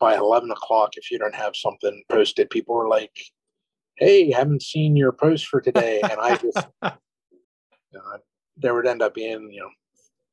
by 0.00 0.16
11 0.16 0.50
o'clock 0.50 0.90
if 0.96 1.10
you 1.10 1.18
don't 1.18 1.34
have 1.34 1.56
something 1.56 2.02
posted 2.08 2.48
people 2.50 2.76
are 2.76 2.88
like 2.88 3.16
hey 3.96 4.30
haven't 4.30 4.62
seen 4.62 4.96
your 4.96 5.12
post 5.12 5.46
for 5.46 5.60
today. 5.60 6.00
And 6.02 6.20
i 6.20 6.36
just 6.36 6.66
you 6.82 7.98
know, 7.98 8.18
there 8.56 8.74
would 8.74 8.86
end 8.86 9.02
up 9.02 9.14
being 9.14 9.50
you 9.52 9.60
know 9.60 9.70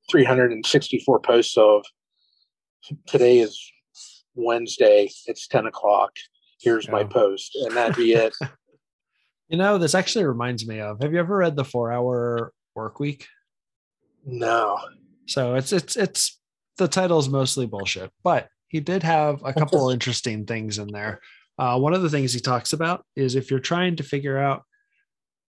364 0.09 1.19
posts 1.19 1.57
of 1.57 1.83
today 3.07 3.39
is 3.39 3.71
wednesday 4.35 5.09
it's 5.27 5.47
10 5.47 5.65
o'clock 5.65 6.11
here's 6.65 6.89
my 6.89 7.03
post 7.03 7.55
and 7.55 7.77
that'd 7.77 7.95
be 7.95 8.13
it. 8.13 8.35
You 9.47 9.59
know 9.59 9.77
this 9.77 9.93
actually 9.93 10.25
reminds 10.25 10.67
me 10.67 10.79
of 10.79 10.99
have 11.03 11.13
you 11.13 11.19
ever 11.19 11.37
read 11.37 11.55
the 11.55 11.63
four 11.63 11.91
hour 11.91 12.51
work 12.73 12.99
week? 12.99 13.27
No. 14.25 14.79
So 15.27 15.53
it's 15.53 15.71
it's 15.71 15.95
it's 15.95 16.39
the 16.79 16.87
title 16.87 17.19
is 17.19 17.29
mostly 17.29 17.67
bullshit 17.67 18.09
but 18.23 18.47
he 18.69 18.79
did 18.79 19.03
have 19.03 19.43
a 19.45 19.53
couple 19.53 19.89
interesting 19.91 20.47
things 20.47 20.79
in 20.79 20.87
there. 20.87 21.21
Uh, 21.59 21.77
one 21.77 21.93
of 21.93 22.01
the 22.01 22.09
things 22.09 22.33
he 22.33 22.39
talks 22.39 22.73
about 22.73 23.05
is 23.15 23.35
if 23.35 23.51
you're 23.51 23.59
trying 23.59 23.97
to 23.97 24.03
figure 24.03 24.39
out 24.39 24.63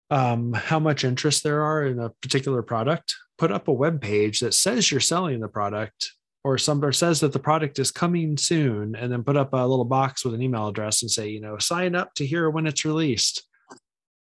um, 0.09 0.53
how 0.53 0.79
much 0.79 1.03
interest 1.03 1.43
there 1.43 1.63
are 1.63 1.85
in 1.85 1.99
a 1.99 2.09
particular 2.21 2.61
product, 2.61 3.15
put 3.37 3.51
up 3.51 3.67
a 3.67 3.73
web 3.73 4.01
page 4.01 4.39
that 4.39 4.53
says 4.53 4.91
you're 4.91 4.99
selling 4.99 5.39
the 5.39 5.47
product 5.47 6.11
or 6.43 6.57
somebody 6.57 6.93
says 6.93 7.19
that 7.19 7.33
the 7.33 7.39
product 7.39 7.79
is 7.79 7.91
coming 7.91 8.37
soon 8.37 8.95
and 8.95 9.11
then 9.11 9.23
put 9.23 9.35
up 9.35 9.51
a 9.53 9.65
little 9.65 9.85
box 9.85 10.23
with 10.23 10.35
an 10.35 10.43
email 10.43 10.67
address 10.67 11.01
and 11.01 11.09
say, 11.09 11.27
you 11.27 11.41
know, 11.41 11.57
sign 11.57 11.95
up 11.95 12.13
to 12.13 12.25
hear 12.25 12.49
when 12.51 12.67
it's 12.67 12.85
released 12.85 13.43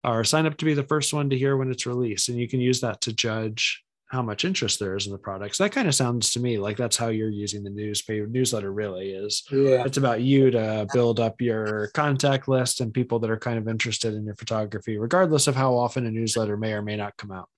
or 0.05 0.25
sign 0.25 0.47
up 0.47 0.57
to 0.57 0.65
be 0.65 0.73
the 0.73 0.85
first 0.85 1.13
one 1.13 1.29
to 1.29 1.37
hear 1.37 1.57
when 1.57 1.71
it's 1.71 1.85
released. 1.87 2.31
And 2.31 2.39
you 2.39 2.49
can 2.49 2.61
use 2.61 2.81
that 2.81 3.03
to 3.03 3.13
judge 3.13 3.85
how 4.09 4.23
much 4.23 4.45
interest 4.45 4.81
there 4.81 4.97
is 4.97 5.07
in 5.07 5.13
the 5.13 5.19
products. 5.19 5.59
That 5.59 5.73
kind 5.73 5.87
of 5.87 5.95
sounds 5.95 6.33
to 6.33 6.41
me 6.41 6.59
like 6.59 6.79
that's 6.79 6.97
how 6.97 7.09
you're 7.09 7.29
using 7.29 7.63
the 7.63 7.71
newspaper 7.71 8.27
newsletter 8.27 8.73
really 8.73 9.11
is. 9.11 9.45
Yeah. 9.51 9.85
It's 9.85 9.99
about 9.99 10.23
you 10.23 10.51
to 10.51 10.87
build 10.93 11.21
up 11.21 11.41
your 11.41 11.89
contact 11.89 12.49
list 12.49 12.81
and 12.81 12.93
people 12.93 13.19
that 13.19 13.31
are 13.31 13.39
kind 13.39 13.59
of 13.59 13.69
interested 13.69 14.15
in 14.15 14.25
your 14.25 14.35
photography, 14.35 14.97
regardless 14.97 15.47
of 15.47 15.57
how 15.57 15.75
often 15.75 16.07
a 16.07 16.11
newsletter 16.11 16.57
may 16.57 16.73
or 16.73 16.83
may 16.83 16.97
not 16.97 17.17
come 17.19 17.31
out. 17.31 17.51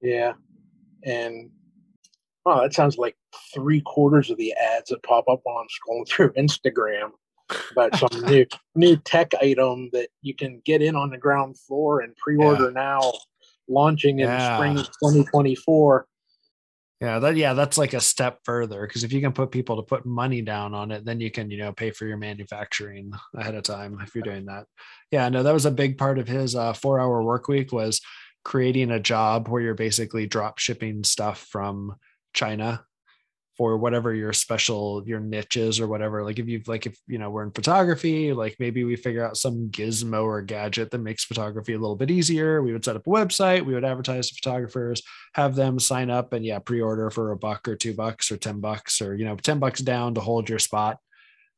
Yeah. 0.00 0.34
And 1.04 1.50
oh, 2.44 2.62
that 2.62 2.72
sounds 2.72 2.96
like 2.96 3.16
three 3.52 3.80
quarters 3.80 4.30
of 4.30 4.38
the 4.38 4.54
ads 4.54 4.90
that 4.90 5.02
pop 5.02 5.28
up 5.28 5.40
while 5.42 5.58
I'm 5.58 5.66
scrolling 5.66 6.08
through 6.08 6.32
Instagram 6.34 7.10
about 7.72 7.96
some 7.96 8.24
new 8.26 8.46
new 8.76 8.96
tech 8.98 9.32
item 9.40 9.90
that 9.92 10.10
you 10.22 10.34
can 10.34 10.62
get 10.64 10.80
in 10.80 10.94
on 10.94 11.10
the 11.10 11.18
ground 11.18 11.58
floor 11.58 12.00
and 12.00 12.14
pre-order 12.16 12.66
yeah. 12.66 12.70
now 12.70 13.12
launching 13.68 14.20
in 14.20 14.28
yeah. 14.28 14.56
spring 14.56 14.76
2024 14.76 16.06
yeah 17.00 17.18
that 17.18 17.36
yeah 17.36 17.52
that's 17.52 17.76
like 17.76 17.92
a 17.92 18.00
step 18.00 18.38
further 18.44 18.86
because 18.86 19.04
if 19.04 19.12
you 19.12 19.20
can 19.20 19.32
put 19.32 19.50
people 19.50 19.76
to 19.76 19.82
put 19.82 20.06
money 20.06 20.40
down 20.40 20.72
on 20.72 20.90
it 20.90 21.04
then 21.04 21.20
you 21.20 21.30
can 21.30 21.50
you 21.50 21.58
know 21.58 21.72
pay 21.72 21.90
for 21.90 22.06
your 22.06 22.16
manufacturing 22.16 23.12
ahead 23.36 23.54
of 23.54 23.62
time 23.62 23.98
if 24.02 24.14
you're 24.14 24.22
doing 24.22 24.46
that. 24.46 24.64
Yeah 25.10 25.28
no 25.28 25.42
that 25.42 25.54
was 25.54 25.66
a 25.66 25.70
big 25.70 25.98
part 25.98 26.18
of 26.18 26.26
his 26.26 26.54
uh, 26.54 26.72
four 26.72 26.98
hour 26.98 27.22
work 27.22 27.48
week 27.48 27.72
was 27.72 28.00
creating 28.44 28.92
a 28.92 29.00
job 29.00 29.48
where 29.48 29.60
you're 29.60 29.74
basically 29.74 30.26
drop 30.26 30.58
shipping 30.58 31.04
stuff 31.04 31.40
from 31.50 31.96
china 32.32 32.85
for 33.56 33.76
whatever 33.76 34.14
your 34.14 34.32
special 34.32 35.02
your 35.06 35.20
niche 35.20 35.56
is 35.56 35.80
or 35.80 35.88
whatever. 35.88 36.22
Like 36.22 36.38
if 36.38 36.48
you've 36.48 36.68
like 36.68 36.86
if 36.86 36.98
you 37.06 37.18
know 37.18 37.30
we're 37.30 37.44
in 37.44 37.50
photography 37.50 38.32
like 38.32 38.56
maybe 38.58 38.84
we 38.84 38.96
figure 38.96 39.24
out 39.24 39.36
some 39.36 39.68
gizmo 39.70 40.24
or 40.24 40.42
gadget 40.42 40.90
that 40.90 40.98
makes 40.98 41.24
photography 41.24 41.72
a 41.72 41.78
little 41.78 41.96
bit 41.96 42.10
easier. 42.10 42.62
We 42.62 42.72
would 42.72 42.84
set 42.84 42.96
up 42.96 43.06
a 43.06 43.10
website 43.10 43.64
we 43.64 43.74
would 43.74 43.84
advertise 43.84 44.28
to 44.28 44.34
photographers 44.34 45.02
have 45.34 45.54
them 45.54 45.78
sign 45.78 46.10
up 46.10 46.32
and 46.32 46.44
yeah 46.44 46.58
pre-order 46.58 47.10
for 47.10 47.32
a 47.32 47.36
buck 47.36 47.66
or 47.66 47.76
two 47.76 47.94
bucks 47.94 48.30
or 48.30 48.36
10 48.36 48.60
bucks 48.60 49.00
or 49.00 49.14
you 49.14 49.24
know 49.24 49.36
10 49.36 49.58
bucks 49.58 49.80
down 49.80 50.14
to 50.14 50.20
hold 50.20 50.48
your 50.48 50.58
spot 50.58 50.98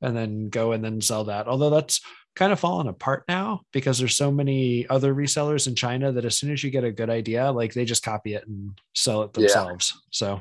and 0.00 0.16
then 0.16 0.48
go 0.48 0.72
and 0.72 0.84
then 0.84 1.00
sell 1.00 1.24
that. 1.24 1.48
Although 1.48 1.70
that's 1.70 2.00
kind 2.36 2.52
of 2.52 2.60
fallen 2.60 2.86
apart 2.86 3.24
now 3.26 3.62
because 3.72 3.98
there's 3.98 4.14
so 4.14 4.30
many 4.30 4.88
other 4.88 5.12
resellers 5.12 5.66
in 5.66 5.74
china 5.74 6.12
that 6.12 6.24
as 6.24 6.38
soon 6.38 6.52
as 6.52 6.62
you 6.62 6.70
get 6.70 6.84
a 6.84 6.92
good 6.92 7.10
idea 7.10 7.50
like 7.50 7.74
they 7.74 7.84
just 7.84 8.04
copy 8.04 8.34
it 8.34 8.46
and 8.46 8.78
sell 8.94 9.22
it 9.22 9.32
themselves. 9.32 9.92
Yeah. 9.92 10.00
so 10.12 10.40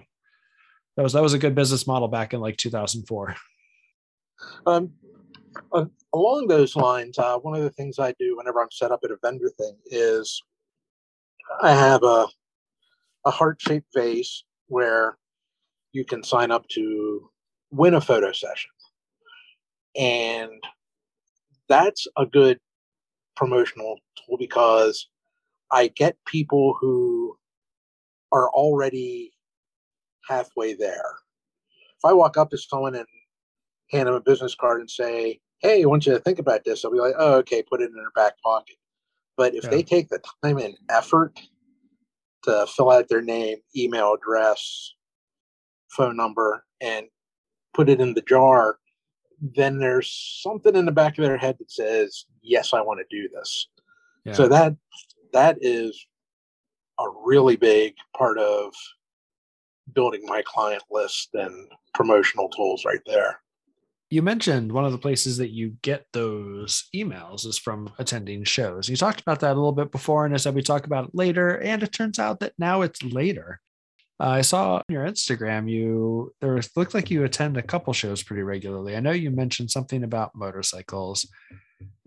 that 0.97 1.03
was 1.03 1.13
that 1.13 1.23
was 1.23 1.33
a 1.33 1.39
good 1.39 1.55
business 1.55 1.87
model 1.87 2.09
back 2.09 2.33
in 2.33 2.41
like 2.41 2.57
2004 2.57 3.35
um, 4.65 4.91
uh, 5.71 5.85
along 6.13 6.47
those 6.47 6.75
lines 6.75 7.17
uh, 7.17 7.37
one 7.37 7.55
of 7.55 7.63
the 7.63 7.69
things 7.71 7.99
i 7.99 8.13
do 8.19 8.35
whenever 8.35 8.61
i'm 8.61 8.71
set 8.71 8.91
up 8.91 8.99
at 9.03 9.11
a 9.11 9.17
vendor 9.23 9.49
thing 9.57 9.77
is 9.85 10.43
i 11.61 11.71
have 11.71 12.03
a 12.03 12.27
a 13.25 13.31
heart-shaped 13.31 13.87
vase 13.93 14.43
where 14.67 15.17
you 15.91 16.05
can 16.05 16.23
sign 16.23 16.49
up 16.49 16.67
to 16.69 17.29
win 17.71 17.93
a 17.93 18.01
photo 18.01 18.31
session. 18.31 18.69
And 19.97 20.51
that's 21.67 22.07
a 22.17 22.25
good 22.25 22.59
promotional 23.35 23.99
tool 24.15 24.37
because 24.37 25.07
i 25.69 25.87
get 25.87 26.15
people 26.25 26.75
who 26.79 27.37
are 28.31 28.49
already 28.49 29.31
halfway 30.27 30.73
there. 30.73 31.15
If 31.97 32.05
I 32.05 32.13
walk 32.13 32.37
up 32.37 32.49
to 32.51 32.57
someone 32.57 32.95
and 32.95 33.07
hand 33.91 34.07
them 34.07 34.15
a 34.15 34.21
business 34.21 34.55
card 34.55 34.79
and 34.79 34.89
say, 34.89 35.39
Hey, 35.59 35.81
I 35.81 35.85
want 35.85 36.05
you 36.05 36.13
to 36.13 36.19
think 36.19 36.39
about 36.39 36.63
this, 36.63 36.81
they'll 36.81 36.91
be 36.91 36.99
like, 36.99 37.15
Oh, 37.17 37.35
okay, 37.37 37.63
put 37.63 37.81
it 37.81 37.89
in 37.89 37.95
their 37.95 38.11
back 38.15 38.33
pocket. 38.43 38.75
But 39.35 39.55
if 39.55 39.65
yeah. 39.65 39.69
they 39.69 39.83
take 39.83 40.09
the 40.09 40.19
time 40.43 40.57
and 40.57 40.75
effort 40.89 41.39
to 42.43 42.65
fill 42.67 42.91
out 42.91 43.07
their 43.09 43.21
name, 43.21 43.57
email 43.75 44.13
address, 44.13 44.93
phone 45.89 46.17
number, 46.17 46.63
and 46.81 47.07
put 47.73 47.89
it 47.89 48.01
in 48.01 48.13
the 48.13 48.21
jar, 48.21 48.77
then 49.39 49.79
there's 49.79 50.39
something 50.41 50.75
in 50.75 50.85
the 50.85 50.91
back 50.91 51.17
of 51.17 51.23
their 51.23 51.37
head 51.37 51.57
that 51.59 51.71
says, 51.71 52.25
Yes, 52.41 52.73
I 52.73 52.81
want 52.81 52.99
to 52.99 53.15
do 53.15 53.29
this. 53.29 53.67
Yeah. 54.25 54.33
So 54.33 54.47
that 54.47 54.75
that 55.33 55.57
is 55.61 56.05
a 56.99 57.05
really 57.23 57.55
big 57.55 57.93
part 58.17 58.39
of 58.39 58.73
building 59.93 60.21
my 60.25 60.41
client 60.45 60.83
list 60.91 61.29
and 61.33 61.69
promotional 61.93 62.49
tools 62.49 62.85
right 62.85 63.01
there. 63.05 63.41
You 64.09 64.21
mentioned 64.21 64.71
one 64.71 64.85
of 64.85 64.93
the 64.93 64.97
places 64.97 65.37
that 65.37 65.51
you 65.51 65.75
get 65.81 66.05
those 66.13 66.87
emails 66.95 67.45
is 67.45 67.57
from 67.57 67.91
attending 67.99 68.45
shows. 68.45 68.87
You 68.87 68.95
talked 68.95 69.19
about 69.19 69.41
that 69.41 69.51
a 69.51 69.59
little 69.59 69.73
bit 69.73 69.91
before, 69.91 70.25
and 70.25 70.33
I 70.33 70.37
said 70.37 70.55
we 70.55 70.61
talk 70.61 70.85
about 70.85 71.09
it 71.09 71.15
later. 71.15 71.57
And 71.57 71.83
it 71.83 71.91
turns 71.91 72.17
out 72.17 72.39
that 72.39 72.53
now 72.57 72.83
it's 72.83 73.03
later. 73.03 73.59
Uh, 74.19 74.29
I 74.29 74.41
saw 74.41 74.75
on 74.75 74.83
your 74.89 75.05
Instagram 75.05 75.69
you 75.69 76.33
there 76.41 76.59
looked 76.75 76.93
like 76.93 77.11
you 77.11 77.23
attend 77.23 77.57
a 77.57 77.61
couple 77.61 77.93
shows 77.93 78.23
pretty 78.23 78.43
regularly. 78.43 78.95
I 78.95 78.99
know 79.01 79.11
you 79.11 79.29
mentioned 79.29 79.69
something 79.69 80.03
about 80.03 80.35
motorcycles, 80.35 81.27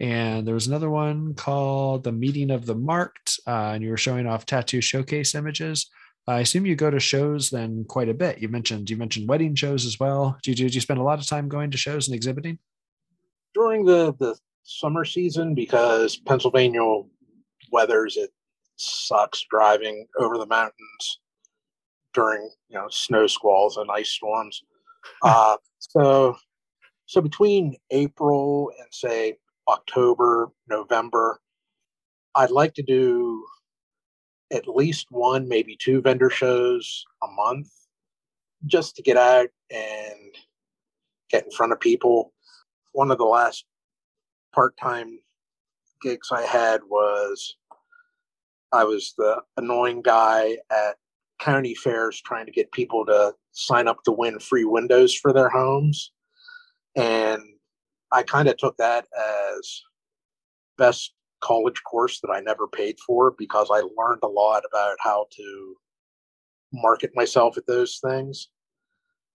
and 0.01 0.47
there 0.47 0.55
was 0.55 0.67
another 0.67 0.91
one 0.91 1.35
called 1.35 2.03
the 2.03 2.13
Meeting 2.13 2.51
of 2.51 2.67
the 2.67 2.75
Marked, 2.75 3.39
uh, 3.47 3.73
and 3.75 3.85
you 3.85 3.91
were 3.91 3.97
showing 3.97 4.27
off 4.27 4.47
tattoo 4.47 4.81
showcase 4.81 5.35
images. 5.35 5.89
I 6.31 6.41
assume 6.41 6.65
you 6.65 6.77
go 6.77 6.91
to 6.91 7.01
shows 7.01 7.51
then 7.51 7.85
quite 7.85 8.09
a 8.09 8.15
bit. 8.15 8.39
You 8.39 8.49
mentioned 8.49 8.89
you 8.89 8.97
mentioned 8.97 9.29
wedding 9.29 9.55
shows 9.55 9.85
as 9.85 9.99
well. 9.99 10.39
Do 10.43 10.51
you 10.51 10.55
do 10.55 10.65
you 10.65 10.81
spend 10.81 11.01
a 11.01 11.03
lot 11.03 11.19
of 11.19 11.27
time 11.27 11.49
going 11.49 11.71
to 11.73 11.77
shows 11.77 12.07
and 12.07 12.15
exhibiting? 12.15 12.59
During 13.55 13.85
the 13.85 14.15
the 14.19 14.39
summer 14.63 15.05
season, 15.05 15.55
because 15.55 16.17
Pennsylvania 16.17 16.83
weathers 17.73 18.17
it 18.17 18.31
sucks 18.77 19.45
driving 19.51 20.07
over 20.19 20.39
the 20.39 20.47
mountains 20.47 21.21
during 22.15 22.49
you 22.69 22.79
know 22.79 22.87
snow 22.91 23.27
squalls 23.27 23.77
and 23.77 23.91
ice 23.91 24.11
storms. 24.11 24.63
uh, 25.23 25.57
so 25.79 26.37
so 27.07 27.21
between 27.21 27.77
April 27.91 28.71
and 28.79 28.87
say 28.93 29.37
October, 29.69 30.51
November, 30.69 31.41
I'd 32.37 32.53
like 32.53 32.75
to 32.75 32.83
do 32.83 33.45
at 34.53 34.69
least 34.69 35.07
one, 35.11 35.49
maybe 35.49 35.77
two 35.77 36.01
vendor 36.01 36.31
shows 36.31 37.05
a 37.23 37.29
month 37.29 37.69
just 38.67 38.97
to 38.97 39.03
get 39.03 39.17
out 39.17 39.49
and 39.71 40.35
get 41.31 41.45
in 41.45 41.51
front 41.51 41.73
of 41.73 41.81
people. 41.81 42.33
One 42.93 43.11
of 43.11 43.19
the 43.19 43.25
last 43.25 43.65
part 44.53 44.77
time 44.77 45.19
gigs 46.03 46.29
I 46.33 46.43
had 46.43 46.81
was 46.89 47.57
I 48.73 48.85
was 48.85 49.15
the 49.17 49.43
annoying 49.57 50.03
guy 50.03 50.59
at 50.71 50.97
county 51.39 51.75
fairs 51.75 52.21
trying 52.21 52.47
to 52.47 52.53
get 52.53 52.73
people 52.73 53.05
to 53.07 53.35
sign 53.53 53.89
up 53.89 54.03
to 54.05 54.13
win 54.13 54.39
free 54.39 54.65
windows 54.65 55.15
for 55.15 55.33
their 55.33 55.49
homes. 55.49 56.13
And 56.97 57.43
I 58.13 58.23
kind 58.23 58.49
of 58.49 58.57
took 58.57 58.77
that 58.77 59.07
as 59.17 59.83
best 60.77 61.13
college 61.41 61.83
course 61.85 62.21
that 62.21 62.31
I 62.31 62.41
never 62.41 62.67
paid 62.67 62.97
for 63.07 63.33
because 63.37 63.69
I 63.71 63.83
learned 63.97 64.21
a 64.23 64.29
lot 64.29 64.63
about 64.71 64.97
how 65.01 65.27
to 65.37 65.75
market 66.73 67.11
myself 67.15 67.57
at 67.57 67.67
those 67.67 67.99
things. 68.03 68.49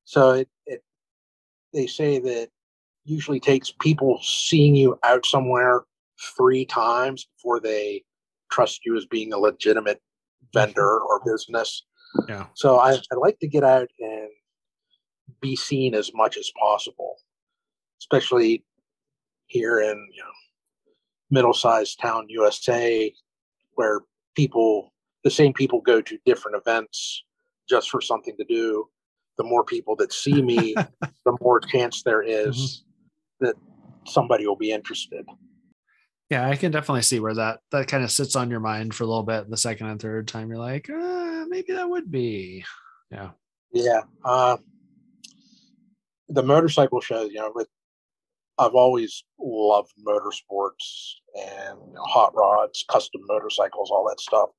So 0.06 0.32
it, 0.32 0.50
it 0.66 0.84
they 1.74 1.88
say 1.88 2.20
that 2.20 2.50
usually 3.04 3.40
takes 3.40 3.74
people 3.82 4.20
seeing 4.24 4.76
you 4.76 4.98
out 5.04 5.26
somewhere 5.26 5.84
three 6.38 6.66
times 6.66 7.28
before 7.36 7.60
they 7.60 8.04
trust 8.52 8.86
you 8.86 8.96
as 8.96 9.06
being 9.06 9.34
a 9.34 9.38
legitimate 9.38 10.02
vendor 10.54 11.00
mm-hmm. 11.00 11.06
or 11.08 11.22
business. 11.26 11.84
Yeah. 12.28 12.48
So 12.54 12.80
I, 12.80 12.94
I 12.94 13.16
like 13.16 13.40
to 13.40 13.48
get 13.48 13.64
out 13.64 13.90
and 14.00 14.30
be 15.42 15.56
seen 15.56 15.94
as 15.94 16.12
much 16.14 16.38
as 16.38 16.50
possible, 16.60 17.18
especially 18.00 18.64
here 19.48 19.80
in 19.80 20.08
you 20.14 20.24
know 20.24 20.32
middle-sized 21.32 22.00
town 22.00 22.26
USA, 22.30 23.14
where 23.74 24.02
people 24.36 24.94
the 25.24 25.32
same 25.32 25.54
people 25.54 25.82
go 25.82 26.02
to 26.02 26.20
different 26.26 26.56
events 26.56 27.24
just 27.68 27.90
for 27.90 28.00
something 28.00 28.38
to 28.38 28.44
do. 28.46 28.88
The 29.38 29.44
more 29.44 29.64
people 29.66 29.96
that 29.98 30.14
see 30.14 30.42
me, 30.42 30.76
the 31.26 31.38
more 31.42 31.60
chance 31.60 32.04
there 32.04 32.22
is 32.22 32.84
mm-hmm. 33.42 33.46
that 33.46 33.56
somebody 34.06 34.48
will 34.48 34.56
be 34.56 34.72
interested. 34.72 35.26
Yeah, 36.30 36.48
I 36.48 36.56
can 36.56 36.72
definitely 36.72 37.02
see 37.02 37.20
where 37.20 37.34
that 37.36 37.60
that 37.72 37.88
kind 37.88 38.04
of 38.04 38.12
sits 38.12 38.36
on 38.36 38.50
your 38.50 38.60
mind 38.60 38.96
for 38.96 39.04
a 39.04 39.08
little 39.08 39.24
bit. 39.24 39.50
The 39.50 39.58
second 39.58 39.88
and 39.88 40.02
third 40.02 40.28
time, 40.28 40.50
you're 40.50 40.58
like, 40.58 40.90
uh, 40.90 41.46
maybe 41.48 41.74
that 41.74 41.90
would 41.90 42.10
be, 42.10 42.64
yeah, 43.12 43.32
yeah. 43.72 44.02
Uh, 44.24 44.58
the 46.30 46.42
motorcycle 46.42 47.02
shows, 47.02 47.32
you 47.32 47.40
know, 47.40 47.52
with 47.54 47.68
I've 48.58 48.76
always 48.76 49.24
loved 49.40 49.92
motorsports 50.08 51.16
and 51.36 51.80
hot 51.98 52.34
rods, 52.36 52.86
custom 52.90 53.22
motorcycles, 53.28 53.92
all 53.92 54.08
that 54.10 54.20
stuff. 54.20 54.50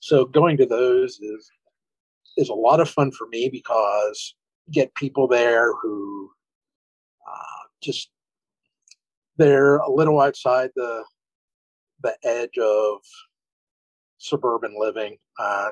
So 0.00 0.24
going 0.24 0.56
to 0.58 0.66
those 0.66 1.18
is 1.20 1.50
is 2.36 2.48
a 2.48 2.54
lot 2.54 2.80
of 2.80 2.88
fun 2.88 3.10
for 3.12 3.26
me 3.28 3.48
because 3.50 4.34
get 4.70 4.94
people 4.94 5.28
there 5.28 5.74
who 5.74 6.30
uh, 7.28 7.66
just 7.82 8.10
they're 9.36 9.76
a 9.78 9.90
little 9.90 10.20
outside 10.20 10.70
the 10.76 11.04
the 12.02 12.16
edge 12.24 12.58
of 12.58 13.00
suburban 14.18 14.74
living. 14.78 15.16
Uh, 15.38 15.70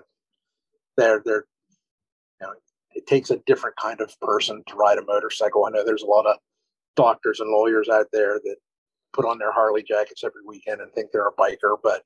they're 0.97 1.23
they're 1.25 1.47
you 2.41 2.47
know 2.47 2.53
it 2.95 3.07
takes 3.07 3.31
a 3.31 3.41
different 3.47 3.77
kind 3.77 4.01
of 4.01 4.19
person 4.21 4.63
to 4.67 4.75
ride 4.75 4.99
a 4.99 5.05
motorcycle. 5.05 5.65
I 5.65 5.71
know 5.71 5.85
there's 5.85 6.03
a 6.03 6.07
lot 6.07 6.27
of 6.27 6.37
doctors 6.97 7.41
and 7.41 7.51
lawyers 7.51 7.89
out 7.89 8.07
there 8.13 8.41
that 8.45 8.57
put 9.13 9.25
on 9.25 9.39
their 9.39 9.53
Harley 9.53 9.83
jackets 9.83 10.23
every 10.25 10.43
weekend 10.47 10.81
and 10.81 10.93
think 10.93 11.11
they're 11.11 11.29
a 11.29 11.33
biker, 11.33 11.77
but 11.83 12.05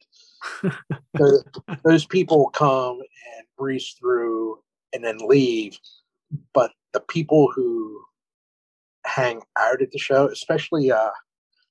those, 1.19 1.45
those 1.85 2.07
people 2.07 2.51
come 2.51 3.01
and 3.37 3.47
breeze 3.59 3.95
through 3.99 4.59
and 4.93 5.05
then 5.05 5.19
leave. 5.19 5.79
But 6.53 6.73
the 6.93 7.01
people 7.01 7.51
who 7.55 8.01
hang 9.05 9.43
out 9.59 9.83
at 9.83 9.91
the 9.91 9.99
show, 9.99 10.29
especially 10.29 10.91
uh, 10.91 11.11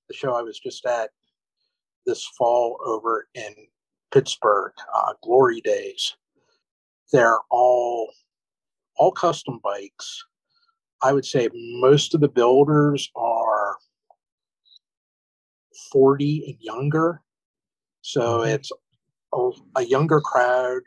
the 0.07 0.15
show 0.15 0.35
I 0.35 0.41
was 0.41 0.59
just 0.59 0.85
at 0.85 1.09
this 2.05 2.25
fall 2.37 2.77
over 2.85 3.27
in 3.33 3.53
Pittsburgh, 4.13 4.73
uh, 4.93 5.13
Glory 5.23 5.61
Days, 5.61 6.15
they're 7.11 7.39
all 7.49 8.11
all 8.95 9.11
custom 9.11 9.59
bikes. 9.63 10.23
I 11.03 11.11
would 11.11 11.25
say 11.25 11.49
most 11.53 12.15
of 12.15 12.21
the 12.21 12.29
builders 12.29 13.11
are 13.15 13.75
40 15.91 16.43
and 16.47 16.57
younger. 16.61 17.21
So 18.01 18.39
mm-hmm. 18.39 18.49
it's 18.49 18.71
a, 19.33 19.49
a, 19.75 19.83
younger 19.83 20.21
crowd 20.21 20.81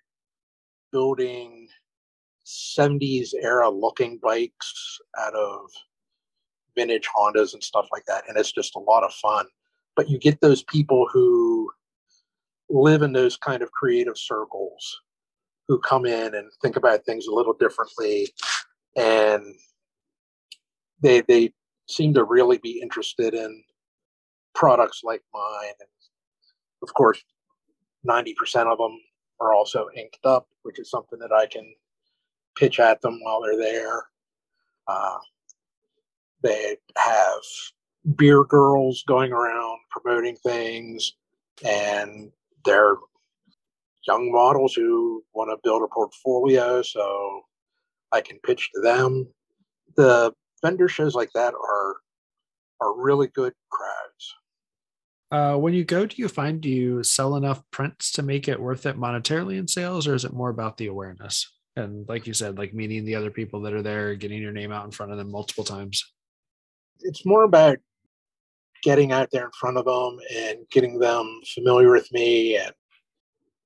building 0.90 1.68
70s 2.46 3.30
era 3.42 3.68
looking 3.68 4.18
bikes 4.22 4.98
out 5.18 5.34
of 5.34 5.70
vintage 6.76 7.08
Hondas 7.14 7.52
and 7.52 7.62
stuff 7.62 7.86
like 7.92 8.04
that. 8.06 8.24
And 8.28 8.38
it's 8.38 8.52
just 8.52 8.76
a 8.76 8.80
lot 8.80 9.04
of 9.04 9.12
fun. 9.14 9.46
But 9.96 10.08
you 10.08 10.18
get 10.18 10.40
those 10.40 10.62
people 10.62 11.06
who 11.12 11.70
live 12.70 13.02
in 13.02 13.12
those 13.12 13.36
kind 13.36 13.62
of 13.62 13.70
creative 13.72 14.16
circles 14.16 15.00
who 15.68 15.78
come 15.80 16.06
in 16.06 16.34
and 16.34 16.50
think 16.62 16.76
about 16.76 17.04
things 17.04 17.26
a 17.26 17.34
little 17.34 17.54
differently 17.54 18.28
and 18.96 19.44
they 21.01 21.20
they 21.22 21.53
seem 21.88 22.14
to 22.14 22.24
really 22.24 22.59
be 22.59 22.80
interested 22.80 23.34
in 23.34 23.62
products 24.55 25.03
like 25.05 25.22
mine 25.32 25.74
and 25.80 25.88
of 26.82 26.92
course 26.94 27.22
90% 28.09 28.34
of 28.72 28.78
them 28.78 28.99
are 29.40 29.53
also 29.53 29.86
inked 29.97 30.24
up 30.24 30.49
which 30.62 30.78
is 30.78 30.90
something 30.90 31.18
that 31.18 31.32
i 31.32 31.47
can 31.47 31.74
pitch 32.57 32.80
at 32.80 33.01
them 33.03 33.18
while 33.22 33.42
they're 33.42 33.59
there 33.59 34.05
uh, 34.88 35.18
they 36.42 36.76
have 36.97 37.42
beer 38.16 38.44
girls 38.44 39.03
going 39.07 39.32
around 39.32 39.78
promoting 39.90 40.36
things 40.36 41.12
and 41.64 42.30
they're 42.64 42.97
young 44.07 44.30
models 44.30 44.74
who 44.74 45.24
want 45.34 45.51
to 45.51 45.61
build 45.62 45.82
a 45.82 45.88
portfolio, 45.88 46.82
so 46.82 47.42
I 48.12 48.20
can 48.20 48.38
pitch 48.38 48.70
to 48.74 48.80
them. 48.80 49.26
The 49.97 50.32
vendor 50.62 50.88
shows 50.88 51.14
like 51.14 51.30
that 51.34 51.54
are 51.54 51.96
are 52.80 53.00
really 53.00 53.28
good 53.28 53.54
crowds. 53.70 54.34
Uh, 55.32 55.57
when 55.57 55.74
you 55.74 55.84
go, 55.84 56.07
do 56.07 56.16
you 56.18 56.28
find 56.28 56.61
do 56.61 56.68
you 56.68 57.02
sell 57.02 57.36
enough 57.36 57.62
prints 57.70 58.12
to 58.12 58.22
make 58.22 58.48
it 58.48 58.61
worth 58.61 58.86
it 58.86 58.98
monetarily 58.98 59.59
in 59.59 59.66
sales, 59.66 60.07
or 60.07 60.14
is 60.14 60.24
it 60.24 60.32
more 60.32 60.50
about 60.50 60.76
the 60.76 60.86
awareness? 60.86 61.52
And 61.74 62.09
like 62.09 62.26
you 62.26 62.32
said, 62.32 62.59
like 62.59 62.72
meeting 62.72 63.04
the 63.04 63.16
other 63.16 63.30
people 63.30 63.61
that 63.62 63.74
are 63.74 63.82
there, 63.82 64.14
getting 64.14 64.40
your 64.40 64.52
name 64.52 64.72
out 64.72 64.84
in 64.84 64.90
front 64.90 65.12
of 65.12 65.18
them 65.18 65.30
multiple 65.30 65.64
times. 65.64 66.12
It's 67.00 67.26
more 67.26 67.42
about 67.42 67.78
getting 68.82 69.12
out 69.12 69.30
there 69.30 69.44
in 69.44 69.50
front 69.50 69.76
of 69.76 69.84
them 69.84 70.18
and 70.34 70.59
getting 70.70 70.98
them 70.98 71.40
familiar 71.44 71.90
with 71.90 72.11
me 72.12 72.57
and 72.57 72.72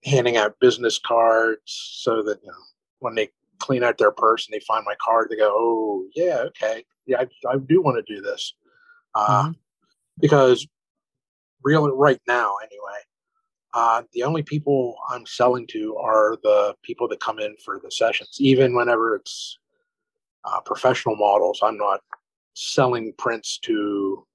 handing 0.05 0.37
out 0.37 0.59
business 0.61 0.99
cards 0.99 1.61
so 1.67 2.23
that 2.23 2.41
you 2.43 2.49
know 2.49 2.55
when 3.01 3.15
they 3.15 3.29
clean 3.61 3.85
out 3.85 3.99
their 3.99 4.11
purse 4.11 4.47
and 4.47 4.55
they 4.55 4.65
find 4.65 4.85
my 4.85 4.95
card, 5.03 5.29
they 5.31 5.37
go, 5.37 5.53
"Oh, 5.55 6.07
yeah, 6.15 6.39
okay, 6.49 6.85
yeah, 7.07 7.21
I, 7.21 7.27
I 7.49 7.57
do 7.59 7.83
want 7.83 8.05
to 8.05 8.15
do 8.15 8.21
this," 8.21 8.55
uh, 9.15 9.45
mm-hmm. 9.45 9.53
because 10.21 10.67
really, 11.63 11.93
right 11.95 12.21
now, 12.27 12.57
anyway, 12.63 13.01
uh, 13.75 14.03
the 14.13 14.23
only 14.25 14.43
people 14.43 14.97
I'm 15.11 15.27
selling 15.27 15.67
to 15.69 15.97
are 15.97 16.37
the 16.43 16.75
people 16.83 17.07
that 17.09 17.21
come 17.21 17.39
in 17.39 17.57
for 17.65 17.81
the 17.83 17.91
sessions. 17.91 18.37
Even 18.41 18.75
whenever 18.75 19.15
it's 19.15 19.59
uh, 20.45 20.61
professional 20.61 21.17
models, 21.17 21.61
I'm 21.63 21.77
not 21.77 22.01
selling 22.55 23.13
prints 23.19 23.59
to 23.59 24.27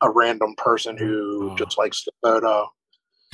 a 0.00 0.10
random 0.10 0.54
person 0.56 0.96
who 0.96 1.50
oh. 1.52 1.56
just 1.56 1.78
likes 1.78 2.04
the 2.04 2.12
photo. 2.22 2.68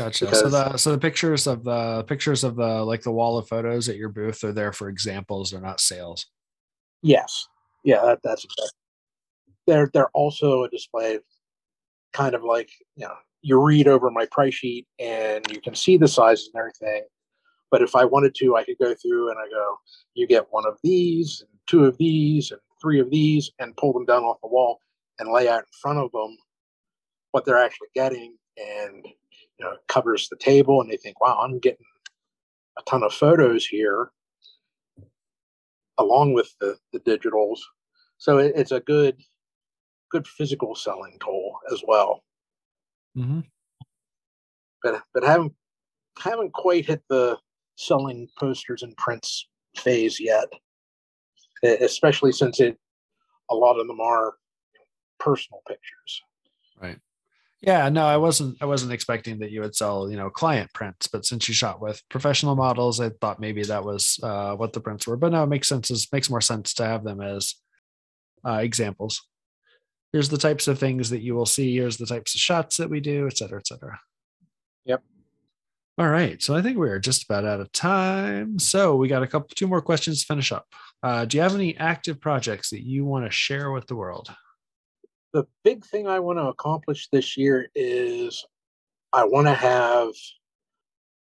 Gotcha. 0.01 0.25
Because, 0.25 0.41
so 0.41 0.49
the 0.49 0.77
so 0.79 0.93
the 0.93 0.99
pictures 0.99 1.47
of 1.47 1.63
the 1.63 2.05
pictures 2.05 2.43
of 2.43 2.57
the 2.57 2.83
like 2.83 3.03
the 3.03 3.13
wall 3.13 3.37
of 3.37 3.47
photos 3.47 3.87
at 3.91 3.97
your 3.97 4.09
booth 4.09 4.43
are 4.45 4.53
there 4.53 4.73
for 4.73 4.89
examples. 4.89 5.51
They're 5.51 5.61
not 5.61 5.79
sales. 5.79 6.25
Yes. 7.03 7.47
Yeah, 7.85 8.01
that, 8.07 8.21
that's 8.25 8.45
exactly. 8.45 8.71
They're 9.67 9.91
they're 9.93 10.09
also 10.15 10.65
a 10.65 10.71
display, 10.71 11.19
kind 12.15 12.35
of 12.35 12.43
like 12.43 12.71
you 12.97 13.07
know 13.07 13.15
you 13.43 13.61
read 13.61 13.89
over 13.89 14.11
my 14.11 14.25
price 14.31 14.55
sheet 14.55 14.87
and 14.99 15.45
you 15.53 15.61
can 15.61 15.75
see 15.75 15.99
the 15.99 16.09
sizes 16.09 16.51
and 16.55 16.61
everything. 16.61 17.05
But 17.71 17.83
if 17.83 17.95
I 17.95 18.07
wanted 18.07 18.35
to, 18.37 18.57
I 18.57 18.65
could 18.65 18.79
go 18.79 18.95
through 18.95 19.31
and 19.31 19.39
I 19.39 19.49
go, 19.51 19.77
you 20.15 20.27
get 20.27 20.47
one 20.51 20.67
of 20.67 20.79
these, 20.83 21.43
and 21.43 21.51
two 21.67 21.85
of 21.85 21.99
these, 21.99 22.53
and 22.53 22.61
three 22.81 23.01
of 23.01 23.11
these, 23.11 23.53
and 23.59 23.77
pull 23.77 23.93
them 23.93 24.07
down 24.07 24.25
off 24.25 24.41
the 24.43 24.49
wall 24.49 24.81
and 25.19 25.31
lay 25.31 25.47
out 25.47 25.61
in 25.61 25.73
front 25.83 25.99
of 25.99 26.11
them 26.11 26.39
what 27.33 27.45
they're 27.45 27.63
actually 27.63 27.89
getting 27.95 28.35
and 28.57 29.07
you 29.61 29.67
know, 29.67 29.77
covers 29.89 30.29
the 30.29 30.37
table 30.37 30.81
and 30.81 30.91
they 30.91 30.97
think, 30.97 31.21
wow, 31.21 31.39
I'm 31.39 31.59
getting 31.59 31.85
a 32.79 32.83
ton 32.89 33.03
of 33.03 33.13
photos 33.13 33.67
here 33.67 34.11
along 35.99 36.33
with 36.33 36.55
the, 36.61 36.79
the 36.95 37.01
digitals. 37.01 37.59
So 38.17 38.39
it, 38.39 38.55
it's 38.57 38.73
a 38.73 38.81
good, 38.81 39.21
good 40.11 40.27
physical 40.27 40.75
selling 40.75 41.19
tool 41.23 41.59
as 41.73 41.83
well. 41.87 42.25
Mm-hmm. 43.17 43.41
But, 44.83 45.03
but 45.13 45.25
haven't, 45.25 45.53
haven't 46.19 46.55
quite 46.55 46.87
hit 46.87 47.03
the 47.11 47.37
selling 47.77 48.29
posters 48.39 48.83
and 48.83 48.97
prints 48.97 49.47
phase 49.77 50.19
yet, 50.19 50.51
especially 51.63 52.33
since 52.33 52.61
it, 52.61 52.79
a 53.51 53.55
lot 53.55 53.79
of 53.79 53.87
them 53.89 54.01
are 54.01 54.35
personal 55.19 55.61
pictures. 55.69 56.23
Right. 56.81 56.99
Yeah, 57.63 57.91
no, 57.91 58.07
I 58.07 58.17
wasn't. 58.17 58.57
I 58.63 58.65
wasn't 58.65 58.93
expecting 58.93 59.39
that 59.41 59.51
you 59.51 59.61
would 59.61 59.77
sell, 59.77 60.11
you 60.11 60.17
know, 60.17 60.31
client 60.31 60.73
prints. 60.73 61.09
But 61.09 61.27
since 61.27 61.47
you 61.47 61.53
shot 61.53 61.81
with 61.81 62.03
professional 62.09 62.57
models, 62.57 63.01
I 63.01 63.11
thought 63.21 63.39
maybe 63.39 63.63
that 63.65 63.85
was 63.85 64.19
uh, 64.23 64.55
what 64.57 64.73
the 64.73 64.81
prints 64.81 65.07
were. 65.07 65.19
But 65.19 65.33
no, 65.33 65.43
it 65.45 65.49
makes 65.49 65.69
sense. 65.69 65.91
It 65.91 66.07
makes 66.11 66.31
more 66.31 66.41
sense 66.41 66.73
to 66.75 66.87
have 66.87 67.05
them 67.05 67.21
as 67.21 67.55
uh, 68.47 68.61
examples. 68.63 69.21
Here's 70.13 70.31
the 70.31 70.39
types 70.39 70.69
of 70.69 70.79
things 70.79 71.11
that 71.11 71.21
you 71.21 71.35
will 71.35 71.45
see. 71.45 71.75
Here's 71.75 71.99
the 71.99 72.07
types 72.07 72.35
of 72.35 72.41
shots 72.41 72.79
that 72.79 72.89
we 72.89 72.99
do, 72.99 73.27
et 73.27 73.37
cetera, 73.37 73.59
et 73.59 73.67
cetera. 73.67 74.01
Yep. 74.87 75.03
All 75.99 76.09
right. 76.09 76.43
So 76.43 76.57
I 76.57 76.63
think 76.63 76.79
we're 76.79 76.99
just 76.99 77.25
about 77.25 77.45
out 77.45 77.61
of 77.61 77.71
time. 77.73 78.59
So 78.59 78.97
we 78.97 79.07
got 79.07 79.23
a 79.23 79.27
couple, 79.27 79.51
two 79.55 79.69
more 79.69 79.83
questions 79.83 80.21
to 80.21 80.27
finish 80.27 80.51
up. 80.51 80.67
Uh, 81.03 81.27
do 81.27 81.37
you 81.37 81.43
have 81.43 81.55
any 81.55 81.77
active 81.77 82.23
projects 82.23 82.71
that 82.71 82.83
you 82.83 83.05
want 83.05 83.27
to 83.27 83.31
share 83.31 83.71
with 83.71 83.87
the 83.87 83.97
world? 83.97 84.35
The 85.33 85.47
big 85.65 85.85
thing 85.85 86.07
I 86.07 86.19
want 86.19 86.39
to 86.39 86.47
accomplish 86.47 87.09
this 87.09 87.37
year 87.37 87.69
is 87.75 88.45
I 89.13 89.25
want 89.25 89.47
to 89.47 89.55
have 89.55 90.11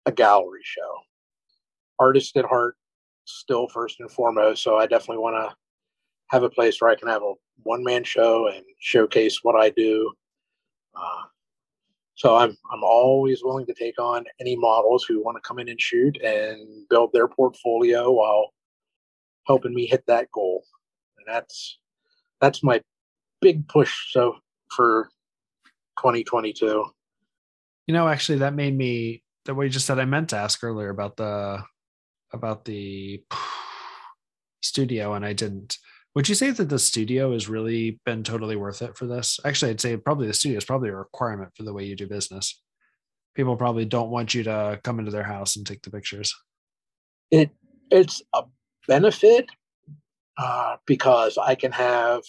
a 0.06 0.12
gallery 0.12 0.62
show. 0.64 1.00
Artist 2.00 2.36
at 2.38 2.46
heart, 2.46 2.76
still 3.26 3.68
first 3.68 4.00
and 4.00 4.12
foremost. 4.12 4.64
So 4.64 4.78
I 4.78 4.86
definitely 4.86 5.24
want 5.24 5.36
to 5.36 5.56
have 6.30 6.44
a 6.44 6.50
place 6.50 6.80
where 6.80 6.92
I 6.92 6.96
can 6.96 7.08
have 7.08 7.24
a 7.24 7.34
one 7.64 7.84
man 7.84 8.04
show 8.04 8.48
and 8.48 8.64
showcase 8.80 9.40
what 9.44 9.56
I 9.56 9.70
do. 9.70 10.12
Uh, 10.96 11.24
so 12.16 12.36
I'm 12.36 12.56
I'm 12.72 12.84
always 12.84 13.44
willing 13.44 13.66
to 13.66 13.74
take 13.74 14.00
on 14.00 14.26
any 14.40 14.56
models 14.56 15.04
who 15.04 15.24
want 15.24 15.38
to 15.38 15.48
come 15.48 15.60
in 15.60 15.70
and 15.70 15.80
shoot 15.80 16.18
and 16.22 16.88
build 16.90 17.12
their 17.12 17.28
portfolio 17.28 18.12
while 18.12 18.54
helping 19.48 19.74
me 19.74 19.86
hit 19.86 20.04
that 20.08 20.32
goal. 20.32 20.64
And 21.18 21.26
that's 21.28 21.80
that's 22.40 22.64
my 22.64 22.82
big 23.46 23.68
push 23.68 24.12
so 24.12 24.38
for 24.76 25.08
2022. 26.00 26.84
You 27.86 27.94
know, 27.94 28.08
actually 28.08 28.40
that 28.40 28.56
made 28.56 28.76
me 28.76 29.22
the 29.46 29.54
way 29.54 29.66
you 29.66 29.70
just 29.70 29.86
said 29.86 30.00
I 30.00 30.06
meant 30.06 30.30
to 30.30 30.38
ask 30.38 30.64
earlier 30.64 30.90
about 30.90 31.16
the 31.16 31.64
about 32.34 32.66
the 32.66 33.24
studio 34.64 35.14
and 35.14 35.24
I 35.24 35.34
didn't. 35.34 35.78
Would 36.16 36.28
you 36.28 36.34
say 36.34 36.50
that 36.50 36.70
the 36.70 36.80
studio 36.80 37.34
has 37.34 37.48
really 37.48 38.00
been 38.04 38.24
totally 38.24 38.56
worth 38.56 38.82
it 38.82 38.98
for 38.98 39.06
this? 39.06 39.40
Actually, 39.46 39.72
I'd 39.72 39.82
say 39.82 39.96
probably 39.96 40.26
the 40.26 40.34
studio 40.34 40.58
is 40.58 40.66
probably 40.66 40.90
a 40.90 40.96
requirement 40.96 41.52
for 41.56 41.62
the 41.62 41.74
way 41.74 41.84
you 41.84 41.96
do 41.96 42.08
business. 42.08 42.60
People 43.36 43.56
probably 43.58 43.86
don't 43.86 44.10
want 44.10 44.34
you 44.34 44.42
to 44.44 44.80
come 44.84 44.98
into 44.98 45.12
their 45.12 45.24
house 45.24 45.56
and 45.56 45.68
take 45.68 45.84
the 45.84 45.92
pictures. 45.92 46.34
It 47.30 47.52
it's 47.92 48.24
a 48.34 48.44
benefit 48.88 49.46
uh, 50.40 50.78
because 50.88 51.38
I 51.38 51.54
can 51.54 51.72
have 51.74 52.24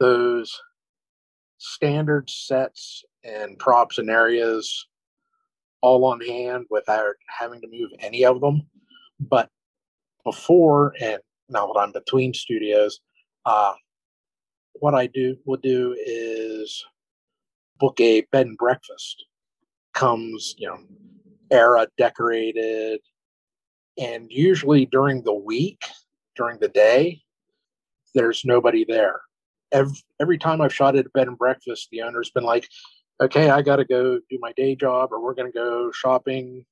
those 0.00 0.58
standard 1.58 2.28
sets 2.28 3.04
and 3.22 3.58
props 3.58 3.98
and 3.98 4.10
areas 4.10 4.86
all 5.82 6.04
on 6.06 6.20
hand 6.20 6.64
without 6.70 7.14
having 7.28 7.60
to 7.60 7.68
move 7.70 7.90
any 8.00 8.24
of 8.24 8.40
them. 8.40 8.62
But 9.20 9.50
before 10.24 10.94
and 11.00 11.20
now 11.48 11.66
that 11.66 11.78
I'm 11.78 11.92
between 11.92 12.32
studios, 12.32 13.00
uh, 13.44 13.74
what 14.74 14.94
I 14.94 15.06
do 15.06 15.36
will 15.44 15.58
do 15.58 15.94
is 15.98 16.84
book 17.78 18.00
a 18.00 18.22
bed 18.32 18.46
and 18.46 18.56
breakfast. 18.56 19.24
Comes, 19.92 20.54
you 20.56 20.68
know, 20.68 20.78
era 21.50 21.88
decorated, 21.98 23.00
and 23.98 24.30
usually 24.30 24.86
during 24.86 25.22
the 25.22 25.34
week, 25.34 25.84
during 26.36 26.58
the 26.60 26.68
day, 26.68 27.20
there's 28.14 28.44
nobody 28.44 28.84
there. 28.84 29.20
Every, 29.72 29.96
every 30.20 30.38
time 30.38 30.60
I've 30.60 30.74
shot 30.74 30.96
at 30.96 31.06
a 31.06 31.10
bed 31.10 31.28
and 31.28 31.38
breakfast, 31.38 31.88
the 31.90 32.02
owner's 32.02 32.30
been 32.30 32.44
like, 32.44 32.68
okay, 33.20 33.50
I 33.50 33.62
got 33.62 33.76
to 33.76 33.84
go 33.84 34.18
do 34.30 34.38
my 34.40 34.52
day 34.52 34.74
job, 34.74 35.12
or 35.12 35.22
we're 35.22 35.34
going 35.34 35.50
to 35.50 35.56
go 35.56 35.92
shopping. 35.92 36.64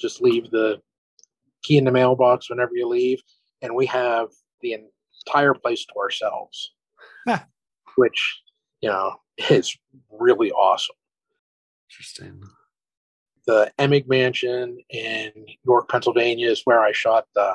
Just 0.00 0.20
leave 0.20 0.50
the 0.50 0.80
key 1.62 1.78
in 1.78 1.84
the 1.84 1.92
mailbox 1.92 2.50
whenever 2.50 2.72
you 2.74 2.86
leave 2.88 3.20
and 3.64 3.74
we 3.74 3.86
have 3.86 4.28
the 4.60 4.76
entire 5.26 5.54
place 5.54 5.86
to 5.86 5.94
ourselves, 5.98 6.72
which 7.96 8.42
you 8.80 8.90
know 8.90 9.14
is 9.50 9.76
really 10.10 10.52
awesome. 10.52 10.96
Interesting. 11.90 12.42
The 13.46 13.72
Emig 13.78 14.06
Mansion 14.08 14.78
in 14.90 15.32
York, 15.64 15.88
Pennsylvania, 15.88 16.50
is 16.50 16.62
where 16.64 16.80
I 16.80 16.92
shot 16.92 17.26
the 17.34 17.52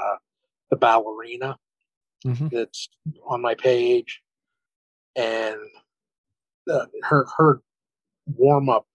the 0.72 0.76
ballerina. 0.76 1.58
Mm-hmm. 2.26 2.48
That's 2.52 2.90
on 3.28 3.42
my 3.42 3.56
page, 3.56 4.22
and 5.20 5.59
the, 6.65 6.88
her 7.03 7.26
her 7.38 7.61
warm 8.26 8.70
up 8.70 8.88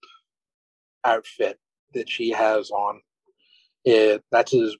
outfit 1.03 1.59
that 1.93 2.09
she 2.09 2.31
has 2.31 2.71
on 2.71 2.99
it 3.85 4.23
that's 4.31 4.53
as 4.53 4.75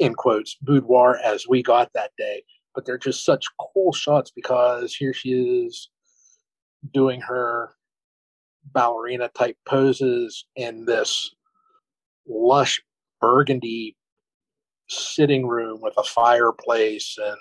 in 0.00 0.14
quotes 0.14 0.56
boudoir 0.60 1.18
as 1.24 1.46
we 1.48 1.62
got 1.62 1.92
that 1.94 2.10
day. 2.18 2.42
But 2.74 2.84
they're 2.84 2.98
just 2.98 3.24
such 3.24 3.46
cool 3.60 3.92
shots 3.92 4.32
because 4.34 4.94
here 4.94 5.12
she 5.12 5.30
is 5.66 5.90
doing 6.92 7.20
her 7.20 7.74
ballerina 8.72 9.28
type 9.28 9.56
poses 9.68 10.46
in 10.56 10.84
this 10.84 11.34
lush 12.26 12.80
burgundy 13.20 13.96
sitting 14.88 15.46
room 15.46 15.80
with 15.80 15.94
a 15.96 16.02
fireplace 16.02 17.16
and 17.22 17.36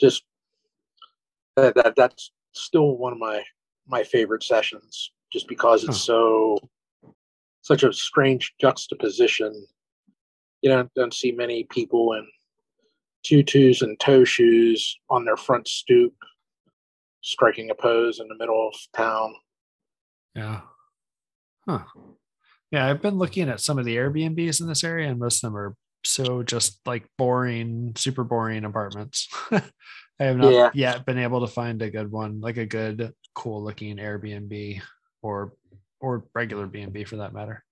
just 0.00 0.24
that, 1.56 1.74
that 1.74 1.94
that's 1.96 2.32
still 2.52 2.96
one 2.96 3.12
of 3.12 3.18
my 3.18 3.42
my 3.86 4.02
favorite 4.02 4.42
sessions 4.42 5.12
just 5.32 5.48
because 5.48 5.84
it's 5.84 5.98
huh. 5.98 6.04
so 6.04 6.58
such 7.62 7.82
a 7.82 7.92
strange 7.92 8.54
juxtaposition 8.60 9.52
you 10.62 10.70
don't, 10.70 10.92
don't 10.94 11.14
see 11.14 11.32
many 11.32 11.64
people 11.70 12.12
in 12.12 12.26
tutus 13.22 13.82
and 13.82 13.98
toe 13.98 14.24
shoes 14.24 14.98
on 15.08 15.24
their 15.24 15.36
front 15.36 15.68
stoop 15.68 16.14
striking 17.22 17.70
a 17.70 17.74
pose 17.74 18.20
in 18.20 18.28
the 18.28 18.36
middle 18.38 18.68
of 18.68 18.74
town. 18.96 19.34
Yeah. 20.34 20.60
Huh. 21.68 21.84
Yeah, 22.70 22.86
I've 22.86 23.02
been 23.02 23.18
looking 23.18 23.48
at 23.48 23.60
some 23.60 23.78
of 23.78 23.84
the 23.84 23.96
Airbnbs 23.96 24.60
in 24.60 24.68
this 24.68 24.84
area, 24.84 25.08
and 25.08 25.18
most 25.18 25.42
of 25.42 25.50
them 25.50 25.56
are 25.56 25.74
so 26.04 26.42
just 26.42 26.80
like 26.86 27.04
boring, 27.18 27.92
super 27.96 28.24
boring 28.24 28.64
apartments. 28.64 29.28
I 30.20 30.24
have 30.24 30.36
not 30.36 30.52
yeah. 30.52 30.70
yet 30.74 31.06
been 31.06 31.18
able 31.18 31.40
to 31.40 31.46
find 31.46 31.80
a 31.80 31.90
good 31.90 32.12
one, 32.12 32.42
like 32.42 32.58
a 32.58 32.66
good, 32.66 33.14
cool 33.34 33.64
looking 33.64 33.96
Airbnb 33.96 34.82
or 35.22 35.54
or 36.00 36.24
regular 36.34 36.66
B&B 36.66 37.04
for 37.04 37.16
that 37.16 37.32
matter. 37.32 37.64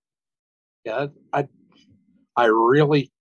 Yeah, 0.84 1.06
I 1.32 1.46
I 2.36 2.46
really 2.46 3.12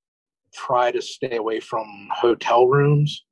try 0.54 0.92
to 0.92 1.02
stay 1.02 1.36
away 1.36 1.60
from 1.60 1.86
hotel 2.14 2.68
rooms 2.68 3.26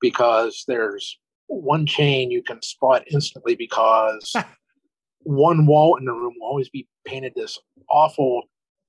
because 0.00 0.64
there's 0.66 1.18
one 1.48 1.84
chain 1.84 2.30
you 2.30 2.42
can 2.42 2.62
spot 2.62 3.04
instantly 3.10 3.54
because 3.56 4.34
one 5.22 5.66
wall 5.66 5.96
in 5.96 6.06
the 6.06 6.12
room 6.12 6.34
will 6.38 6.48
always 6.48 6.70
be 6.70 6.88
painted 7.06 7.32
this 7.36 7.58
awful 7.90 8.44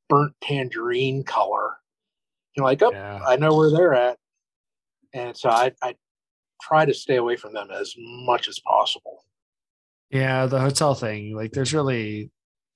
burnt 0.07 0.33
tangerine 0.41 1.23
color. 1.23 1.71
You're 2.55 2.65
like, 2.65 2.81
oh, 2.81 2.91
yeah. 2.91 3.21
I 3.27 3.35
know 3.35 3.55
where 3.55 3.71
they're 3.71 3.93
at. 3.93 4.17
And 5.13 5.35
so 5.35 5.49
I, 5.49 5.71
I 5.81 5.95
try 6.61 6.85
to 6.85 6.93
stay 6.93 7.15
away 7.15 7.35
from 7.35 7.53
them 7.53 7.69
as 7.71 7.95
much 7.97 8.47
as 8.47 8.59
possible. 8.59 9.25
Yeah, 10.09 10.45
the 10.45 10.59
hotel 10.59 10.93
thing, 10.93 11.35
like 11.35 11.51
there's 11.51 11.73
really, 11.73 12.31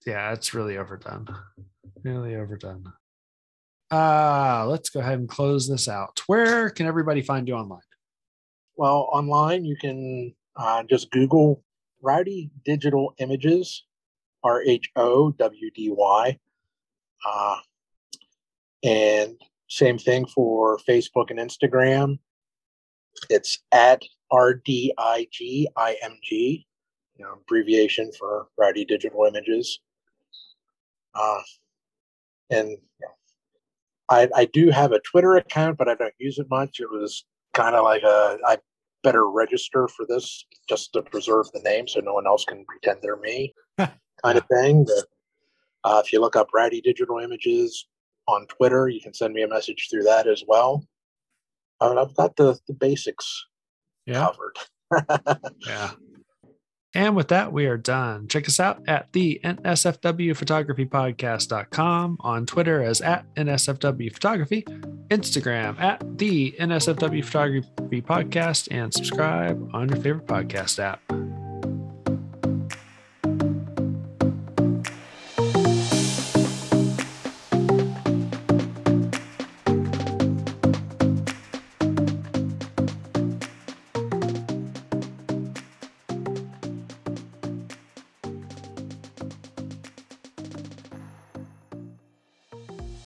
yeah, 0.06 0.34
it's 0.34 0.54
really 0.54 0.78
overdone. 0.78 1.28
Really 2.04 2.36
overdone. 2.36 2.94
Uh, 3.92 4.66
let's 4.68 4.90
go 4.90 5.00
ahead 5.00 5.20
and 5.20 5.30
close 5.30 5.68
this 5.68 5.88
out. 5.88 6.22
Where 6.28 6.70
can 6.70 6.88
everybody 6.88 7.22
find 7.22 7.48
you 7.48 7.56
online? 7.56 7.82
Well, 8.76 9.10
online, 9.12 9.66
you 9.66 9.78
can 9.78 10.34
uh, 10.56 10.84
just 10.84 11.12
Google 11.12 11.64
Rhowdy 12.04 12.50
Digital 12.64 13.14
Images, 13.20 13.84
R 14.44 14.62
H 14.64 14.92
O 14.96 15.32
W 15.32 15.72
D 15.72 15.90
Y. 15.92 16.40
Uh, 17.28 17.58
and 18.84 19.36
same 19.68 19.98
thing 19.98 20.26
for 20.26 20.78
Facebook 20.88 21.32
and 21.32 21.40
Instagram. 21.40 22.20
It's 23.30 23.60
at 23.72 24.02
RDIGIMG, 24.32 24.94
you 26.32 26.66
know, 27.20 27.34
abbreviation 27.34 28.12
for 28.18 28.48
Rhowdy 28.60 28.86
Digital 28.86 29.26
Images. 29.26 29.80
Uh, 31.14 31.42
and 32.50 32.70
you 32.70 32.78
know, 33.02 33.08
I, 34.10 34.30
I 34.36 34.46
do 34.46 34.70
have 34.70 34.92
a 34.92 35.00
Twitter 35.00 35.36
account, 35.38 35.78
but 35.78 35.88
I 35.88 35.96
don't 35.96 36.14
use 36.20 36.40
it 36.40 36.50
much. 36.50 36.80
It 36.80 36.90
was 36.90 37.26
kind 37.54 37.76
of 37.76 37.84
like 37.84 38.04
a 38.04 38.38
I 38.46 38.58
better 39.04 39.30
register 39.30 39.88
for 39.88 40.06
this 40.08 40.46
just 40.68 40.92
to 40.94 41.02
preserve 41.02 41.46
the 41.54 41.60
name 41.62 41.88
so 41.88 42.00
no 42.00 42.14
one 42.14 42.26
else 42.26 42.44
can 42.44 42.66
pretend 42.66 43.00
they're 43.02 43.18
me 43.18 43.54
kind 43.78 44.38
of 44.38 44.44
thing. 44.52 44.84
But, 44.84 45.06
uh, 45.86 46.02
if 46.04 46.12
you 46.12 46.20
look 46.20 46.36
up 46.36 46.50
Rhowdy 46.54 46.82
Digital 46.82 47.20
Images 47.20 47.88
on 48.28 48.48
Twitter, 48.48 48.90
you 48.90 49.00
can 49.00 49.14
send 49.14 49.34
me 49.36 49.44
a 49.44 49.48
message 49.48 49.88
through 49.90 50.04
that 50.04 50.28
as 50.28 50.44
well. 50.48 50.84
I've 51.82 52.16
got 52.16 52.36
the, 52.36 52.58
the 52.68 52.74
basics 52.74 53.46
yeah. 54.06 54.28
covered. 54.28 55.42
yeah. 55.68 55.92
And 56.96 57.14
with 57.14 57.28
that, 57.28 57.52
we 57.52 57.66
are 57.66 57.78
done. 57.78 58.30
Check 58.30 58.48
us 58.48 58.58
out 58.58 58.82
at 58.88 59.12
the 59.12 59.42
NSFW 59.44 60.36
Photography 60.36 60.86
Podcast.com, 60.86 62.18
on 62.22 62.46
Twitter 62.46 62.82
as 62.82 63.02
at 63.02 63.26
NSFW 63.36 64.14
Photography, 64.14 64.62
Instagram 65.10 65.78
at 65.80 66.18
the 66.18 66.56
NSFW 66.58 67.24
Photography 67.24 68.02
Podcast, 68.02 68.70
and 68.72 68.94
subscribe 68.94 69.70
on 69.74 69.90
your 69.90 69.98
favorite 69.98 70.26
podcast 70.26 70.80
app. 70.80 71.02